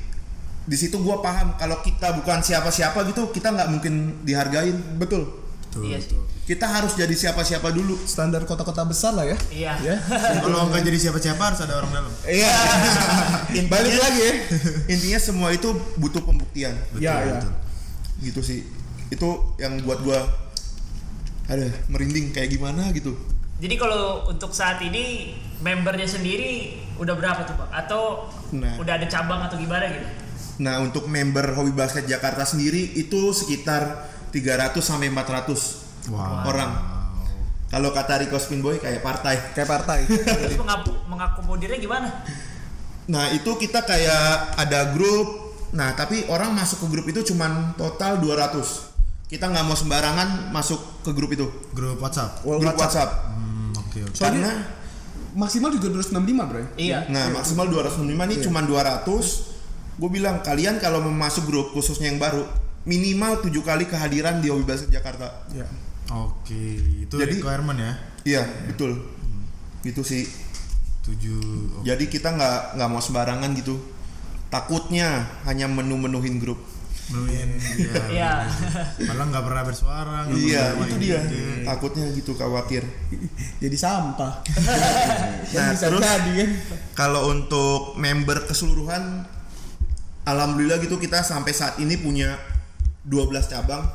di 0.65 0.75
situ 0.75 0.97
gua 0.99 1.21
paham 1.21 1.53
kalau 1.55 1.77
kita 1.81 2.13
bukan 2.17 2.41
siapa-siapa 2.41 3.05
gitu 3.09 3.29
kita 3.29 3.53
nggak 3.53 3.69
mungkin 3.69 3.93
dihargain. 4.25 4.75
Betul. 4.97 5.29
Tuh, 5.69 5.85
Iya 5.85 6.01
tuh. 6.01 6.23
Kita 6.45 6.69
harus 6.69 6.93
jadi 6.93 7.09
siapa-siapa 7.09 7.73
dulu. 7.73 7.97
Standar 8.05 8.45
kota-kota 8.45 8.85
besar 8.85 9.17
lah 9.17 9.25
ya. 9.25 9.37
Iya. 9.49 9.73
Ya. 9.81 9.95
Kalau 10.41 10.69
nggak 10.69 10.85
jadi 10.85 11.09
siapa-siapa 11.09 11.41
harus 11.41 11.59
ada 11.61 11.73
orang 11.81 11.89
dalam. 11.89 12.11
Iya. 12.25 12.53
Balik 13.73 13.95
lagi 13.97 14.19
ya. 14.21 14.33
Intinya 14.89 15.19
semua 15.21 15.49
itu 15.53 15.73
butuh 15.97 16.21
pembuktian. 16.21 16.77
Ya, 17.01 17.17
ya. 17.25 17.39
gitu 18.21 18.39
sih 18.39 18.63
itu 19.11 19.27
yang 19.59 19.83
buat 19.83 19.99
gua 20.01 20.17
ada 21.45 21.67
merinding 21.91 22.33
kayak 22.33 22.49
gimana 22.49 22.89
gitu 22.89 23.13
Jadi 23.55 23.75
kalau 23.79 24.27
untuk 24.27 24.51
saat 24.51 24.81
ini 24.83 25.31
membernya 25.63 26.03
sendiri 26.03 26.75
udah 26.99 27.15
berapa 27.15 27.47
tuh 27.47 27.55
Pak? 27.55 27.69
Atau 27.71 28.01
Nah. 28.51 28.75
udah 28.75 28.99
ada 28.99 29.07
cabang 29.07 29.39
atau 29.43 29.55
gimana 29.55 29.87
gitu? 29.87 30.07
Nah 30.55 30.79
untuk 30.79 31.05
member 31.05 31.51
hobi 31.51 31.71
basket 31.71 32.05
Jakarta 32.05 32.43
sendiri 32.43 32.95
itu 32.95 33.31
sekitar 33.31 34.07
300 34.31 34.71
sampai 34.77 35.09
400 35.09 35.83
Wow. 36.05 36.45
orang 36.45 36.71
kalau 37.65 37.89
kata 37.89 38.21
Rico 38.21 38.37
Spinboy 38.37 38.77
kayak 38.77 39.01
partai 39.01 39.41
Kayak 39.51 39.67
partai. 39.67 39.99
Terus 40.05 40.53
mengakomodirnya 41.05 41.77
gimana? 41.77 42.09
nah 43.05 43.29
itu 43.29 43.53
kita 43.55 43.81
kayak 43.81 44.53
ada 44.55 44.89
grup 44.91 45.53
nah 45.69 45.93
tapi 45.93 46.25
orang 46.25 46.53
masuk 46.53 46.81
ke 46.81 46.87
grup 46.87 47.05
itu 47.05 47.25
cuman 47.25 47.73
total 47.73 48.17
200 48.17 48.63
kita 49.25 49.45
nggak 49.45 49.61
mau 49.61 49.73
sembarangan 49.73 50.49
masuk 50.49 50.77
ke 51.01 51.11
grup 51.11 51.33
itu 51.33 51.49
Grup 51.73 51.97
WhatsApp. 51.97 52.45
Well, 52.45 52.61
grup 52.61 52.77
WhatsApp, 52.77 53.09
Hmm, 53.33 53.73
oke 53.73 53.97
oke. 53.99 54.13
Soalnya- 54.13 54.45
karena 54.45 54.83
Maksimal 55.35 55.67
juga 55.69 55.91
265 55.91 56.47
bro. 56.47 56.63
Iya. 56.79 57.11
Nah, 57.11 57.27
maksimal 57.29 57.67
265 57.67 58.23
nih 58.23 58.37
Iya. 58.39 58.43
cuma 58.47 58.63
200. 58.63 59.54
Gue 59.95 60.09
bilang 60.09 60.39
kalian 60.39 60.77
kalau 60.77 60.99
mau 60.99 61.11
masuk 61.11 61.47
grup 61.47 61.71
khususnya 61.71 62.07
yang 62.07 62.19
baru 62.19 62.43
minimal 62.83 63.41
tujuh 63.41 63.63
kali 63.63 63.87
kehadiran 63.87 64.39
di 64.39 64.51
Hobi 64.51 64.63
Basket 64.63 64.91
Jakarta. 64.91 65.47
Ya. 65.49 65.65
Oke, 66.11 66.75
itu 67.01 67.15
Jadi- 67.15 67.39
requirement 67.39 67.79
ya. 67.79 67.93
Iya, 68.23 68.43
betul. 68.67 69.01
Gitu 69.81 70.01
sih. 70.01 70.25
Tujuh. 71.01 71.79
oke. 71.79 71.85
Jadi 71.85 72.05
kita 72.05 72.33
nggak 72.33 72.77
nggak 72.77 72.89
mau 72.89 72.99
sembarangan 72.99 73.49
gitu. 73.53 73.77
Takutnya 74.47 75.25
hanya 75.43 75.65
menu-menuhin 75.65 76.37
grup. 76.37 76.57
Menuin 77.05 77.49
ya. 77.77 77.93
Iya. 78.09 78.31
Malah 79.09 79.25
nggak 79.29 79.45
pernah 79.45 79.63
bersuara. 79.63 80.17
nggak 80.25 80.37
Iya, 80.37 80.63
pernah 80.73 80.85
itu 80.85 80.95
dia. 80.97 81.19
ide. 81.21 81.45
Takutnya 81.63 82.05
gitu 82.11 82.31
khawatir. 82.33 82.83
Jadi 83.63 83.77
sampah. 83.77 84.33
Nah, 85.55 85.71
terus- 85.71 86.01
kan. 86.03 86.21
Kalau 86.93 87.31
untuk 87.31 87.95
member 87.95 88.43
keseluruhan 88.45 89.23
alhamdulillah 90.25 90.77
gitu 90.77 90.97
kita 90.97 91.21
sampai 91.21 91.51
saat 91.51 91.77
ini 91.77 91.95
punya 91.95 92.35
12 93.03 93.29
cabang 93.47 93.85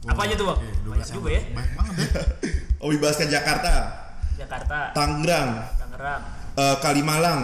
Apa 0.00 0.24
aja 0.24 0.32
tuh 0.32 0.48
Bang? 0.48 0.56
Oke, 0.56 0.70
Banyak 0.88 1.04
12 1.04 1.12
juga 1.12 1.28
ya. 1.28 1.42
Banyak 1.52 1.72
banget 1.76 1.94
ya. 1.94 2.06
Hobi 2.80 2.96
Basket 2.96 3.28
Jakarta, 3.28 3.72
Jakarta, 4.32 4.96
Tangerang, 4.96 5.50
Tangerang. 5.76 6.20
eh, 6.56 6.76
Kalimalang, 6.80 7.40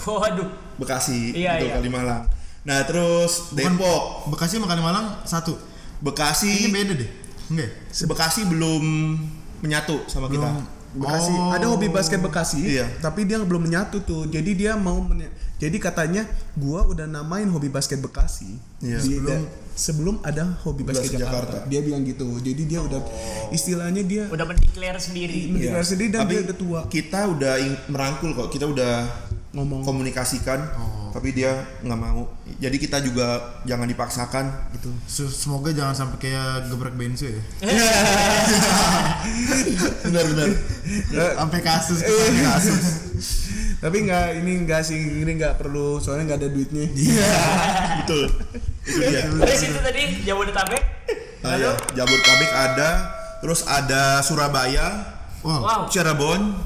Waduh. 0.00 0.48
Bekasi 0.74 1.36
Iya, 1.36 1.60
itu 1.60 1.68
iya. 1.68 1.74
Kalimalang. 1.76 2.24
Nah 2.64 2.80
terus 2.88 3.52
Bukan- 3.52 3.76
Depok, 3.76 4.02
Bekasi 4.32 4.56
sama 4.56 4.66
Kalimalang 4.66 5.20
satu. 5.22 5.52
Ini 5.52 6.00
Bekasi, 6.00 6.52
beda 6.72 6.92
deh. 6.96 7.10
Enggak. 7.52 7.68
ya? 7.68 8.04
Bekasi 8.08 8.40
belum 8.48 8.82
menyatu 9.60 10.08
sama 10.08 10.32
kita. 10.32 10.48
Bekasi 10.94 11.32
Oh. 11.32 11.50
ada 11.50 11.66
hobi 11.66 11.88
basket 11.88 12.18
Bekasi, 12.18 12.60
Iya. 12.72 12.86
tapi 12.98 13.22
dia 13.22 13.36
belum 13.36 13.62
menyatu 13.62 13.98
tuh. 14.00 14.24
Jadi 14.26 14.54
dia 14.54 14.74
mau 14.74 14.98
menye- 14.98 15.28
jadi 15.56 15.74
katanya 15.76 16.22
gua 16.54 16.82
udah 16.84 17.04
namain 17.04 17.46
hobi 17.46 17.66
basket 17.66 17.98
Bekasi. 17.98 18.54
Iya. 18.78 18.98
Di- 18.98 19.18
Sebelum- 19.18 19.26
da- 19.26 19.48
sebelum 19.74 20.14
ada 20.22 20.42
hobi 20.62 20.82
basket 20.82 21.10
Basket 21.10 21.20
Jakarta. 21.20 21.58
Jakarta. 21.58 21.68
Dia 21.68 21.80
bilang 21.80 22.02
gitu. 22.02 22.38
Jadi 22.38 22.62
dia 22.64 22.78
udah 22.78 23.00
istilahnya 23.50 24.02
dia 24.02 24.24
Udah 24.28 24.46
mendeklar 24.46 24.96
sendiri. 24.96 25.50
mendeklar 25.50 25.82
Iya. 25.82 25.88
sendiri 25.88 26.08
dan 26.08 26.20
Tapi 26.22 26.30
dia 26.30 26.42
udah 26.44 26.56
tua. 26.56 26.80
Kita 26.86 27.20
udah 27.26 27.52
merangkul 27.88 28.30
kok, 28.32 28.48
kita 28.48 28.64
udah 28.64 28.94
Ngomong. 29.50 29.82
komunikasikan, 29.82 30.62
Oh. 30.74 31.03
Tapi 31.14 31.30
dia 31.30 31.54
nggak 31.80 31.94
mau. 31.96 32.26
Jadi 32.58 32.74
kita 32.76 32.98
juga 32.98 33.38
jangan 33.62 33.86
dipaksakan 33.86 34.44
gitu. 34.74 34.90
Se- 35.06 35.30
Semoga 35.30 35.70
jangan 35.70 35.94
sampai 35.94 36.18
kayak 36.20 36.66
gebrak 36.66 36.98
bensu 36.98 37.30
ya. 37.30 37.38
Benar-benar. 40.04 40.48
Sampai 41.36 41.60
kasus 41.62 41.98
Eh. 42.00 42.10
sampai 42.10 42.44
kasus. 42.44 42.82
Tapi 43.78 43.96
nggak 44.02 44.26
ini 44.40 44.52
nggak 44.64 44.82
sih 44.82 44.96
ini 45.22 45.32
nggak 45.36 45.54
perlu 45.54 46.00
soalnya 46.00 46.34
nggak 46.34 46.40
ada 46.40 46.48
duitnya. 46.50 46.84
Betul. 48.02 48.24
Itu 48.82 48.98
dia. 49.00 49.22
Terus 49.28 49.62
itu 49.62 49.78
tadi 49.78 50.02
Jabodetabek. 50.24 50.82
Ah, 51.44 51.54
ya. 51.54 51.72
Jabodetabek 51.94 52.50
ada, 52.50 52.90
terus 53.38 53.62
ada 53.64 54.18
Surabaya, 54.18 55.14
Wow. 55.44 55.60
Wow. 55.60 55.80
Cirebon, 55.92 56.56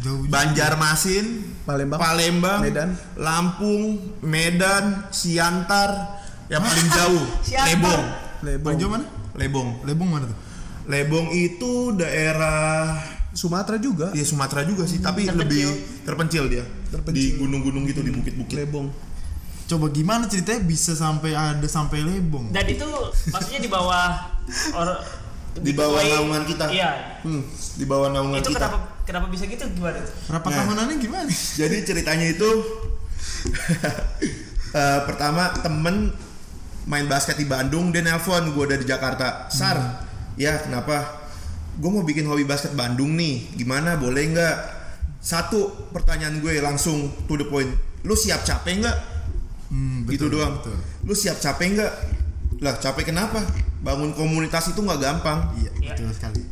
Jauh 0.00 0.24
Banjarmasin, 0.26 1.26
Palembang. 1.68 2.00
Palembang, 2.00 2.60
Medan. 2.64 2.90
Lampung, 3.20 4.00
Medan, 4.24 5.04
Siantar, 5.12 6.16
yang 6.48 6.64
paling 6.64 6.88
jauh, 6.98 7.24
Siantar. 7.44 7.68
Lebong. 7.76 8.02
Lebong. 8.40 8.64
Paling 8.64 8.78
jauh 8.80 8.92
mana? 8.92 9.04
Lebong. 9.36 9.68
Lebong 9.84 10.08
mana 10.08 10.24
tuh? 10.26 10.38
Lebong 10.88 11.26
itu 11.30 11.72
daerah 11.94 12.96
Sumatera 13.30 13.76
juga. 13.76 14.10
ya 14.10 14.24
Sumatera 14.24 14.64
juga 14.64 14.88
sih, 14.88 14.98
tapi 14.98 15.28
Terpencil. 15.28 15.38
lebih 15.44 15.62
terpencil 16.02 16.44
dia. 16.48 16.64
Terpencil. 16.88 17.14
Di 17.14 17.24
gunung-gunung 17.36 17.84
gitu 17.84 18.00
di 18.00 18.10
bukit-bukit. 18.10 18.56
Lebong. 18.56 18.88
Coba 19.68 19.86
gimana 19.86 20.26
ceritanya 20.26 20.66
bisa 20.66 20.98
sampai 20.98 21.30
ada 21.30 21.62
sampai 21.62 22.02
Lebong? 22.02 22.50
Dan 22.50 22.66
itu 22.66 22.88
maksudnya 23.30 23.60
di 23.62 23.70
bawah 23.70 24.34
or, 24.74 24.88
Di 25.50 25.74
bawah 25.74 25.98
naungan 26.00 26.42
kita. 26.42 26.66
Iya. 26.70 27.20
Hmm, 27.22 27.42
di 27.74 27.84
bawah 27.84 28.08
naungan 28.08 28.38
Itu 28.38 28.50
kita. 28.50 28.66
kenapa 28.66 28.78
kenapa 29.10 29.26
bisa 29.26 29.42
gitu 29.44 29.66
gimana? 29.68 29.98
Rapat 30.28 30.46
Nah. 30.46 30.58
tahunannya 30.62 30.96
gimana? 30.96 31.26
Jadi 31.60 31.76
ceritanya 31.82 32.26
itu 32.28 32.46
eh, 34.72 35.00
pertama 35.02 35.50
temen 35.56 36.14
main 36.84 37.06
basket 37.06 37.34
di 37.34 37.44
Bandung 37.44 37.90
dia 37.90 38.00
nelpon 38.00 38.50
gue 38.50 38.64
dari 38.66 38.84
Jakarta 38.84 39.46
Sar 39.48 39.76
ya 40.34 40.58
kenapa 40.58 41.20
gue 41.72 41.90
mau 41.90 42.02
bikin 42.02 42.24
hobi 42.24 42.42
basket 42.42 42.72
Bandung 42.72 43.14
nih 43.14 43.54
gimana 43.54 43.94
boleh 43.96 44.24
nggak 44.28 44.56
satu 45.18 45.90
pertanyaan 45.90 46.38
gue 46.38 46.58
langsung 46.58 46.96
to 47.26 47.36
the 47.36 47.44
point 47.44 47.68
lu 48.02 48.14
siap 48.14 48.42
capek 48.42 48.80
nggak 48.80 48.98
Hmm, 49.70 50.02
gitu 50.04 50.26
doang 50.26 50.58
betul. 50.58 50.74
lu 51.06 51.14
siap 51.14 51.38
capek 51.38 51.78
nggak 51.78 51.92
lah 52.58 52.74
capek 52.76 53.06
kenapa 53.06 53.38
bangun 53.80 54.10
komunitas 54.10 54.66
itu 54.66 54.80
nggak 54.80 54.98
gampang 54.98 55.46
Iya, 55.54 55.70
Iya. 55.78 55.90
betul 55.94 56.10
sekali. 56.10 56.42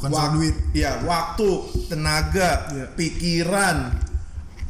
Bukan 0.00 0.10
soal 0.10 0.32
Wak- 0.32 0.34
duit. 0.34 0.56
Iya, 0.72 1.04
waktu, 1.04 1.50
tenaga, 1.86 2.72
Iya. 2.72 2.86
pikiran. 2.96 3.76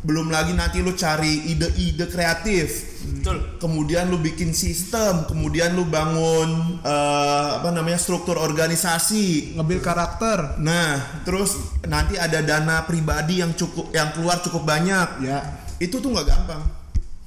Belum 0.00 0.26
lagi 0.26 0.56
nanti 0.56 0.80
lu 0.80 0.90
cari 0.90 1.54
ide-ide 1.54 2.08
kreatif. 2.08 2.98
Betul. 3.04 3.60
Kemudian 3.60 4.08
lu 4.08 4.18
bikin 4.18 4.50
sistem, 4.50 5.28
kemudian 5.28 5.76
lu 5.76 5.86
bangun 5.86 6.80
eh, 6.80 7.48
apa 7.54 7.68
namanya 7.70 8.00
struktur 8.00 8.34
organisasi. 8.34 9.54
Ngebil 9.54 9.78
karakter. 9.78 10.56
Nah, 10.58 11.20
terus 11.22 11.54
nanti 11.84 12.16
ada 12.16 12.40
dana 12.40 12.82
pribadi 12.82 13.38
yang 13.38 13.52
cukup 13.52 13.92
yang 13.92 14.10
keluar 14.10 14.40
cukup 14.40 14.64
banyak. 14.64 15.20
Ya. 15.22 15.62
Itu 15.76 16.00
tuh 16.00 16.10
nggak 16.10 16.26
gampang. 16.26 16.64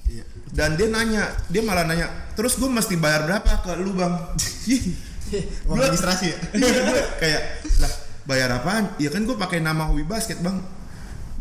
Iya. 0.09 0.25
Dan 0.49 0.73
dia 0.73 0.89
nanya, 0.89 1.23
dia 1.47 1.61
malah 1.61 1.85
nanya, 1.85 2.09
terus 2.33 2.57
gue 2.57 2.67
mesti 2.67 2.97
bayar 2.97 3.25
berapa 3.25 3.53
ke 3.61 3.71
lu 3.77 3.93
bang? 3.93 4.13
Uang 5.67 5.77
registrasi 5.79 6.25
ya? 6.29 6.37
Iya, 6.59 7.03
kayak 7.19 7.41
lah 7.81 7.91
bayar 8.23 8.49
apaan? 8.55 8.93
Ya 9.01 9.09
kan 9.09 9.23
gue 9.23 9.35
pakai 9.35 9.59
nama 9.59 9.87
hobi 9.89 10.03
basket 10.05 10.39
bang. 10.39 10.59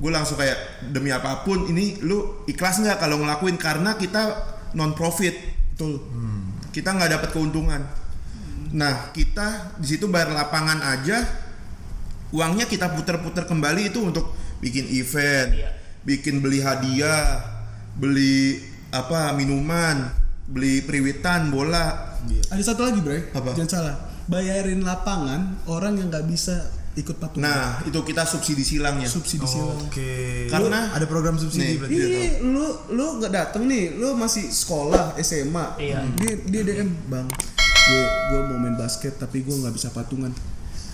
Gue 0.01 0.11
langsung 0.11 0.41
kayak 0.41 0.89
demi 0.91 1.13
apa 1.15 1.47
pun 1.47 1.69
ini 1.69 2.01
lu 2.03 2.43
ikhlas 2.49 2.83
nggak 2.83 2.99
kalau 2.99 3.23
ngelakuin? 3.23 3.61
Karena 3.61 3.95
kita 3.95 4.23
non 4.75 4.97
profit 4.97 5.35
betul 5.73 6.01
kita 6.73 6.93
nggak 6.97 7.11
dapat 7.21 7.29
keuntungan. 7.33 7.83
Nah 8.73 9.13
kita 9.13 9.77
di 9.77 9.87
situ 9.87 10.09
bayar 10.09 10.33
lapangan 10.33 10.81
aja 10.81 11.21
uangnya 12.33 12.65
kita 12.65 12.97
puter-puter 12.97 13.45
kembali 13.45 13.93
itu 13.93 14.01
untuk 14.01 14.33
bikin 14.65 14.89
event 14.89 15.53
Iya. 15.53 15.69
bikin 16.03 16.41
beli 16.41 16.65
hadiah 16.65 17.45
beli 17.93 18.57
apa 18.89 19.37
minuman 19.37 20.09
beli 20.45 20.83
periwitan 20.83 21.49
bola 21.49 22.17
ada 22.49 22.63
satu 22.63 22.83
lagi 22.83 22.99
bre 22.99 23.31
Apa? 23.31 23.55
jangan 23.55 23.71
salah 23.71 23.97
bayarin 24.25 24.83
lapangan 24.83 25.59
orang 25.67 25.99
yang 25.99 26.09
nggak 26.09 26.27
bisa 26.27 26.55
ikut 26.93 27.17
patungan 27.17 27.49
nah 27.49 27.81
itu 27.83 27.97
kita 27.99 28.23
subsidi 28.23 28.61
silangnya 28.61 29.09
subsidi 29.09 29.49
silang 29.49 29.81
Oke. 29.81 30.47
Karena- 30.47 30.93
ada 30.93 31.09
program 31.09 31.41
subsidi 31.41 31.65
Nih. 31.65 31.77
berarti. 31.81 31.97
ya? 31.97 32.05
Ih, 32.05 32.33
lu 32.45 32.67
lu 32.93 33.07
nggak 33.17 33.33
dateng 33.33 33.65
nih, 33.65 33.97
lu 33.97 34.13
masih 34.13 34.45
sekolah 34.45 35.17
SMA. 35.17 35.81
Iya. 35.81 36.05
Dia 36.21 36.33
dia 36.45 36.63
DM 36.63 36.93
bang, 37.09 37.25
gue 37.89 38.03
gue 38.05 38.41
mau 38.45 38.61
main 38.61 38.77
basket 38.77 39.17
tapi 39.17 39.41
gue 39.41 39.57
nggak 39.57 39.73
bisa 39.73 39.89
patungan. 39.89 40.37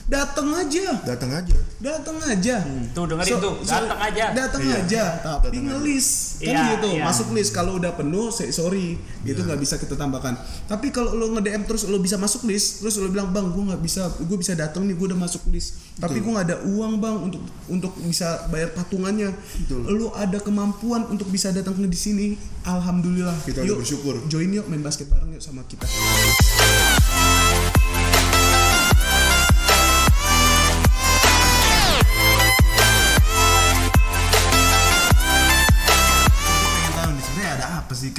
Dateng 0.08 0.48
aja, 0.56 0.86
datang 1.04 1.30
aja 1.36 1.56
dateng 1.78 2.18
aja. 2.26 2.56
Tuh 2.90 3.06
dengerin 3.06 3.38
tuh, 3.38 3.54
dateng 3.62 4.00
aja. 4.02 4.24
Dateng 4.34 4.62
Iya. 4.66 4.76
aja, 4.82 5.04
tapi 5.22 5.46
Dateng 5.46 5.62
aja. 5.62 5.70
ngelis 5.78 6.08
kan 6.38 6.50
Iya, 6.50 6.62
gitu, 6.74 6.88
iya. 6.98 7.04
masuk 7.06 7.28
list. 7.34 7.50
Kalau 7.54 7.78
udah 7.78 7.92
penuh, 7.94 8.34
say 8.34 8.50
sorry, 8.50 8.98
itu 9.22 9.38
nggak 9.38 9.60
bisa 9.62 9.78
kita 9.78 9.94
tambahkan. 9.94 10.34
Tapi 10.66 10.90
kalau 10.90 11.14
lu 11.14 11.30
nge 11.38 11.42
DM 11.46 11.62
terus 11.70 11.86
lu 11.86 12.02
bisa 12.02 12.18
masuk 12.18 12.50
list, 12.50 12.82
terus 12.82 12.98
lu 12.98 13.14
bilang 13.14 13.30
bang, 13.30 13.46
gue 13.46 13.62
nggak 13.62 13.82
bisa, 13.82 14.10
gue 14.10 14.38
bisa 14.38 14.58
dateng 14.58 14.90
nih, 14.90 14.98
gue 14.98 15.06
udah 15.14 15.20
masuk 15.22 15.46
list. 15.54 15.78
Tapi 16.02 16.18
gue 16.18 16.30
nggak 16.30 16.46
ada 16.50 16.58
uang 16.66 16.92
bang 16.98 17.16
untuk 17.22 17.42
untuk 17.70 17.92
bisa 18.02 18.48
bayar 18.50 18.74
patungannya. 18.74 19.30
Lu 19.70 20.10
ada 20.16 20.42
kemampuan 20.42 21.06
untuk 21.06 21.30
bisa 21.30 21.54
datang 21.54 21.78
ke 21.78 21.86
di 21.86 21.98
sini, 21.98 22.26
alhamdulillah. 22.66 23.38
Kita 23.46 23.62
udah 23.62 23.76
bersyukur. 23.78 24.18
Join 24.26 24.50
yuk 24.50 24.66
main 24.66 24.82
basket 24.82 25.06
bareng 25.06 25.30
yuk 25.30 25.42
sama 25.42 25.62
kita. 25.70 25.86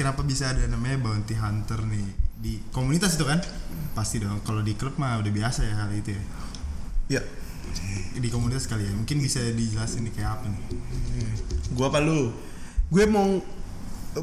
Kenapa 0.00 0.20
bisa 0.22 0.48
ada 0.48 0.64
namanya 0.64 0.96
bounty 0.98 1.34
hunter 1.34 1.76
nih 1.84 2.08
di 2.34 2.52
komunitas 2.70 3.14
itu 3.14 3.22
kan 3.22 3.36
pasti 3.92 4.16
dong 4.16 4.40
kalau 4.40 4.60
di 4.60 4.72
klub 4.72 4.96
mah 4.96 5.20
udah 5.20 5.28
biasa 5.28 5.60
ya 5.62 5.74
hal 5.76 5.92
itu 5.92 6.10
ya 6.10 6.22
ya 7.10 7.20
di 8.14 8.28
komunitas 8.28 8.64
kali 8.64 8.82
ya 8.82 8.92
mungkin 8.92 9.20
bisa 9.20 9.44
dijelasin 9.44 10.02
nih 10.02 10.14
kayak 10.14 10.30
apa 10.32 10.48
nih 10.48 10.60
gua 11.70 11.86
apa 11.86 12.00
lu 12.00 12.32
Gue 12.88 13.06
mau 13.06 13.38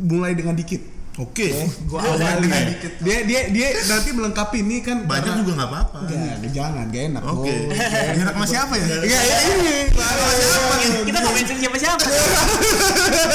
mulai 0.03 0.33
dengan 0.33 0.51
dikit. 0.51 0.83
oke 1.15 1.47
Gua 1.87 2.03
awali. 2.03 2.51
Dia 2.99 3.23
dia 3.23 3.47
dia 3.47 3.67
nanti 3.87 4.11
melengkapi 4.11 4.59
ini 4.59 4.83
kan 4.83 5.01
banyak 5.01 5.23
karena- 5.23 5.39
juga 5.39 5.51
nggak 5.55 5.69
apa-apa 5.71 5.97
Enggak, 6.03 6.51
jangan, 6.51 6.85
gak 6.89 7.03
enak. 7.07 7.21
Oke. 7.23 7.47
Bro. 7.47 7.73
enak 8.19 8.33
sama 8.35 8.45
siapa 8.45 8.73
ya 8.75 8.85
Enggak, 8.99 9.23
ya 9.23 9.37
ini. 9.47 9.75
Kita 11.07 11.17
nggak 11.17 11.33
mention 11.33 11.57
siapa 11.57 11.77
siapa. 11.79 12.05